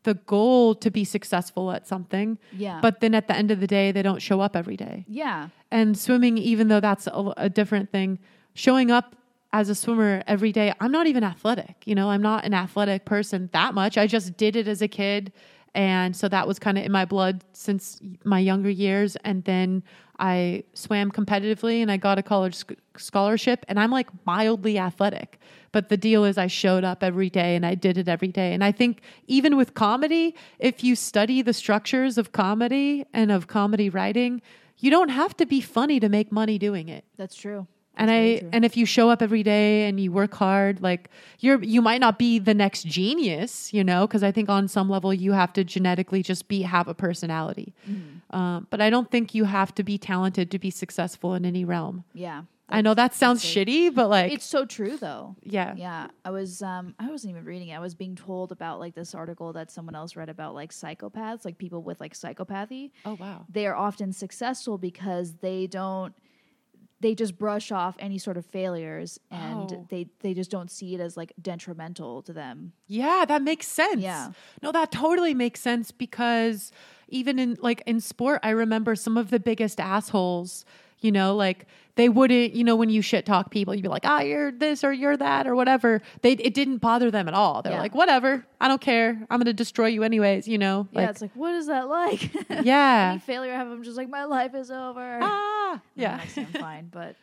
the 0.04 0.14
goal 0.14 0.74
to 0.76 0.90
be 0.90 1.02
successful 1.04 1.72
at 1.72 1.86
something, 1.86 2.38
yeah, 2.52 2.78
but 2.80 3.00
then 3.00 3.12
at 3.14 3.26
the 3.26 3.36
end 3.36 3.50
of 3.50 3.58
the 3.58 3.66
day, 3.66 3.90
they 3.90 4.02
don't 4.02 4.22
show 4.22 4.40
up 4.40 4.54
every 4.54 4.76
day. 4.76 5.04
Yeah, 5.08 5.48
and 5.72 5.98
swimming 5.98 6.38
even 6.38 6.68
though 6.68 6.78
that's 6.78 7.08
a, 7.08 7.34
a 7.36 7.48
different 7.50 7.90
thing 7.90 8.20
showing 8.54 8.90
up 8.92 9.16
as 9.58 9.68
a 9.68 9.74
swimmer 9.74 10.22
every 10.26 10.52
day 10.52 10.72
i'm 10.80 10.92
not 10.92 11.06
even 11.06 11.24
athletic 11.24 11.76
you 11.84 11.94
know 11.94 12.10
i'm 12.10 12.22
not 12.22 12.44
an 12.44 12.54
athletic 12.54 13.04
person 13.04 13.48
that 13.52 13.74
much 13.74 13.96
i 13.96 14.06
just 14.06 14.36
did 14.36 14.54
it 14.56 14.66
as 14.68 14.80
a 14.82 14.88
kid 14.88 15.32
and 15.76 16.16
so 16.16 16.26
that 16.28 16.48
was 16.48 16.58
kind 16.58 16.78
of 16.78 16.86
in 16.86 16.90
my 16.90 17.04
blood 17.04 17.44
since 17.52 18.00
my 18.24 18.38
younger 18.38 18.70
years. 18.70 19.14
And 19.16 19.44
then 19.44 19.82
I 20.18 20.64
swam 20.72 21.10
competitively, 21.12 21.82
and 21.82 21.92
I 21.92 21.98
got 21.98 22.16
a 22.16 22.22
college 22.22 22.54
sc- 22.54 22.72
scholarship, 22.96 23.66
and 23.68 23.78
I'm 23.78 23.90
like 23.90 24.08
mildly 24.24 24.78
athletic. 24.78 25.38
But 25.72 25.90
the 25.90 25.98
deal 25.98 26.24
is, 26.24 26.38
I 26.38 26.46
showed 26.46 26.82
up 26.82 27.04
every 27.04 27.28
day 27.28 27.54
and 27.54 27.66
I 27.66 27.74
did 27.74 27.98
it 27.98 28.08
every 28.08 28.28
day. 28.28 28.54
And 28.54 28.64
I 28.64 28.72
think 28.72 29.02
even 29.26 29.58
with 29.58 29.74
comedy, 29.74 30.34
if 30.58 30.82
you 30.82 30.96
study 30.96 31.42
the 31.42 31.52
structures 31.52 32.16
of 32.16 32.32
comedy 32.32 33.04
and 33.12 33.30
of 33.30 33.46
comedy 33.46 33.90
writing, 33.90 34.40
you 34.78 34.90
don't 34.90 35.10
have 35.10 35.36
to 35.36 35.44
be 35.44 35.60
funny 35.60 36.00
to 36.00 36.08
make 36.08 36.32
money 36.32 36.58
doing 36.58 36.88
it. 36.88 37.04
That's 37.18 37.34
true. 37.36 37.66
And 37.96 38.08
That's 38.10 38.44
I 38.44 38.48
and 38.52 38.64
if 38.64 38.76
you 38.76 38.84
show 38.86 39.08
up 39.10 39.22
every 39.22 39.42
day 39.42 39.88
and 39.88 39.98
you 39.98 40.12
work 40.12 40.34
hard, 40.34 40.82
like 40.82 41.08
you're 41.40 41.62
you 41.62 41.80
might 41.80 42.00
not 42.00 42.18
be 42.18 42.38
the 42.38 42.54
next 42.54 42.84
genius, 42.86 43.72
you 43.72 43.82
know, 43.82 44.06
because 44.06 44.22
I 44.22 44.32
think 44.32 44.48
on 44.48 44.68
some 44.68 44.90
level 44.90 45.14
you 45.14 45.32
have 45.32 45.52
to 45.54 45.64
genetically 45.64 46.22
just 46.22 46.48
be 46.48 46.62
have 46.62 46.88
a 46.88 46.94
personality. 46.94 47.74
Mm-hmm. 47.88 48.36
Um, 48.36 48.66
but 48.70 48.80
I 48.80 48.90
don't 48.90 49.10
think 49.10 49.34
you 49.34 49.44
have 49.44 49.74
to 49.76 49.82
be 49.82 49.96
talented 49.98 50.50
to 50.50 50.58
be 50.58 50.70
successful 50.70 51.34
in 51.34 51.44
any 51.44 51.64
realm. 51.64 52.04
yeah. 52.12 52.42
I 52.68 52.80
know 52.82 52.94
that 52.94 53.14
sounds 53.14 53.44
shitty, 53.44 53.94
but 53.94 54.10
like 54.10 54.32
It's 54.32 54.44
so 54.44 54.64
true 54.66 54.96
though. 54.96 55.36
yeah. 55.44 55.74
Yeah, 55.76 56.08
I 56.24 56.30
was 56.32 56.62
um 56.62 56.96
I 56.98 57.08
wasn't 57.08 57.30
even 57.30 57.44
reading 57.44 57.68
it. 57.68 57.76
I 57.76 57.78
was 57.78 57.94
being 57.94 58.16
told 58.16 58.50
about 58.50 58.80
like 58.80 58.96
this 58.96 59.14
article 59.14 59.52
that 59.52 59.70
someone 59.70 59.94
else 59.94 60.16
read 60.16 60.28
about 60.28 60.52
like 60.56 60.72
psychopaths, 60.72 61.44
like 61.44 61.58
people 61.58 61.80
with 61.84 62.00
like 62.00 62.14
psychopathy. 62.14 62.90
Oh 63.04 63.14
wow. 63.14 63.46
They 63.48 63.68
are 63.68 63.76
often 63.76 64.12
successful 64.12 64.78
because 64.78 65.34
they 65.36 65.68
don't 65.68 66.12
they 67.00 67.14
just 67.14 67.36
brush 67.38 67.70
off 67.72 67.94
any 67.98 68.16
sort 68.18 68.36
of 68.36 68.46
failures 68.46 69.20
and 69.30 69.70
Oh. 69.72 69.86
they 69.90 70.06
they 70.20 70.32
just 70.34 70.50
don't 70.50 70.70
see 70.70 70.94
it 70.94 71.00
as 71.00 71.16
like 71.16 71.32
detrimental 71.40 72.22
to 72.22 72.32
them. 72.32 72.72
Yeah, 72.86 73.24
that 73.28 73.42
makes 73.42 73.66
sense. 73.68 74.00
Yeah. 74.00 74.32
No, 74.62 74.72
that 74.72 74.90
totally 74.92 75.34
makes 75.34 75.60
sense 75.60 75.90
because 75.90 76.72
even 77.08 77.38
in 77.38 77.56
like 77.60 77.82
in 77.86 78.00
sport, 78.00 78.40
I 78.42 78.50
remember 78.50 78.94
some 78.96 79.16
of 79.16 79.30
the 79.30 79.38
biggest 79.38 79.78
assholes, 79.78 80.64
you 81.00 81.12
know, 81.12 81.34
like 81.36 81.66
they 81.96 82.08
wouldn't, 82.10 82.52
you 82.54 82.62
know, 82.62 82.76
when 82.76 82.90
you 82.90 83.00
shit 83.00 83.24
talk 83.24 83.50
people, 83.50 83.74
you'd 83.74 83.82
be 83.82 83.88
like, 83.88 84.04
ah, 84.04 84.20
you're 84.20 84.52
this 84.52 84.84
or 84.84 84.92
you're 84.92 85.16
that 85.16 85.46
or 85.46 85.54
whatever. 85.56 86.02
They 86.22 86.32
it 86.32 86.52
didn't 86.54 86.78
bother 86.78 87.10
them 87.10 87.26
at 87.28 87.34
all. 87.34 87.62
They're 87.62 87.72
Yeah. 87.72 87.80
like, 87.80 87.94
whatever, 87.94 88.44
I 88.60 88.68
don't 88.68 88.80
care. 88.80 89.10
I'm 89.30 89.38
gonna 89.40 89.52
destroy 89.52 89.86
you 89.86 90.02
anyways, 90.02 90.46
you 90.46 90.58
know? 90.58 90.88
yeah, 90.92 91.08
it's 91.10 91.22
like 91.22 91.34
what 91.34 91.54
is 91.54 91.66
that 91.68 91.88
like? 91.88 92.30
yeah. 92.64 93.10
any 93.12 93.20
failure 93.20 93.52
I 93.52 93.56
have, 93.56 93.68
I'm 93.68 93.82
just 93.82 93.96
like 93.96 94.08
my 94.10 94.24
life 94.24 94.54
is 94.54 94.70
over. 94.70 95.18
ah, 95.22 95.80
yeah. 95.94 96.20
time, 96.34 96.46
fine, 96.46 96.88
but 96.92 97.16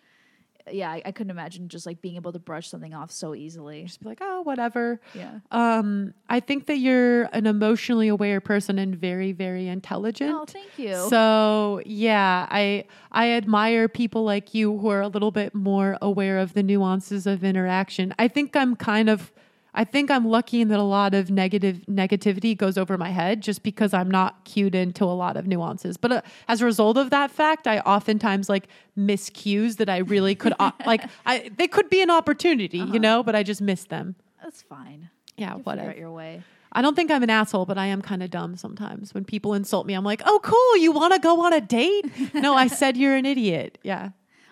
yeah, 0.71 0.91
I, 0.91 1.01
I 1.05 1.11
couldn't 1.11 1.31
imagine 1.31 1.67
just 1.67 1.85
like 1.85 2.01
being 2.01 2.15
able 2.15 2.31
to 2.31 2.39
brush 2.39 2.69
something 2.69 2.93
off 2.93 3.11
so 3.11 3.35
easily. 3.35 3.83
Just 3.83 3.99
be 3.99 4.07
like, 4.07 4.19
oh, 4.21 4.41
whatever. 4.41 5.01
Yeah. 5.13 5.39
Um, 5.51 6.13
I 6.29 6.39
think 6.39 6.67
that 6.67 6.77
you're 6.77 7.23
an 7.33 7.45
emotionally 7.45 8.07
aware 8.07 8.39
person 8.39 8.79
and 8.79 8.95
very, 8.95 9.31
very 9.31 9.67
intelligent. 9.67 10.31
Oh, 10.33 10.45
thank 10.45 10.77
you. 10.77 10.95
So 11.09 11.81
yeah, 11.85 12.47
I 12.49 12.85
I 13.11 13.31
admire 13.31 13.87
people 13.87 14.23
like 14.23 14.53
you 14.53 14.77
who 14.77 14.89
are 14.89 15.01
a 15.01 15.07
little 15.07 15.31
bit 15.31 15.53
more 15.53 15.97
aware 16.01 16.39
of 16.39 16.53
the 16.53 16.63
nuances 16.63 17.27
of 17.27 17.43
interaction. 17.43 18.13
I 18.17 18.27
think 18.27 18.55
I'm 18.55 18.75
kind 18.75 19.09
of 19.09 19.31
I 19.75 19.83
think 19.83 20.11
I'm 20.11 20.25
lucky 20.27 20.61
in 20.61 20.67
that 20.67 20.79
a 20.79 20.83
lot 20.83 21.13
of 21.13 21.31
negative 21.31 21.81
negativity 21.89 22.55
goes 22.55 22.77
over 22.77 22.97
my 22.97 23.09
head 23.09 23.41
just 23.41 23.63
because 23.63 23.93
I'm 23.93 24.09
not 24.11 24.45
cued 24.45 24.75
into 24.75 25.03
a 25.03 25.15
lot 25.15 25.35
of 25.35 25.47
nuances. 25.47 25.97
But 25.97 26.11
uh, 26.11 26.21
as 26.47 26.61
a 26.61 26.65
result 26.65 26.97
of 26.97 27.09
that 27.09 27.31
fact, 27.31 27.65
I 27.67 27.79
oftentimes 27.79 28.49
like 28.49 28.67
miss 28.95 29.29
cues 29.31 29.77
that 29.77 29.89
I 29.89 29.97
really 29.97 30.35
could 30.35 30.53
uh, 30.59 30.71
like 30.85 31.03
I 31.25 31.49
they 31.57 31.67
could 31.67 31.89
be 31.89 32.01
an 32.01 32.11
opportunity, 32.11 32.77
you 32.79 32.99
know, 32.99 33.23
but 33.23 33.35
I 33.35 33.43
just 33.43 33.61
miss 33.61 33.85
them. 33.85 34.15
That's 34.43 34.61
fine. 34.61 35.09
Yeah, 35.37 35.55
You 35.55 35.61
whatever. 35.63 35.93
your 35.97 36.11
way. 36.11 36.43
I 36.75 36.81
don't 36.81 36.95
think 36.95 37.11
I'm 37.11 37.21
an 37.23 37.29
asshole, 37.29 37.65
but 37.67 37.77
I 37.77 37.85
am 37.87 38.01
kind 38.01 38.23
of 38.23 38.31
dumb 38.31 38.55
sometimes. 38.55 39.13
When 39.13 39.23
people 39.25 39.53
insult 39.53 39.85
me, 39.85 39.93
I'm 39.93 40.03
like, 40.03 40.21
"Oh, 40.25 40.39
cool, 40.43 40.77
you 40.77 40.91
want 40.91 41.13
to 41.13 41.19
go 41.19 41.41
on 41.45 41.53
a 41.53 41.61
date?" 41.61 42.05
no, 42.33 42.53
I 42.55 42.67
said 42.67 42.97
you're 42.97 43.15
an 43.15 43.25
idiot. 43.27 43.77
Yeah, 43.83 44.09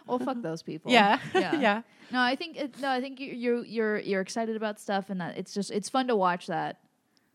Well, 0.07 0.19
fuck 0.19 0.41
those 0.41 0.61
people. 0.63 0.91
yeah, 0.91 1.19
yeah. 1.35 1.55
yeah. 1.59 1.81
No, 2.11 2.19
I 2.19 2.35
think 2.35 2.57
it, 2.57 2.79
no, 2.79 2.89
I 2.89 2.99
think 3.01 3.19
you, 3.19 3.33
you're 3.33 3.65
you're 3.65 3.99
you're 3.99 4.21
excited 4.21 4.55
about 4.55 4.79
stuff, 4.79 5.09
and 5.09 5.21
that 5.21 5.37
it's 5.37 5.53
just 5.53 5.71
it's 5.71 5.89
fun 5.89 6.07
to 6.07 6.15
watch 6.15 6.47
that. 6.47 6.79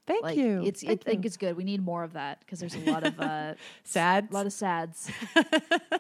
Thank 0.07 0.22
Like 0.22 0.37
you. 0.38 0.62
it's 0.64 0.83
Thank 0.83 1.00
it, 1.00 1.05
I 1.07 1.11
think 1.11 1.26
it's 1.26 1.37
good. 1.37 1.57
We 1.57 1.64
need 1.64 1.83
more 1.85 2.05
of 2.05 2.12
that 2.12 2.38
because 2.40 2.61
there's 2.61 2.74
a 2.76 2.90
lot 2.90 3.05
of 3.05 3.18
uh, 3.18 3.55
sad. 3.85 4.29
a 4.31 4.35
lot 4.35 4.46
of 4.46 4.52
sads, 4.52 5.11
a 5.35 5.44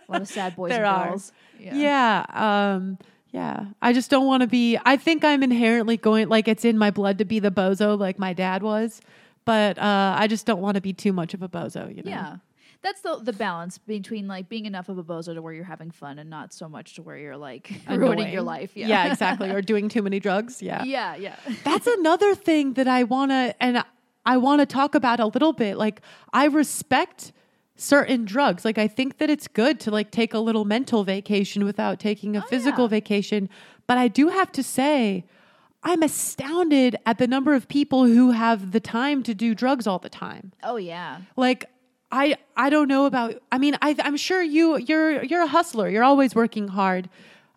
lot 0.08 0.20
of 0.22 0.28
sad 0.28 0.54
boys 0.54 0.70
There 0.70 0.84
and 0.84 0.94
are. 0.96 1.08
girls. 1.08 1.32
yeah. 1.58 2.24
Um, 2.32 2.98
yeah. 3.32 3.64
I 3.82 3.92
just 3.92 4.08
don't 4.08 4.26
want 4.26 4.42
to 4.42 4.46
be. 4.46 4.78
I 4.84 4.96
think 4.96 5.24
I'm 5.24 5.42
inherently 5.42 5.96
going 5.96 6.28
like 6.28 6.46
it's 6.46 6.64
in 6.64 6.78
my 6.78 6.90
blood 6.92 7.18
to 7.18 7.24
be 7.24 7.40
the 7.40 7.50
bozo, 7.50 7.98
like 7.98 8.18
my 8.18 8.32
dad 8.32 8.62
was. 8.62 9.00
But 9.44 9.76
uh, 9.78 10.14
I 10.18 10.26
just 10.28 10.46
don't 10.46 10.60
want 10.60 10.76
to 10.76 10.80
be 10.80 10.92
too 10.92 11.12
much 11.12 11.34
of 11.34 11.42
a 11.42 11.48
bozo. 11.48 11.88
You 11.96 12.02
know. 12.04 12.10
Yeah. 12.10 12.36
That's 12.86 13.00
the 13.00 13.16
the 13.16 13.32
balance 13.32 13.78
between 13.78 14.28
like 14.28 14.48
being 14.48 14.64
enough 14.64 14.88
of 14.88 14.96
a 14.96 15.02
bozo 15.02 15.34
to 15.34 15.42
where 15.42 15.52
you're 15.52 15.64
having 15.64 15.90
fun 15.90 16.20
and 16.20 16.30
not 16.30 16.52
so 16.52 16.68
much 16.68 16.94
to 16.94 17.02
where 17.02 17.18
you're 17.18 17.36
like 17.36 17.72
ruining 17.90 18.32
your 18.32 18.42
life. 18.42 18.76
Yeah. 18.76 18.86
Yeah. 18.86 19.10
Exactly. 19.10 19.50
or 19.50 19.60
doing 19.72 19.88
too 19.88 20.02
many 20.02 20.20
drugs. 20.20 20.62
Yeah. 20.62 20.84
yeah. 20.84 21.16
Yeah. 21.16 21.34
That's 21.64 21.88
another 21.88 22.36
thing 22.36 22.74
that 22.74 22.86
I 22.86 23.02
want 23.02 23.32
to 23.32 23.60
and 23.60 23.82
I 24.24 24.36
want 24.36 24.60
to 24.60 24.66
talk 24.66 24.94
about 24.94 25.18
a 25.18 25.26
little 25.26 25.52
bit. 25.52 25.76
Like 25.76 26.00
I 26.32 26.44
respect 26.44 27.32
certain 27.74 28.24
drugs. 28.24 28.64
Like 28.64 28.78
I 28.78 28.86
think 28.86 29.18
that 29.18 29.30
it's 29.30 29.48
good 29.48 29.80
to 29.80 29.90
like 29.90 30.12
take 30.12 30.32
a 30.32 30.38
little 30.38 30.64
mental 30.64 31.02
vacation 31.02 31.64
without 31.64 31.98
taking 31.98 32.36
a 32.36 32.38
oh, 32.38 32.46
physical 32.48 32.84
yeah. 32.84 32.90
vacation, 32.90 33.48
but 33.88 33.98
I 33.98 34.06
do 34.06 34.28
have 34.28 34.52
to 34.52 34.62
say 34.62 35.24
I'm 35.82 36.04
astounded 36.04 36.94
at 37.04 37.18
the 37.18 37.26
number 37.26 37.52
of 37.52 37.66
people 37.66 38.06
who 38.06 38.30
have 38.30 38.70
the 38.70 38.80
time 38.80 39.24
to 39.24 39.34
do 39.34 39.56
drugs 39.56 39.88
all 39.88 39.98
the 39.98 40.08
time. 40.08 40.52
Oh 40.62 40.76
yeah. 40.76 41.22
Like 41.34 41.68
I 42.10 42.36
I 42.56 42.70
don't 42.70 42.88
know 42.88 43.06
about 43.06 43.34
I 43.50 43.58
mean 43.58 43.76
I 43.82 43.94
I'm 43.98 44.16
sure 44.16 44.42
you 44.42 44.76
you're 44.78 45.22
you're 45.24 45.42
a 45.42 45.46
hustler. 45.48 45.88
You're 45.88 46.04
always 46.04 46.34
working 46.34 46.68
hard. 46.68 47.08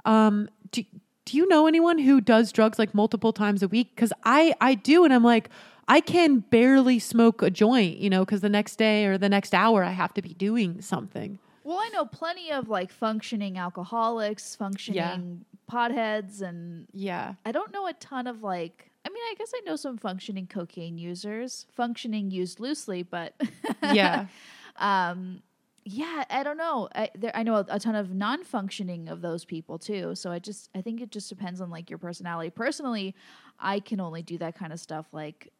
Um 0.05 0.49
do, 0.71 0.83
do 1.25 1.37
you 1.37 1.47
know 1.47 1.67
anyone 1.67 1.99
who 1.99 2.19
does 2.21 2.51
drugs 2.51 2.79
like 2.79 2.93
multiple 2.93 3.33
times 3.33 3.61
a 3.61 3.67
week 3.67 3.95
cuz 3.95 4.11
I 4.23 4.53
I 4.59 4.75
do 4.75 5.03
and 5.03 5.13
I'm 5.13 5.23
like 5.23 5.49
I 5.87 6.01
can 6.01 6.39
barely 6.39 6.99
smoke 6.99 7.41
a 7.41 7.49
joint, 7.49 7.97
you 7.97 8.09
know, 8.09 8.25
cuz 8.25 8.41
the 8.41 8.49
next 8.49 8.77
day 8.77 9.05
or 9.05 9.17
the 9.17 9.29
next 9.29 9.53
hour 9.53 9.83
I 9.83 9.91
have 9.91 10.13
to 10.15 10.21
be 10.21 10.33
doing 10.33 10.81
something. 10.81 11.39
Well, 11.63 11.77
I 11.77 11.89
know 11.89 12.05
plenty 12.05 12.51
of 12.51 12.67
like 12.69 12.91
functioning 12.91 13.57
alcoholics, 13.59 14.55
functioning 14.55 15.45
potheads, 15.71 16.41
and 16.41 16.87
Yeah. 16.93 17.35
I 17.45 17.51
don't 17.51 17.71
know 17.71 17.85
a 17.85 17.93
ton 17.93 18.25
of 18.25 18.41
like. 18.41 18.88
I 19.05 19.09
mean, 19.09 19.23
I 19.31 19.35
guess 19.37 19.51
I 19.55 19.61
know 19.65 19.75
some 19.75 19.97
functioning 19.97 20.47
cocaine 20.47 20.97
users, 20.97 21.65
functioning 21.71 22.31
used 22.31 22.59
loosely, 22.59 23.03
but 23.03 23.33
Yeah. 23.81 24.27
um, 24.77 25.41
yeah, 25.85 26.25
I 26.29 26.43
don't 26.43 26.57
know. 26.57 26.89
I, 26.93 27.09
there, 27.15 27.31
I 27.33 27.43
know 27.43 27.55
a, 27.55 27.65
a 27.69 27.79
ton 27.79 27.95
of 27.95 28.13
non-functioning 28.13 29.07
of 29.07 29.21
those 29.21 29.45
people 29.45 29.79
too. 29.79 30.13
So 30.15 30.31
I 30.31 30.39
just, 30.39 30.69
I 30.75 30.81
think 30.81 31.01
it 31.01 31.11
just 31.11 31.29
depends 31.29 31.61
on 31.61 31.69
like 31.69 31.89
your 31.89 31.97
personality. 31.97 32.49
Personally, 32.49 33.15
I 33.59 33.79
can 33.79 33.99
only 33.99 34.21
do 34.21 34.37
that 34.39 34.55
kind 34.55 34.71
of 34.73 34.79
stuff 34.79 35.07
like 35.13 35.51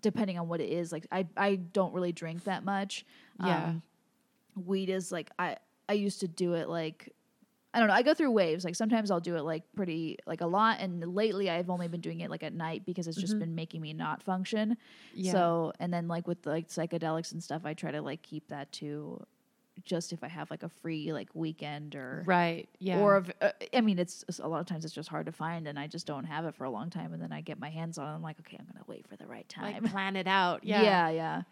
depending 0.00 0.38
on 0.38 0.48
what 0.48 0.60
it 0.60 0.70
is. 0.70 0.92
Like 0.92 1.06
I, 1.10 1.26
I 1.36 1.56
don't 1.56 1.92
really 1.92 2.12
drink 2.12 2.44
that 2.44 2.64
much. 2.64 3.04
Yeah. 3.44 3.64
Um, 3.64 3.82
weed 4.64 4.88
is 4.88 5.10
like 5.10 5.30
I, 5.38 5.56
I 5.88 5.94
used 5.94 6.20
to 6.20 6.28
do 6.28 6.54
it 6.54 6.68
like 6.68 7.12
I 7.74 7.78
don't 7.80 7.88
know. 7.88 7.94
I 7.94 8.02
go 8.02 8.14
through 8.14 8.30
waves. 8.30 8.64
Like 8.64 8.76
sometimes 8.76 9.10
I'll 9.10 9.20
do 9.20 9.36
it 9.36 9.42
like 9.42 9.64
pretty 9.74 10.16
like 10.26 10.40
a 10.40 10.46
lot, 10.46 10.78
and 10.80 11.14
lately 11.14 11.50
I've 11.50 11.68
only 11.68 11.88
been 11.88 12.00
doing 12.00 12.20
it 12.20 12.30
like 12.30 12.42
at 12.44 12.54
night 12.54 12.86
because 12.86 13.08
it's 13.08 13.16
just 13.20 13.38
been 13.38 13.54
making 13.54 13.80
me 13.82 13.92
not 13.92 14.22
function. 14.22 14.76
Yeah. 15.12 15.32
So 15.32 15.72
and 15.80 15.92
then 15.92 16.06
like 16.08 16.26
with 16.28 16.46
like 16.46 16.68
psychedelics 16.68 17.32
and 17.32 17.42
stuff, 17.42 17.62
I 17.64 17.74
try 17.74 17.90
to 17.90 18.00
like 18.00 18.22
keep 18.22 18.48
that 18.48 18.70
to 18.72 19.22
just 19.84 20.12
if 20.12 20.22
I 20.22 20.28
have 20.28 20.52
like 20.52 20.62
a 20.62 20.68
free 20.68 21.12
like 21.12 21.28
weekend 21.34 21.96
or 21.96 22.22
right. 22.26 22.68
Yeah. 22.78 23.00
or 23.00 23.16
if, 23.18 23.30
uh, 23.40 23.50
I 23.74 23.80
mean 23.80 23.98
it's 23.98 24.22
it's- 24.22 24.38
a 24.38 24.46
lot 24.46 24.60
of 24.60 24.66
times 24.66 24.84
it's 24.84 24.94
just 24.94 25.08
hard 25.08 25.26
to 25.26 25.32
find, 25.32 25.66
and 25.66 25.76
I 25.76 25.88
just 25.88 26.06
don't 26.06 26.24
have 26.24 26.44
it 26.44 26.54
for 26.54 26.62
a 26.62 26.70
long 26.70 26.90
time, 26.90 27.12
and 27.12 27.20
then 27.20 27.32
I 27.32 27.40
get 27.40 27.58
my 27.58 27.70
hands 27.70 27.98
on 27.98 28.06
it. 28.08 28.14
I'm 28.14 28.22
like, 28.22 28.38
okay, 28.40 28.56
I'm 28.58 28.66
gonna 28.66 28.84
wait 28.86 29.08
for 29.08 29.16
the 29.16 29.26
right 29.26 29.48
time. 29.48 29.82
like 29.82 29.90
plan 29.90 30.14
it 30.14 30.28
out. 30.28 30.60
Yeah. 30.64 30.82
yeah, 30.82 31.08
yeah. 31.10 31.42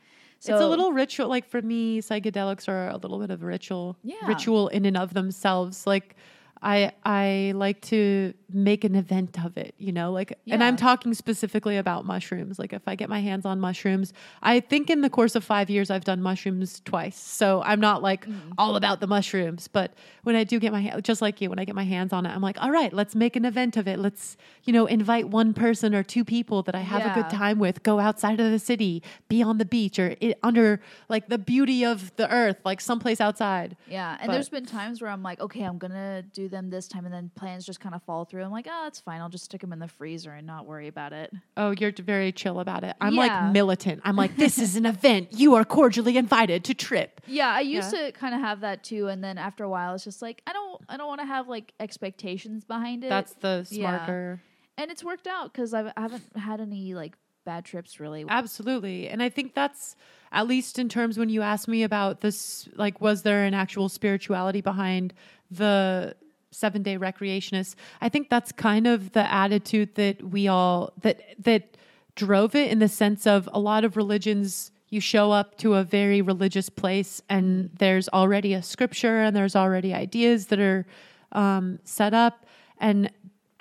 So 0.42 0.54
it's 0.54 0.62
a 0.62 0.66
little 0.66 0.92
ritual. 0.92 1.28
Like 1.28 1.48
for 1.48 1.62
me, 1.62 2.00
psychedelics 2.00 2.68
are 2.68 2.88
a 2.88 2.96
little 2.96 3.20
bit 3.20 3.30
of 3.30 3.44
ritual. 3.44 3.96
Yeah. 4.02 4.26
Ritual 4.26 4.66
in 4.68 4.84
and 4.84 4.96
of 4.96 5.14
themselves. 5.14 5.86
Like 5.86 6.16
I 6.62 6.92
I 7.04 7.52
like 7.56 7.80
to 7.82 8.34
make 8.54 8.84
an 8.84 8.94
event 8.94 9.42
of 9.44 9.56
it, 9.56 9.74
you 9.78 9.92
know, 9.92 10.12
like 10.12 10.38
and 10.46 10.62
I'm 10.62 10.76
talking 10.76 11.14
specifically 11.14 11.76
about 11.78 12.04
mushrooms. 12.04 12.58
Like 12.58 12.72
if 12.72 12.82
I 12.86 12.94
get 12.94 13.08
my 13.08 13.20
hands 13.20 13.44
on 13.46 13.58
mushrooms, 13.60 14.12
I 14.42 14.60
think 14.60 14.90
in 14.90 15.00
the 15.00 15.08
course 15.10 15.34
of 15.34 15.42
5 15.42 15.70
years 15.70 15.90
I've 15.90 16.04
done 16.04 16.20
mushrooms 16.22 16.80
twice. 16.84 17.16
So 17.18 17.62
I'm 17.64 17.80
not 17.80 18.02
like 18.02 18.26
Mm. 18.26 18.52
all 18.58 18.76
about 18.76 19.00
the 19.00 19.06
mushrooms, 19.06 19.66
but 19.68 19.94
when 20.22 20.36
I 20.36 20.44
do 20.44 20.60
get 20.60 20.70
my 20.72 21.00
just 21.00 21.20
like 21.22 21.40
you, 21.40 21.50
when 21.50 21.58
I 21.58 21.64
get 21.64 21.74
my 21.74 21.82
hands 21.84 22.12
on 22.12 22.26
it, 22.26 22.30
I'm 22.30 22.42
like, 22.42 22.62
"All 22.62 22.70
right, 22.70 22.92
let's 22.92 23.14
make 23.16 23.34
an 23.36 23.44
event 23.44 23.76
of 23.76 23.88
it. 23.88 23.98
Let's, 23.98 24.36
you 24.64 24.72
know, 24.72 24.86
invite 24.86 25.28
one 25.30 25.54
person 25.54 25.94
or 25.94 26.02
two 26.04 26.24
people 26.24 26.62
that 26.64 26.74
I 26.76 26.80
have 26.80 27.02
a 27.04 27.14
good 27.14 27.30
time 27.30 27.58
with, 27.58 27.82
go 27.82 27.98
outside 27.98 28.38
of 28.38 28.50
the 28.52 28.58
city, 28.60 29.02
be 29.28 29.42
on 29.42 29.58
the 29.58 29.64
beach 29.64 29.98
or 29.98 30.14
i 30.22 30.34
under 30.44 30.80
like 31.08 31.28
the 31.28 31.38
beauty 31.38 31.84
of 31.84 32.14
the 32.16 32.30
earth, 32.30 32.58
like 32.64 32.80
someplace 32.80 33.20
outside." 33.20 33.76
Yeah, 33.88 34.16
and 34.20 34.26
But- 34.28 34.34
there's 34.34 34.48
been 34.50 34.66
times 34.66 35.00
where 35.02 35.10
I'm 35.10 35.22
like, 35.24 35.40
okay, 35.40 35.62
I'm 35.64 35.78
gonna 35.78 36.22
do 36.22 36.48
them 36.52 36.70
this 36.70 36.86
time, 36.86 37.04
and 37.04 37.12
then 37.12 37.32
plans 37.34 37.66
just 37.66 37.80
kind 37.80 37.92
of 37.96 38.02
fall 38.04 38.24
through. 38.24 38.44
I'm 38.44 38.52
like, 38.52 38.68
ah, 38.70 38.82
oh, 38.82 38.84
that's 38.84 39.00
fine. 39.00 39.20
I'll 39.20 39.28
just 39.28 39.46
stick 39.46 39.60
them 39.60 39.72
in 39.72 39.80
the 39.80 39.88
freezer 39.88 40.30
and 40.30 40.46
not 40.46 40.66
worry 40.66 40.86
about 40.86 41.12
it. 41.12 41.32
Oh, 41.56 41.74
you're 41.76 41.90
very 41.90 42.30
chill 42.30 42.60
about 42.60 42.84
it. 42.84 42.94
I'm 43.00 43.14
Yeah. 43.14 43.20
like 43.46 43.52
militant. 43.52 44.02
I'm 44.04 44.14
like, 44.14 44.36
this 44.36 44.58
is 44.58 44.76
an 44.76 44.86
event. 44.94 45.32
You 45.32 45.56
are 45.56 45.64
cordially 45.64 46.16
invited 46.16 46.62
to 46.66 46.74
trip. 46.74 47.20
Yeah, 47.26 47.48
I 47.48 47.60
used 47.62 47.90
to 47.90 48.12
kind 48.12 48.36
of 48.36 48.40
have 48.40 48.60
that 48.60 48.84
too, 48.84 49.08
and 49.08 49.24
then 49.24 49.36
after 49.36 49.64
a 49.64 49.68
while, 49.68 49.94
it's 49.96 50.04
just 50.04 50.22
like 50.22 50.40
I 50.46 50.52
don't, 50.52 50.80
I 50.88 50.96
don't 50.96 51.08
want 51.08 51.20
to 51.22 51.26
have 51.26 51.48
like 51.48 51.72
expectations 51.80 52.64
behind 52.64 53.02
it. 53.02 53.08
That's 53.08 53.32
the 53.34 53.66
Yeah. 53.68 53.96
smarter. 54.06 54.40
and 54.78 54.90
it's 54.92 55.02
worked 55.02 55.26
out 55.26 55.52
because 55.52 55.74
I 55.74 55.92
haven't 55.96 56.36
had 56.36 56.60
any 56.60 56.94
like 56.94 57.16
bad 57.44 57.64
trips 57.64 57.98
really. 57.98 58.24
Absolutely. 58.28 59.08
And 59.08 59.20
I 59.22 59.28
think 59.28 59.52
that's 59.54 59.96
at 60.30 60.46
least 60.46 60.78
in 60.78 60.88
terms 60.88 61.18
when 61.18 61.28
you 61.28 61.42
asked 61.42 61.66
me 61.66 61.82
about 61.82 62.20
this 62.20 62.68
like 62.76 63.00
was 63.00 63.22
there 63.22 63.42
an 63.44 63.52
actual 63.52 63.88
spirituality 63.88 64.60
behind 64.60 65.12
the 65.50 66.14
7-day 66.52 66.98
recreationists? 66.98 67.74
I 68.00 68.08
think 68.08 68.28
that's 68.30 68.52
kind 68.52 68.86
of 68.86 69.12
the 69.12 69.30
attitude 69.32 69.94
that 69.96 70.22
we 70.22 70.48
all 70.48 70.92
that 71.02 71.20
that 71.38 71.76
drove 72.14 72.54
it 72.54 72.70
in 72.70 72.78
the 72.78 72.88
sense 72.88 73.26
of 73.26 73.48
a 73.52 73.58
lot 73.60 73.84
of 73.84 73.96
religions 73.96 74.70
you 74.90 75.00
show 75.00 75.32
up 75.32 75.56
to 75.56 75.74
a 75.76 75.82
very 75.82 76.20
religious 76.20 76.68
place 76.68 77.22
and 77.30 77.70
there's 77.78 78.06
already 78.10 78.52
a 78.52 78.62
scripture 78.62 79.22
and 79.22 79.34
there's 79.34 79.56
already 79.56 79.94
ideas 79.94 80.48
that 80.48 80.60
are 80.60 80.84
um, 81.32 81.78
set 81.84 82.12
up 82.12 82.44
and 82.78 83.10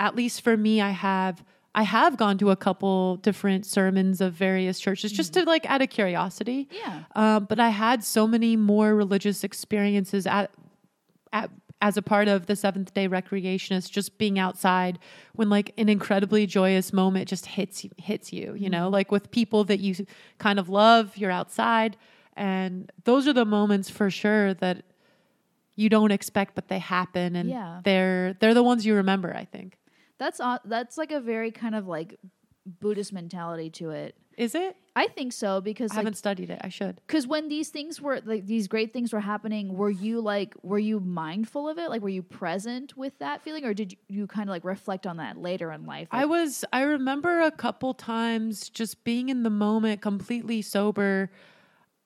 at 0.02 0.14
least 0.18 0.42
for 0.42 0.58
me 0.58 0.82
i 0.82 0.90
have 0.90 1.42
i 1.74 1.84
have 1.84 2.18
gone 2.18 2.38
to 2.38 2.50
a 2.52 2.56
couple 2.58 3.16
different 3.18 3.66
sermons 3.66 4.20
of 4.20 4.34
various 4.34 4.78
churches 4.82 5.10
just 5.14 5.32
to 5.32 5.44
like 5.46 5.66
out 5.68 5.82
of 5.82 5.90
curiosity 5.90 6.68
Yeah. 6.72 7.04
um, 7.16 7.46
but 7.46 7.62
i 7.62 7.70
had 7.70 8.04
so 8.04 8.28
many 8.28 8.58
more 8.58 8.94
religious 8.94 9.46
experiences 9.46 10.28
at, 10.28 10.52
at 11.32 11.50
as 11.82 11.98
a 11.98 12.02
part 12.02 12.28
of 12.28 12.46
the 12.46 12.56
seventh 12.56 12.94
day 12.94 13.10
recreationist 13.10 13.90
just 13.90 14.18
being 14.18 14.38
outside 14.38 15.00
when 15.34 15.50
like 15.50 15.74
an 15.78 15.90
incredibly 15.90 16.46
joyous 16.46 16.94
moment 16.94 17.28
just 17.28 17.46
hits 17.48 17.84
you 17.84 17.90
hits 17.98 18.32
you 18.32 18.54
you 18.54 18.66
mm-hmm. 18.66 18.72
know? 18.72 18.90
Like 18.90 19.12
with 19.12 19.32
people 19.32 19.64
that 19.66 19.80
you 19.80 20.06
kind 20.38 20.60
of 20.60 20.70
love 20.70 21.18
you're 21.18 21.32
outside 21.32 21.98
and 22.36 22.92
those 23.04 23.28
are 23.28 23.34
the 23.34 23.46
moments 23.46 23.90
for 23.90 24.10
sure 24.10 24.54
that 24.56 24.84
you 25.76 25.90
don't 25.90 26.12
expect 26.12 26.54
but 26.56 26.68
they 26.68 26.80
happen 26.80 27.36
and 27.36 27.50
Yeah. 27.50 27.82
they're 27.84 28.34
they're 28.40 28.54
the 28.54 28.64
ones 28.64 28.86
you 28.86 28.96
remember 28.96 29.36
i 29.36 29.46
think. 29.46 29.78
That's 30.20 30.40
that's 30.66 31.00
like 31.00 31.12
a 31.12 31.20
very 31.20 31.50
kind 31.50 31.74
of 31.74 31.88
like 31.88 32.20
Buddhist 32.66 33.12
mentality 33.14 33.70
to 33.72 33.90
it. 33.92 34.16
is 34.38 34.56
it 34.56 34.76
I 34.96 35.08
think 35.08 35.32
so 35.32 35.62
because 35.62 35.92
i 35.92 35.96
like 35.96 36.04
haven't 36.04 36.16
studied 36.18 36.50
it 36.50 36.60
i 36.64 36.70
should 36.70 37.00
because 37.08 37.26
when 37.26 37.48
these 37.48 37.70
things 37.70 38.02
were 38.02 38.22
like 38.26 38.46
these 38.46 38.68
great 38.68 38.92
things 38.92 39.14
were 39.14 39.22
happening, 39.22 39.74
were 39.76 39.90
you 39.90 40.20
like 40.20 40.54
were 40.64 40.80
you 40.80 41.00
mindful 41.00 41.70
of 41.70 41.78
it? 41.78 41.90
Like 41.90 42.02
were 42.02 42.10
you 42.10 42.24
present 42.24 42.98
with 42.98 43.18
that 43.20 43.42
feeling, 43.42 43.64
or 43.66 43.74
did 43.74 43.94
you, 43.94 43.98
you 44.10 44.28
kind 44.28 44.50
of 44.50 44.54
like 44.54 44.66
reflect 44.66 45.08
on 45.08 45.18
that 45.18 45.38
later 45.38 45.72
in 45.72 45.86
life? 45.86 46.10
I 46.12 46.26
was 46.26 46.66
I 46.74 46.82
remember 46.82 47.42
a 47.42 47.52
couple 47.52 47.94
times 47.94 48.70
just 48.70 49.04
being 49.04 49.30
in 49.30 49.44
the 49.44 49.50
moment 49.50 50.02
completely 50.02 50.62
sober 50.62 51.32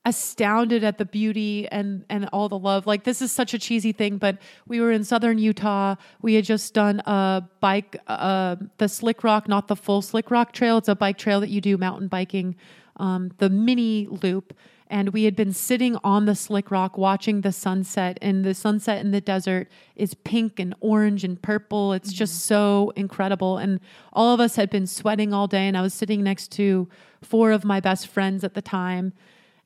astounded 0.05 0.83
at 0.83 0.99
the 0.99 1.05
beauty 1.05 1.67
and 1.71 2.05
and 2.09 2.29
all 2.31 2.47
the 2.47 2.57
love. 2.57 2.85
Like 2.85 3.03
this 3.03 3.21
is 3.21 3.31
such 3.31 3.53
a 3.53 3.59
cheesy 3.59 3.91
thing 3.91 4.17
but 4.17 4.37
we 4.67 4.79
were 4.79 4.91
in 4.91 5.03
southern 5.03 5.39
utah. 5.39 5.95
We 6.21 6.35
had 6.35 6.45
just 6.45 6.73
done 6.73 7.01
a 7.05 7.43
bike 7.59 7.97
uh 8.07 8.57
the 8.77 8.87
slick 8.87 9.23
rock 9.23 9.47
not 9.47 9.67
the 9.67 9.75
full 9.75 10.01
slick 10.01 10.29
rock 10.29 10.53
trail. 10.53 10.77
It's 10.77 10.87
a 10.87 10.95
bike 10.95 11.17
trail 11.17 11.39
that 11.41 11.49
you 11.49 11.59
do 11.59 11.77
mountain 11.77 12.07
biking 12.07 12.55
um 12.97 13.31
the 13.39 13.49
mini 13.49 14.07
loop. 14.09 14.53
And 14.87 15.09
we 15.09 15.23
had 15.23 15.35
been 15.35 15.51
sitting 15.51 15.97
on 16.03 16.25
the 16.25 16.35
slick 16.35 16.69
rock 16.69 16.95
watching 16.95 17.41
the 17.41 17.51
sunset 17.51 18.19
and 18.21 18.45
the 18.45 18.53
sunset 18.53 19.03
in 19.03 19.09
the 19.09 19.19
desert 19.19 19.67
is 19.95 20.13
pink 20.13 20.59
and 20.59 20.75
orange 20.79 21.23
and 21.23 21.41
purple. 21.41 21.91
It's 21.93 22.13
just 22.13 22.45
so 22.45 22.93
incredible. 22.95 23.57
And 23.57 23.79
all 24.13 24.31
of 24.31 24.39
us 24.39 24.57
had 24.57 24.69
been 24.69 24.85
sweating 24.85 25.33
all 25.33 25.47
day 25.47 25.67
and 25.67 25.75
i 25.75 25.81
was 25.81 25.95
sitting 25.95 26.23
next 26.23 26.51
to 26.51 26.87
four 27.23 27.51
of 27.51 27.65
my 27.65 27.79
best 27.79 28.07
friends 28.07 28.43
at 28.43 28.53
the 28.53 28.61
time 28.61 29.11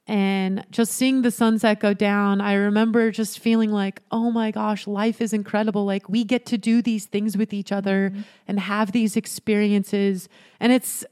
and 0.09 0.65
just 0.71 0.91
seeing 0.91 1.21
the 1.21 1.31
sunset 1.31 1.79
go 1.79 1.93
down 1.93 2.41
i 2.41 2.53
remember 2.53 3.11
just 3.11 3.39
feeling 3.39 3.71
like 3.71 4.01
oh 4.11 4.31
my 4.31 4.51
gosh 4.51 4.87
life 4.87 5.21
is 5.21 5.33
incredible. 5.33 5.85
Like 5.85 6.09
we 6.09 6.23
get 6.23 6.45
to 6.47 6.57
do 6.57 6.81
these 6.81 7.05
things 7.05 7.37
with 7.37 7.53
each 7.53 7.71
other 7.71 8.09
mm-hmm. 8.09 8.21
and 8.47 8.59
have 8.59 8.91
these 8.91 9.15
experiences. 9.15 10.27
And 10.59 10.71
it's 10.73 11.05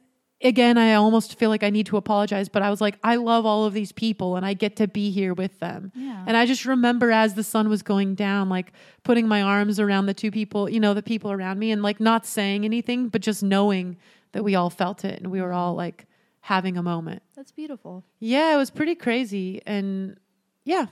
again 0.43 0.77
i 0.77 0.93
almost 0.93 1.39
feel 1.39 1.49
like 1.49 1.63
i 1.63 1.71
need 1.71 1.87
to 1.87 1.97
apologize 1.97 2.47
but 2.47 2.61
i 2.61 2.69
was 2.69 2.79
like 2.79 2.99
i 3.03 3.15
love 3.15 3.43
all 3.43 3.65
of 3.65 3.73
these 3.73 3.91
people 3.91 4.35
and 4.35 4.45
i 4.45 4.53
get 4.53 4.75
to 4.75 4.87
be 4.87 5.09
here 5.09 5.33
with 5.33 5.59
them. 5.59 5.91
Yeah. 5.95 6.23
and 6.27 6.37
i 6.37 6.45
just 6.45 6.63
remember 6.63 7.11
as 7.11 7.33
the 7.33 7.43
sun 7.43 7.69
was 7.69 7.81
going 7.81 8.13
down 8.13 8.47
like 8.47 8.71
putting 9.03 9.27
my 9.27 9.41
arms 9.41 9.79
around 9.79 10.05
the 10.05 10.13
two 10.13 10.29
people 10.29 10.69
you 10.69 10.79
know 10.79 10.93
the 10.93 11.01
people 11.01 11.31
around 11.31 11.57
me 11.57 11.71
and 11.71 11.81
like 11.81 11.99
not 11.99 12.23
saying 12.23 12.65
anything 12.65 13.09
but 13.09 13.23
just 13.23 13.41
knowing 13.41 13.97
that 14.33 14.43
we 14.43 14.53
all 14.53 14.69
felt 14.69 15.03
it 15.03 15.19
and 15.19 15.31
we 15.31 15.41
were 15.41 15.53
all 15.53 15.73
like 15.73 16.05
having 16.47 16.77
a 16.77 16.81
moment 16.83 17.21
That's 17.35 17.51
beautiful. 17.51 18.05
yeah, 18.19 18.53
it 18.53 18.57
was 18.57 18.69
pretty 18.69 18.95
crazy. 18.95 19.61
And 19.65 20.17
yeah, 20.63 20.85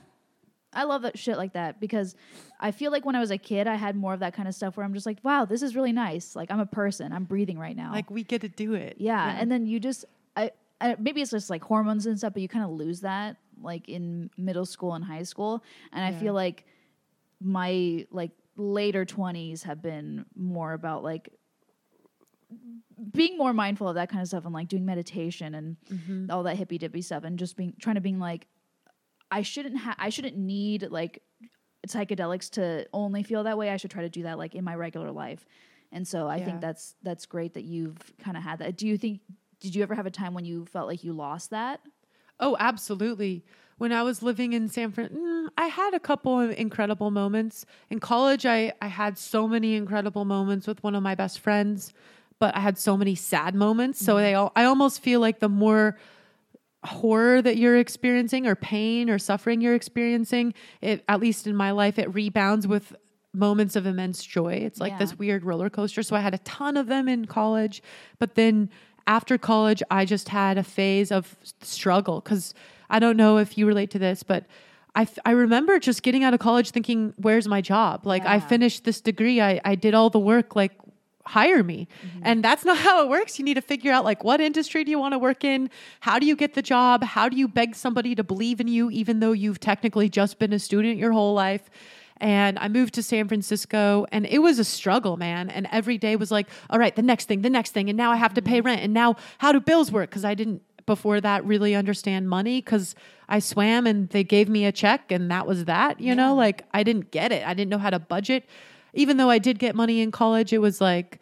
I 0.70 0.84
love 0.84 1.00
that 1.02 1.18
shit 1.18 1.38
like 1.38 1.54
that 1.54 1.80
because 1.80 2.14
I 2.60 2.72
feel 2.72 2.92
like 2.92 3.06
when 3.06 3.16
I 3.16 3.20
was 3.20 3.30
a 3.30 3.38
kid, 3.38 3.66
I 3.66 3.76
had 3.76 3.96
more 3.96 4.12
of 4.12 4.20
that 4.20 4.34
kind 4.34 4.48
of 4.48 4.54
stuff 4.54 4.76
where 4.76 4.84
I'm 4.84 4.92
just 4.92 5.06
like, 5.06 5.16
wow, 5.22 5.46
this 5.46 5.62
is 5.62 5.74
really 5.74 5.92
nice. 5.92 6.36
Like 6.36 6.50
I'm 6.50 6.60
a 6.60 6.66
person, 6.66 7.10
I'm 7.10 7.24
breathing 7.24 7.58
right 7.58 7.74
now. 7.74 7.90
like 7.90 8.10
we 8.10 8.22
get 8.22 8.42
to 8.42 8.48
do 8.50 8.74
it. 8.74 8.96
yeah, 8.98 9.34
and 9.40 9.50
then 9.50 9.64
you 9.64 9.80
just, 9.80 10.04
I, 10.36 10.50
I 10.78 10.96
maybe 10.98 11.22
it's 11.22 11.30
just 11.30 11.48
like 11.48 11.64
hormones 11.64 12.04
and 12.04 12.18
stuff, 12.18 12.34
but 12.34 12.42
you 12.42 12.48
kind 12.48 12.64
of 12.66 12.72
lose 12.72 13.00
that 13.00 13.38
like 13.62 13.88
in 13.88 14.28
middle 14.36 14.66
school 14.66 14.92
and 14.92 15.02
high 15.02 15.22
school, 15.22 15.64
and 15.90 16.04
I 16.04 16.12
feel 16.12 16.34
like 16.34 16.66
my 17.40 18.06
like 18.10 18.32
later 18.56 19.06
20s 19.06 19.62
have 19.62 19.80
been 19.80 20.26
more 20.34 20.74
about 20.74 21.02
like 21.02 21.30
being 23.12 23.36
more 23.38 23.52
mindful 23.52 23.88
of 23.88 23.94
that 23.96 24.08
kind 24.08 24.22
of 24.22 24.28
stuff 24.28 24.44
and 24.44 24.54
like 24.54 24.68
doing 24.68 24.84
meditation 24.84 25.54
and 25.54 25.76
Mm-hmm. 25.92 26.30
all 26.30 26.42
that 26.44 26.56
hippy 26.56 26.78
dippy 26.78 27.02
stuff 27.02 27.24
and 27.24 27.38
just 27.38 27.56
being 27.56 27.74
trying 27.80 27.94
to 27.96 28.00
being 28.00 28.18
like 28.18 28.46
I 29.30 29.42
shouldn't 29.42 29.78
have 29.78 29.96
I 29.98 30.08
shouldn't 30.08 30.36
need 30.36 30.88
like 30.90 31.22
psychedelics 31.86 32.50
to 32.50 32.86
only 32.92 33.22
feel 33.22 33.44
that 33.44 33.58
way. 33.58 33.70
I 33.70 33.76
should 33.76 33.90
try 33.90 34.02
to 34.02 34.08
do 34.08 34.24
that 34.24 34.38
like 34.38 34.54
in 34.54 34.64
my 34.64 34.74
regular 34.74 35.10
life. 35.12 35.46
And 35.92 36.06
so 36.06 36.28
I 36.28 36.38
Yeah. 36.38 36.44
think 36.44 36.60
that's 36.60 36.94
that's 37.02 37.26
great 37.26 37.54
that 37.54 37.64
you've 37.64 37.98
kind 38.18 38.36
of 38.36 38.42
had 38.42 38.58
that. 38.60 38.76
Do 38.76 38.86
you 38.86 38.98
think 38.98 39.20
did 39.60 39.74
you 39.74 39.82
ever 39.82 39.94
have 39.94 40.06
a 40.06 40.10
time 40.10 40.34
when 40.34 40.44
you 40.44 40.66
felt 40.66 40.86
like 40.88 41.04
you 41.04 41.12
lost 41.12 41.50
that? 41.50 41.80
Oh, 42.38 42.56
absolutely. 42.60 43.44
When 43.78 43.92
I 43.92 44.02
was 44.02 44.22
living 44.22 44.52
in 44.52 44.68
San 44.68 44.90
Fran, 44.92 45.08
mm, 45.08 45.48
I 45.56 45.66
had 45.68 45.94
a 45.94 46.00
couple 46.00 46.38
of 46.40 46.50
incredible 46.50 47.10
moments. 47.10 47.64
In 47.90 47.98
college, 48.00 48.44
I, 48.46 48.72
I 48.82 48.88
had 48.88 49.16
so 49.18 49.46
many 49.48 49.74
incredible 49.74 50.24
moments 50.24 50.66
with 50.66 50.82
one 50.82 50.94
of 50.94 51.02
my 51.02 51.14
best 51.14 51.40
friends, 51.40 51.92
but 52.38 52.56
I 52.56 52.60
had 52.60 52.78
so 52.78 52.96
many 52.96 53.14
sad 53.14 53.54
moments. 53.54 54.04
So 54.04 54.14
mm-hmm. 54.14 54.22
they 54.22 54.34
all, 54.34 54.52
I 54.56 54.64
almost 54.64 55.02
feel 55.02 55.20
like 55.20 55.40
the 55.40 55.48
more 55.48 55.98
horror 56.84 57.42
that 57.42 57.56
you're 57.56 57.76
experiencing 57.76 58.46
or 58.46 58.54
pain 58.54 59.10
or 59.10 59.18
suffering 59.18 59.60
you're 59.60 59.74
experiencing, 59.74 60.54
it 60.80 61.04
at 61.08 61.20
least 61.20 61.46
in 61.46 61.56
my 61.56 61.70
life, 61.72 61.98
it 61.98 62.12
rebounds 62.14 62.66
with 62.66 62.94
moments 63.32 63.76
of 63.76 63.86
immense 63.86 64.24
joy. 64.24 64.54
It's 64.54 64.80
like 64.80 64.92
Yeah. 64.92 64.98
this 64.98 65.18
weird 65.18 65.44
roller 65.44 65.68
coaster. 65.68 66.02
So 66.02 66.16
I 66.16 66.20
had 66.20 66.34
a 66.34 66.38
ton 66.38 66.76
of 66.76 66.86
them 66.86 67.08
in 67.08 67.26
college, 67.26 67.82
but 68.18 68.34
then 68.34 68.70
after 69.06 69.36
college, 69.38 69.82
I 69.90 70.04
just 70.04 70.28
had 70.28 70.58
a 70.58 70.62
phase 70.62 71.12
of 71.12 71.36
struggle 71.62 72.20
because 72.20 72.54
I 72.88 72.98
don't 72.98 73.16
know 73.16 73.38
if 73.38 73.58
you 73.58 73.66
relate 73.66 73.90
to 73.90 73.98
this, 73.98 74.22
but 74.22 74.46
I, 74.94 75.02
f- 75.02 75.18
I 75.24 75.32
remember 75.32 75.78
just 75.78 76.02
getting 76.02 76.24
out 76.24 76.32
of 76.34 76.40
college 76.40 76.70
thinking, 76.70 77.12
where's 77.18 77.46
my 77.46 77.60
job? 77.60 78.06
Like, 78.06 78.24
I 78.24 78.40
finished 78.40 78.84
this 78.84 79.00
degree, 79.00 79.40
I, 79.40 79.60
I 79.64 79.74
did 79.74 79.92
all 79.94 80.08
the 80.08 80.18
work, 80.18 80.56
like, 80.56 80.72
hire 81.26 81.62
me. 81.62 81.88
Mm-hmm. 82.04 82.20
And 82.22 82.44
that's 82.44 82.64
not 82.64 82.78
how 82.86 83.02
it 83.02 83.08
works. 83.08 83.38
You 83.38 83.44
need 83.44 83.54
to 83.54 83.60
figure 83.60 83.92
out, 83.92 84.04
like, 84.04 84.24
what 84.24 84.40
industry 84.40 84.84
do 84.84 84.90
you 84.90 84.98
want 84.98 85.12
to 85.12 85.18
work 85.18 85.44
in? 85.44 85.70
How 86.00 86.18
do 86.18 86.26
you 86.26 86.36
get 86.36 86.54
the 86.54 86.62
job? 86.62 87.02
How 87.04 87.28
do 87.28 87.36
you 87.36 87.48
beg 87.48 87.74
somebody 87.74 88.14
to 88.14 88.24
believe 88.24 88.60
in 88.60 88.68
you, 88.68 88.90
even 88.90 89.20
though 89.20 89.32
you've 89.32 89.60
technically 89.60 90.08
just 90.08 90.38
been 90.38 90.52
a 90.52 90.58
student 90.58 90.98
your 90.98 91.12
whole 91.12 91.34
life? 91.34 91.68
And 92.18 92.58
I 92.58 92.68
moved 92.68 92.94
to 92.94 93.02
San 93.02 93.28
Francisco 93.28 94.06
and 94.10 94.24
it 94.26 94.38
was 94.38 94.58
a 94.58 94.64
struggle, 94.64 95.18
man. 95.18 95.50
And 95.50 95.68
every 95.70 95.98
day 95.98 96.16
was 96.16 96.30
like, 96.30 96.48
all 96.70 96.78
right, 96.78 96.96
the 96.96 97.02
next 97.02 97.26
thing, 97.26 97.42
the 97.42 97.50
next 97.50 97.72
thing. 97.72 97.90
And 97.90 97.96
now 97.96 98.10
I 98.10 98.16
have 98.16 98.32
to 98.34 98.42
pay 98.42 98.58
mm-hmm. 98.58 98.68
rent. 98.68 98.80
And 98.80 98.94
now 98.94 99.16
how 99.36 99.52
do 99.52 99.60
bills 99.60 99.92
work? 99.92 100.08
Because 100.08 100.24
I 100.24 100.34
didn't 100.34 100.62
before 100.86 101.20
that 101.20 101.44
really 101.44 101.74
understand 101.74 102.28
money 102.28 102.60
because 102.60 102.94
I 103.28 103.40
swam 103.40 103.86
and 103.86 104.08
they 104.10 104.24
gave 104.24 104.48
me 104.48 104.64
a 104.64 104.72
check 104.72 105.10
and 105.10 105.30
that 105.30 105.46
was 105.46 105.64
that, 105.64 106.00
you 106.00 106.14
know, 106.14 106.34
like 106.34 106.64
I 106.72 106.84
didn't 106.84 107.10
get 107.10 107.32
it. 107.32 107.46
I 107.46 107.54
didn't 107.54 107.70
know 107.70 107.78
how 107.78 107.90
to 107.90 107.98
budget. 107.98 108.48
Even 108.96 109.16
though 109.16 109.30
I 109.30 109.38
did 109.38 109.58
get 109.58 109.76
money 109.76 110.00
in 110.00 110.10
college, 110.10 110.52
it 110.52 110.58
was 110.58 110.80
like 110.80 111.20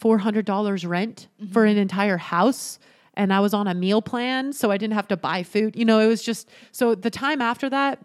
$400 0.00 0.88
rent 0.88 1.28
for 1.52 1.64
an 1.64 1.76
entire 1.76 2.16
house 2.16 2.78
and 3.14 3.32
I 3.32 3.40
was 3.40 3.52
on 3.52 3.66
a 3.66 3.74
meal 3.74 4.00
plan, 4.00 4.52
so 4.52 4.70
I 4.70 4.78
didn't 4.78 4.94
have 4.94 5.08
to 5.08 5.16
buy 5.16 5.42
food. 5.42 5.76
You 5.76 5.84
know, 5.84 5.98
it 5.98 6.06
was 6.06 6.22
just 6.22 6.48
so 6.72 6.94
the 6.94 7.10
time 7.10 7.42
after 7.42 7.68
that, 7.68 7.98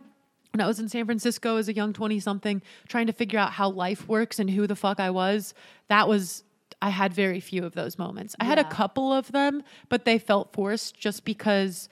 when 0.51 0.61
I 0.61 0.67
was 0.67 0.79
in 0.79 0.89
San 0.89 1.05
Francisco 1.05 1.57
as 1.57 1.67
a 1.67 1.73
young 1.73 1.93
20 1.93 2.19
something, 2.19 2.61
trying 2.87 3.07
to 3.07 3.13
figure 3.13 3.39
out 3.39 3.51
how 3.51 3.69
life 3.69 4.07
works 4.07 4.39
and 4.39 4.49
who 4.49 4.67
the 4.67 4.75
fuck 4.75 4.99
I 4.99 5.09
was, 5.09 5.53
that 5.89 6.07
was, 6.07 6.43
I 6.81 6.89
had 6.89 7.13
very 7.13 7.39
few 7.39 7.65
of 7.65 7.75
those 7.75 7.97
moments. 7.97 8.35
I 8.39 8.45
had 8.45 8.57
a 8.57 8.63
couple 8.63 9.11
of 9.11 9.31
them, 9.31 9.63
but 9.89 10.05
they 10.05 10.17
felt 10.17 10.53
forced 10.53 10.97
just 10.97 11.25
because 11.25 11.89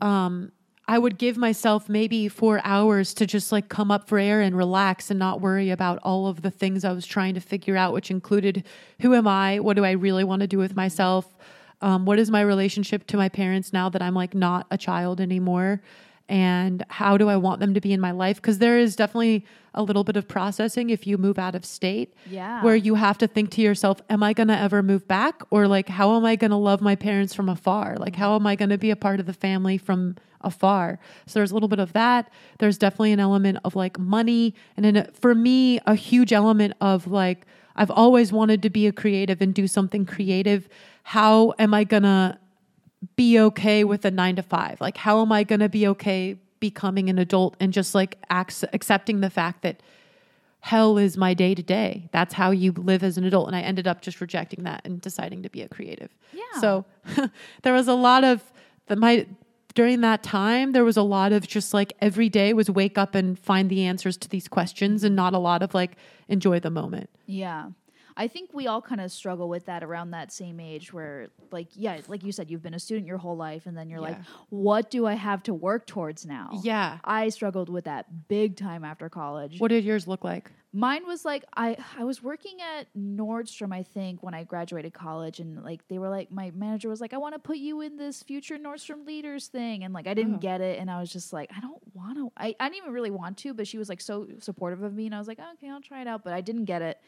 um, 0.00 0.52
I 0.88 0.98
would 0.98 1.18
give 1.18 1.36
myself 1.36 1.88
maybe 1.88 2.28
four 2.28 2.60
hours 2.62 3.12
to 3.14 3.26
just 3.26 3.50
like 3.50 3.68
come 3.68 3.90
up 3.90 4.08
for 4.08 4.18
air 4.18 4.40
and 4.40 4.56
relax 4.56 5.10
and 5.10 5.18
not 5.18 5.40
worry 5.40 5.70
about 5.70 5.98
all 6.04 6.28
of 6.28 6.42
the 6.42 6.50
things 6.50 6.84
I 6.84 6.92
was 6.92 7.04
trying 7.04 7.34
to 7.34 7.40
figure 7.40 7.76
out, 7.76 7.92
which 7.92 8.10
included 8.10 8.64
who 9.00 9.12
am 9.14 9.26
I? 9.26 9.58
What 9.58 9.74
do 9.76 9.84
I 9.84 9.92
really 9.92 10.22
want 10.22 10.40
to 10.42 10.46
do 10.46 10.58
with 10.58 10.76
myself? 10.76 11.36
Um, 11.80 12.06
what 12.06 12.20
is 12.20 12.30
my 12.30 12.40
relationship 12.40 13.06
to 13.08 13.16
my 13.16 13.28
parents 13.28 13.72
now 13.72 13.88
that 13.88 14.00
I'm 14.00 14.14
like 14.14 14.34
not 14.34 14.66
a 14.70 14.78
child 14.78 15.20
anymore? 15.20 15.82
And 16.28 16.84
how 16.88 17.16
do 17.16 17.28
I 17.28 17.36
want 17.36 17.60
them 17.60 17.74
to 17.74 17.80
be 17.80 17.92
in 17.92 18.00
my 18.00 18.10
life? 18.10 18.36
Because 18.36 18.58
there 18.58 18.78
is 18.78 18.96
definitely 18.96 19.46
a 19.74 19.82
little 19.82 20.02
bit 20.02 20.16
of 20.16 20.26
processing 20.26 20.90
if 20.90 21.06
you 21.06 21.18
move 21.18 21.38
out 21.38 21.54
of 21.54 21.64
state. 21.64 22.14
Yeah. 22.28 22.62
Where 22.62 22.74
you 22.74 22.96
have 22.96 23.18
to 23.18 23.28
think 23.28 23.50
to 23.52 23.62
yourself, 23.62 24.00
am 24.10 24.22
I 24.22 24.32
going 24.32 24.48
to 24.48 24.58
ever 24.58 24.82
move 24.82 25.06
back? 25.06 25.42
Or 25.50 25.68
like, 25.68 25.88
how 25.88 26.16
am 26.16 26.24
I 26.24 26.34
going 26.34 26.50
to 26.50 26.56
love 26.56 26.80
my 26.80 26.96
parents 26.96 27.34
from 27.34 27.48
afar? 27.48 27.96
Like, 27.96 28.16
how 28.16 28.34
am 28.34 28.46
I 28.46 28.56
going 28.56 28.70
to 28.70 28.78
be 28.78 28.90
a 28.90 28.96
part 28.96 29.20
of 29.20 29.26
the 29.26 29.32
family 29.32 29.78
from 29.78 30.16
afar? 30.40 30.98
So 31.26 31.38
there's 31.38 31.52
a 31.52 31.54
little 31.54 31.68
bit 31.68 31.78
of 31.78 31.92
that. 31.92 32.30
There's 32.58 32.78
definitely 32.78 33.12
an 33.12 33.20
element 33.20 33.58
of 33.64 33.76
like 33.76 33.98
money. 33.98 34.54
And 34.76 34.84
then 34.84 34.96
uh, 34.96 35.06
for 35.12 35.34
me, 35.34 35.78
a 35.86 35.94
huge 35.94 36.32
element 36.32 36.74
of 36.80 37.06
like, 37.06 37.46
I've 37.76 37.90
always 37.90 38.32
wanted 38.32 38.62
to 38.62 38.70
be 38.70 38.86
a 38.86 38.92
creative 38.92 39.40
and 39.42 39.54
do 39.54 39.68
something 39.68 40.06
creative. 40.06 40.68
How 41.02 41.52
am 41.58 41.74
I 41.74 41.84
going 41.84 42.04
to 42.04 42.38
be 43.14 43.38
okay 43.38 43.84
with 43.84 44.04
a 44.04 44.10
nine 44.10 44.36
to 44.36 44.42
five? 44.42 44.80
Like, 44.80 44.96
how 44.96 45.20
am 45.22 45.32
I 45.32 45.44
going 45.44 45.60
to 45.60 45.68
be 45.68 45.86
okay 45.88 46.36
becoming 46.58 47.10
an 47.10 47.18
adult 47.18 47.56
and 47.60 47.72
just 47.72 47.94
like 47.94 48.18
ac- 48.32 48.66
accepting 48.72 49.20
the 49.20 49.30
fact 49.30 49.62
that 49.62 49.82
hell 50.60 50.98
is 50.98 51.16
my 51.16 51.34
day 51.34 51.54
to 51.54 51.62
day? 51.62 52.08
That's 52.12 52.34
how 52.34 52.50
you 52.50 52.72
live 52.72 53.02
as 53.02 53.18
an 53.18 53.24
adult. 53.24 53.46
And 53.46 53.56
I 53.56 53.60
ended 53.60 53.86
up 53.86 54.00
just 54.00 54.20
rejecting 54.20 54.64
that 54.64 54.82
and 54.84 55.00
deciding 55.00 55.42
to 55.42 55.50
be 55.50 55.62
a 55.62 55.68
creative. 55.68 56.10
Yeah. 56.32 56.60
So 56.60 56.84
there 57.62 57.72
was 57.72 57.88
a 57.88 57.94
lot 57.94 58.24
of 58.24 58.42
the, 58.86 58.96
my, 58.96 59.26
during 59.74 60.00
that 60.00 60.22
time, 60.22 60.72
there 60.72 60.84
was 60.84 60.96
a 60.96 61.02
lot 61.02 61.32
of 61.32 61.46
just 61.46 61.74
like 61.74 61.92
every 62.00 62.28
day 62.28 62.52
was 62.54 62.70
wake 62.70 62.96
up 62.96 63.14
and 63.14 63.38
find 63.38 63.68
the 63.68 63.84
answers 63.84 64.16
to 64.16 64.28
these 64.28 64.48
questions 64.48 65.04
and 65.04 65.14
not 65.14 65.34
a 65.34 65.38
lot 65.38 65.62
of 65.62 65.74
like 65.74 65.96
enjoy 66.28 66.58
the 66.58 66.70
moment. 66.70 67.10
Yeah. 67.26 67.70
I 68.16 68.28
think 68.28 68.50
we 68.54 68.66
all 68.66 68.80
kind 68.80 69.00
of 69.00 69.12
struggle 69.12 69.48
with 69.48 69.66
that 69.66 69.84
around 69.84 70.12
that 70.12 70.32
same 70.32 70.58
age 70.60 70.92
where 70.92 71.28
like 71.50 71.68
yeah, 71.74 72.00
like 72.08 72.24
you 72.24 72.32
said 72.32 72.50
you've 72.50 72.62
been 72.62 72.74
a 72.74 72.78
student 72.80 73.06
your 73.06 73.18
whole 73.18 73.36
life 73.36 73.66
and 73.66 73.76
then 73.76 73.90
you're 73.90 74.00
like 74.00 74.18
what 74.48 74.90
do 74.90 75.06
I 75.06 75.14
have 75.14 75.42
to 75.44 75.54
work 75.54 75.86
towards 75.86 76.24
now? 76.24 76.50
Yeah. 76.62 76.98
I 77.04 77.28
struggled 77.28 77.68
with 77.68 77.84
that 77.84 78.28
big 78.28 78.56
time 78.56 78.84
after 78.84 79.08
college. 79.08 79.58
What 79.60 79.68
did 79.68 79.84
yours 79.84 80.06
look 80.08 80.24
like? 80.24 80.50
Mine 80.72 81.06
was 81.06 81.24
like 81.24 81.44
I 81.56 81.76
I 81.98 82.04
was 82.04 82.22
working 82.22 82.58
at 82.60 82.86
Nordstrom 82.96 83.72
I 83.72 83.82
think 83.82 84.22
when 84.22 84.34
I 84.34 84.44
graduated 84.44 84.92
college 84.92 85.40
and 85.40 85.62
like 85.64 85.86
they 85.88 85.98
were 85.98 86.10
like 86.10 86.30
my 86.30 86.50
manager 86.54 86.88
was 86.90 87.00
like 87.00 87.14
I 87.14 87.16
want 87.18 87.34
to 87.34 87.38
put 87.38 87.56
you 87.56 87.80
in 87.80 87.96
this 87.96 88.22
future 88.22 88.58
Nordstrom 88.58 89.06
leaders 89.06 89.46
thing 89.48 89.84
and 89.84 89.94
like 89.94 90.06
I 90.06 90.12
didn't 90.14 90.34
Oh. 90.36 90.38
get 90.38 90.60
it 90.60 90.78
and 90.78 90.90
I 90.90 91.00
was 91.00 91.10
just 91.10 91.32
like 91.32 91.50
I 91.56 91.60
don't 91.60 91.80
want 91.94 92.18
to 92.18 92.30
I, 92.36 92.54
I 92.60 92.68
didn't 92.68 92.82
even 92.82 92.92
really 92.92 93.10
want 93.10 93.38
to 93.38 93.54
but 93.54 93.66
she 93.66 93.78
was 93.78 93.88
like 93.88 94.00
so 94.02 94.26
supportive 94.40 94.82
of 94.82 94.92
me 94.94 95.06
and 95.06 95.14
I 95.14 95.18
was 95.18 95.28
like 95.28 95.38
okay 95.38 95.70
I'll 95.70 95.80
try 95.80 96.00
it 96.02 96.06
out 96.08 96.24
but 96.24 96.32
I 96.34 96.40
didn't 96.42 96.64
get 96.66 96.82
it 96.82 96.98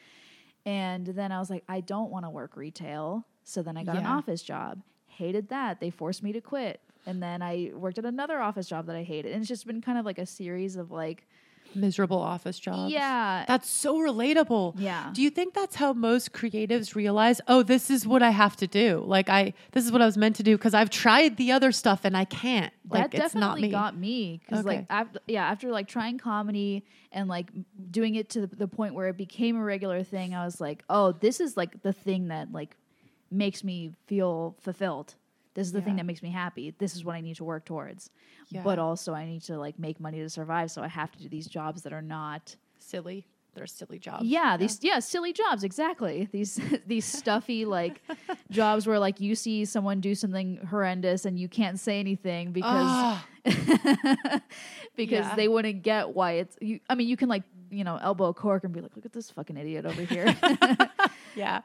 and 0.65 1.05
then 1.07 1.31
I 1.31 1.39
was 1.39 1.49
like 1.49 1.63
I 1.67 1.81
don't 1.81 2.11
want 2.11 2.25
to 2.25 2.29
work 2.29 2.55
retail. 2.55 3.25
So 3.43 3.63
then 3.63 3.77
I 3.77 3.83
got 3.83 3.97
an 3.97 4.05
office 4.05 4.43
job. 4.43 4.81
Hated 5.07 5.49
that. 5.49 5.79
They 5.79 5.89
forced 5.89 6.21
me 6.21 6.31
to 6.33 6.41
quit. 6.41 6.81
And 7.05 7.23
then 7.23 7.41
I 7.41 7.71
worked 7.73 7.97
at 7.97 8.05
another 8.05 8.39
office 8.39 8.67
job 8.67 8.85
that 8.85 8.95
I 8.95 9.03
hated. 9.03 9.31
And 9.31 9.41
it's 9.41 9.47
just 9.47 9.65
been 9.65 9.81
kind 9.81 9.97
of 9.97 10.05
like 10.05 10.19
a 10.19 10.25
series 10.25 10.75
of 10.75 10.91
like 10.91 11.27
Miserable 11.75 12.17
office 12.19 12.59
jobs. 12.59 12.91
yeah 12.91 13.45
That's 13.47 13.69
so 13.69 13.99
relatable. 13.99 14.73
Yeah. 14.77 15.11
Do 15.13 15.21
you 15.21 15.29
think 15.29 15.53
that's 15.53 15.75
how 15.75 15.93
most 15.93 16.33
creatives 16.33 16.95
realize, 16.95 17.41
oh, 17.47 17.63
this 17.63 17.89
is 17.89 18.05
what 18.07 18.23
I 18.23 18.31
have 18.31 18.55
to 18.57 18.67
do? 18.67 19.03
Like 19.05 19.29
I 19.29 19.53
this 19.71 19.85
is 19.85 19.91
what 19.91 20.01
I 20.01 20.05
was 20.05 20.17
meant 20.17 20.35
to 20.37 20.43
do 20.43 20.57
because 20.57 20.73
I've 20.73 20.89
tried 20.89 21.37
the 21.37 21.51
other 21.51 21.71
stuff 21.71 22.05
and 22.05 22.15
I 22.17 22.25
can't. 22.25 22.73
Like 22.89 23.11
that 23.11 23.25
it's 23.25 23.35
not 23.35 23.59
me. 23.59 23.69
got 23.69 23.95
me 23.95 24.41
because 24.43 24.65
like 24.65 24.85
after 24.89 25.19
yeah 25.27 25.45
after 25.45 25.69
like 25.69 25.87
trying 25.87 26.17
comedy 26.17 26.85
and 27.11 27.27
like 27.27 27.51
doing 27.91 28.15
it 28.15 28.29
to 28.31 28.41
the, 28.41 28.55
the 28.55 28.67
point 28.67 28.93
where 28.95 29.07
it 29.07 29.17
became 29.17 29.55
a 29.55 29.63
regular 29.63 30.03
thing 30.03 30.33
i 30.35 30.43
was 30.45 30.59
like 30.61 30.83
oh 30.89 31.11
this 31.11 31.39
is 31.39 31.55
like 31.55 31.81
the 31.81 31.93
thing 31.93 32.27
that 32.29 32.51
like 32.51 32.75
makes 33.31 33.63
me 33.63 33.91
feel 34.07 34.55
fulfilled 34.59 35.15
this 35.59 35.67
is 35.67 35.73
the 35.73 35.81
thing 35.81 35.97
that 35.97 36.05
makes 36.05 36.23
me 36.23 36.31
happy 36.31 36.73
this 36.79 36.95
is 36.95 37.03
what 37.03 37.15
i 37.15 37.21
need 37.27 37.35
to 37.35 37.43
work 37.43 37.63
towards 37.65 38.09
Yeah. 38.49 38.63
but 38.63 38.77
also 38.79 39.13
i 39.13 39.25
need 39.25 39.41
to 39.43 39.57
like 39.65 39.77
make 39.77 39.99
money 39.99 40.19
to 40.19 40.29
survive 40.29 40.71
so 40.71 40.81
i 40.81 40.87
have 40.87 41.11
to 41.11 41.19
do 41.23 41.27
these 41.29 41.47
jobs 41.47 41.81
that 41.83 41.93
are 41.93 42.01
not 42.19 42.55
silly. 42.77 43.27
They're 43.55 43.65
silly 43.67 43.99
jobs. 43.99 44.23
yeah, 44.25 44.55
these 44.57 44.79
yeah 44.89 44.99
silly 44.99 45.33
jobs 45.33 45.63
exactly. 45.63 46.29
These 46.31 46.51
these 46.93 47.03
stuffy 47.19 47.65
like 47.65 47.95
jobs 48.51 48.85
where 48.87 48.99
like 48.99 49.19
you 49.19 49.33
see 49.35 49.65
someone 49.65 49.99
do 50.01 50.13
something 50.15 50.57
horrendous 50.69 51.25
and 51.25 51.37
you 51.37 51.49
can't 51.49 51.77
say 51.79 51.99
anything 51.99 52.53
because 52.53 52.91
Ah, 52.93 53.25
because 54.95 55.25
Yeah. 55.25 55.35
they 55.35 55.47
wouldn't 55.47 55.81
get 55.83 56.13
why 56.13 56.33
it's 56.33 56.55
you 56.61 56.79
I 56.89 56.95
mean 56.95 57.07
you 57.07 57.17
can 57.17 57.27
like 57.29 57.43
you 57.69 57.83
know 57.83 57.97
elbow 58.01 58.25
a 58.25 58.33
cork 58.33 58.63
and 58.63 58.73
be 58.73 58.81
like 58.81 58.95
look 58.95 59.05
at 59.05 59.13
this 59.13 59.31
fucking 59.31 59.57
idiot 59.57 59.85
over 59.85 60.01
here. 60.01 60.35
yeah. 61.35 61.61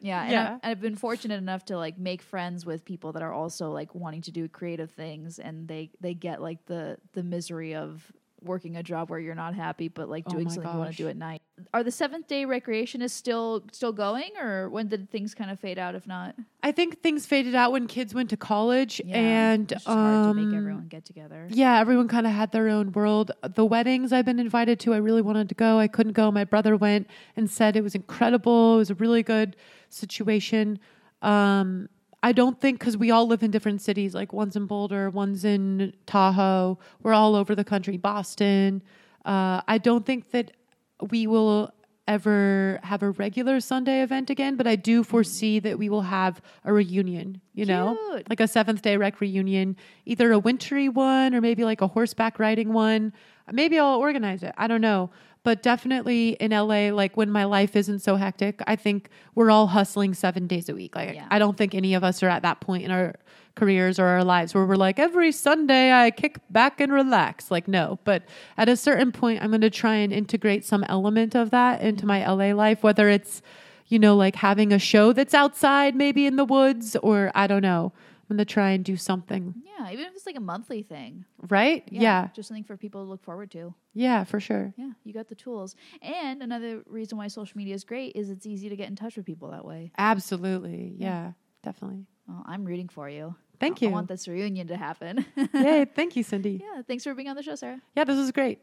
yeah, 0.00 0.22
and, 0.22 0.30
Yeah. 0.30 0.42
I've, 0.42 0.52
and 0.52 0.60
I've 0.62 0.80
been 0.80 0.96
fortunate 0.96 1.36
enough 1.38 1.64
to 1.66 1.76
like 1.76 1.98
make 1.98 2.22
friends 2.22 2.66
with 2.66 2.84
people 2.84 3.12
that 3.12 3.22
are 3.22 3.32
also 3.32 3.70
like 3.70 3.94
wanting 3.94 4.22
to 4.22 4.30
do 4.30 4.48
creative 4.48 4.90
things 4.90 5.38
and 5.38 5.68
they 5.68 5.90
they 6.00 6.14
get 6.14 6.42
like 6.42 6.64
the 6.66 6.98
the 7.12 7.22
misery 7.22 7.74
of 7.74 8.10
working 8.42 8.76
a 8.76 8.82
job 8.82 9.08
where 9.10 9.18
you're 9.18 9.34
not 9.34 9.54
happy 9.54 9.88
but 9.88 10.08
like 10.08 10.24
Oh 10.26 10.32
doing 10.32 10.44
my 10.44 10.54
something 10.54 10.72
you 10.72 10.78
want 10.78 10.90
to 10.90 10.96
do 10.96 11.08
at 11.08 11.16
night. 11.16 11.42
Are 11.72 11.84
the 11.84 11.90
seventh 11.90 12.26
day 12.26 12.44
recreationists 12.44 13.10
still 13.10 13.64
still 13.70 13.92
going 13.92 14.30
or 14.40 14.68
when 14.68 14.88
did 14.88 15.08
things 15.10 15.34
kind 15.34 15.50
of 15.50 15.60
fade 15.60 15.78
out 15.78 15.94
if 15.94 16.06
not? 16.06 16.34
I 16.62 16.72
think 16.72 17.00
things 17.00 17.26
faded 17.26 17.54
out 17.54 17.70
when 17.70 17.86
kids 17.86 18.12
went 18.12 18.30
to 18.30 18.36
college 18.36 19.00
Yeah, 19.04 19.16
and 19.16 19.70
it's 19.70 19.84
just 19.84 19.86
hard 19.86 20.28
to 20.28 20.34
make 20.34 20.52
um, 20.52 20.56
everyone 20.56 20.88
get 20.88 21.04
together. 21.04 21.46
Yeah, 21.50 21.78
everyone 21.78 22.08
kind 22.08 22.26
of 22.26 22.32
had 22.32 22.50
their 22.50 22.68
own 22.68 22.90
world. 22.92 23.30
The 23.42 23.64
weddings 23.64 24.12
I've 24.12 24.24
been 24.24 24.40
invited 24.40 24.80
to, 24.80 24.94
I 24.94 24.96
really 24.96 25.22
wanted 25.22 25.48
to 25.48 25.54
go. 25.54 25.78
I 25.78 25.86
couldn't 25.86 26.12
go. 26.14 26.32
My 26.32 26.44
brother 26.44 26.76
went 26.76 27.08
and 27.36 27.48
said 27.48 27.76
it 27.76 27.82
was 27.82 27.94
incredible. 27.94 28.74
It 28.74 28.78
was 28.78 28.90
a 28.90 28.94
really 28.94 29.22
good 29.22 29.54
situation. 29.90 30.80
Um, 31.22 31.88
I 32.24 32.32
don't 32.32 32.60
think 32.60 32.80
because 32.80 32.96
we 32.96 33.10
all 33.10 33.26
live 33.28 33.42
in 33.42 33.50
different 33.50 33.80
cities. 33.80 34.14
Like 34.14 34.32
one's 34.32 34.56
in 34.56 34.66
Boulder, 34.66 35.08
one's 35.10 35.44
in 35.44 35.92
Tahoe. 36.06 36.78
We're 37.02 37.12
all 37.12 37.36
over 37.36 37.54
the 37.54 37.64
country. 37.64 37.96
Boston. 37.96 38.82
Uh, 39.24 39.60
I 39.68 39.78
don't 39.78 40.04
think 40.04 40.32
that 40.32 40.52
we 41.00 41.26
will 41.26 41.72
ever 42.06 42.80
have 42.82 43.02
a 43.02 43.10
regular 43.10 43.60
Sunday 43.60 44.02
event 44.02 44.28
again, 44.28 44.56
but 44.56 44.66
I 44.66 44.76
do 44.76 45.02
foresee 45.02 45.58
that 45.60 45.78
we 45.78 45.88
will 45.88 46.02
have 46.02 46.42
a 46.64 46.72
reunion. 46.72 47.40
You 47.54 47.66
know, 47.66 47.98
like 48.28 48.40
a 48.40 48.48
seventh 48.48 48.82
day 48.82 48.96
rec 48.96 49.20
reunion, 49.20 49.76
either 50.04 50.32
a 50.32 50.38
wintry 50.38 50.88
one 50.88 51.34
or 51.34 51.40
maybe 51.40 51.64
like 51.64 51.80
a 51.80 51.86
horseback 51.86 52.38
riding 52.38 52.72
one. 52.72 53.12
Maybe 53.50 53.78
I'll 53.78 53.98
organize 53.98 54.42
it. 54.42 54.54
I 54.58 54.66
don't 54.66 54.80
know. 54.80 55.10
But 55.44 55.62
definitely 55.62 56.30
in 56.40 56.50
LA, 56.50 56.90
like 56.90 57.16
when 57.16 57.30
my 57.30 57.44
life 57.44 57.76
isn't 57.76 58.00
so 58.00 58.16
hectic, 58.16 58.60
I 58.66 58.76
think 58.76 59.10
we're 59.34 59.50
all 59.50 59.68
hustling 59.68 60.14
seven 60.14 60.46
days 60.46 60.68
a 60.68 60.74
week. 60.74 60.96
Like 60.96 61.14
Yeah. 61.14 61.28
I 61.30 61.38
don't 61.38 61.56
think 61.56 61.74
any 61.74 61.94
of 61.94 62.02
us 62.02 62.22
are 62.22 62.28
at 62.28 62.42
that 62.42 62.60
point 62.60 62.82
in 62.82 62.90
our 62.90 63.14
careers 63.54 63.98
or 63.98 64.06
our 64.06 64.24
lives 64.24 64.54
where 64.54 64.64
we're 64.64 64.74
like 64.74 64.98
every 64.98 65.30
Sunday 65.30 65.92
I 65.92 66.10
kick 66.10 66.38
back 66.50 66.80
and 66.80 66.92
relax. 66.92 67.50
Like 67.50 67.68
no, 67.68 67.98
but 68.04 68.22
at 68.56 68.68
a 68.68 68.76
certain 68.76 69.12
point 69.12 69.42
I'm 69.42 69.50
going 69.50 69.60
to 69.60 69.70
try 69.70 69.96
and 69.96 70.12
integrate 70.12 70.64
some 70.64 70.82
element 70.84 71.34
of 71.34 71.50
that 71.50 71.82
into 71.82 72.06
my 72.06 72.26
LA 72.26 72.52
life 72.54 72.82
whether 72.82 73.08
it's 73.08 73.42
you 73.86 73.98
know 73.98 74.16
like 74.16 74.36
having 74.36 74.72
a 74.72 74.78
show 74.78 75.12
that's 75.12 75.34
outside 75.34 75.94
maybe 75.94 76.26
in 76.26 76.36
the 76.36 76.44
woods 76.44 76.96
or 76.96 77.30
I 77.34 77.46
don't 77.46 77.62
know. 77.62 77.92
To 78.38 78.44
try 78.44 78.70
and 78.70 78.84
do 78.84 78.96
something, 78.96 79.54
Yeah, 79.78 79.90
even 79.90 80.06
if 80.06 80.14
it's 80.14 80.26
like 80.26 80.36
a 80.36 80.40
monthly 80.40 80.82
thing. 80.82 81.24
right? 81.48 81.82
Yeah. 81.90 82.28
Just 82.34 82.48
something 82.48 82.64
for 82.64 82.76
people 82.76 83.04
to 83.04 83.08
look 83.10 83.22
forward 83.22 83.50
to. 83.52 83.74
Yeah, 83.92 84.24
for 84.24 84.40
sure. 84.40 84.72
Yeah, 84.76 84.90
you 85.04 85.12
got 85.12 85.28
the 85.28 85.34
tools. 85.34 85.76
And 86.02 86.42
another 86.42 86.82
reason 86.86 87.16
why 87.18 87.28
social 87.28 87.56
media 87.56 87.74
is 87.74 87.84
great 87.84 88.16
is 88.16 88.30
it's 88.30 88.46
easy 88.46 88.68
to 88.68 88.76
get 88.76 88.88
in 88.88 88.96
touch 88.96 89.16
with 89.16 89.24
people 89.26 89.50
that 89.52 89.64
way. 89.64 89.92
Absolutely. 89.98 90.94
Yeah, 90.98 91.32
definitely. 91.62 92.06
Well, 92.26 92.42
I'm 92.46 92.64
rooting 92.64 92.88
for 92.88 93.08
you. 93.08 93.34
Thank 93.60 93.82
I- 93.82 93.86
I 93.86 93.90
want 93.90 94.08
this 94.08 94.26
reunion 94.26 94.66
to 94.68 94.76
happen. 94.76 95.24
Yay, 95.54 95.84
thank 95.94 96.16
you, 96.16 96.22
Cindy. 96.22 96.60
yeah, 96.62 96.82
thanks 96.88 97.04
for 97.04 97.14
being 97.14 97.28
on 97.28 97.36
the 97.36 97.42
show, 97.42 97.54
Sarah. 97.54 97.80
Yeah, 97.96 98.04
this 98.04 98.16
was 98.16 98.32
great. 98.32 98.58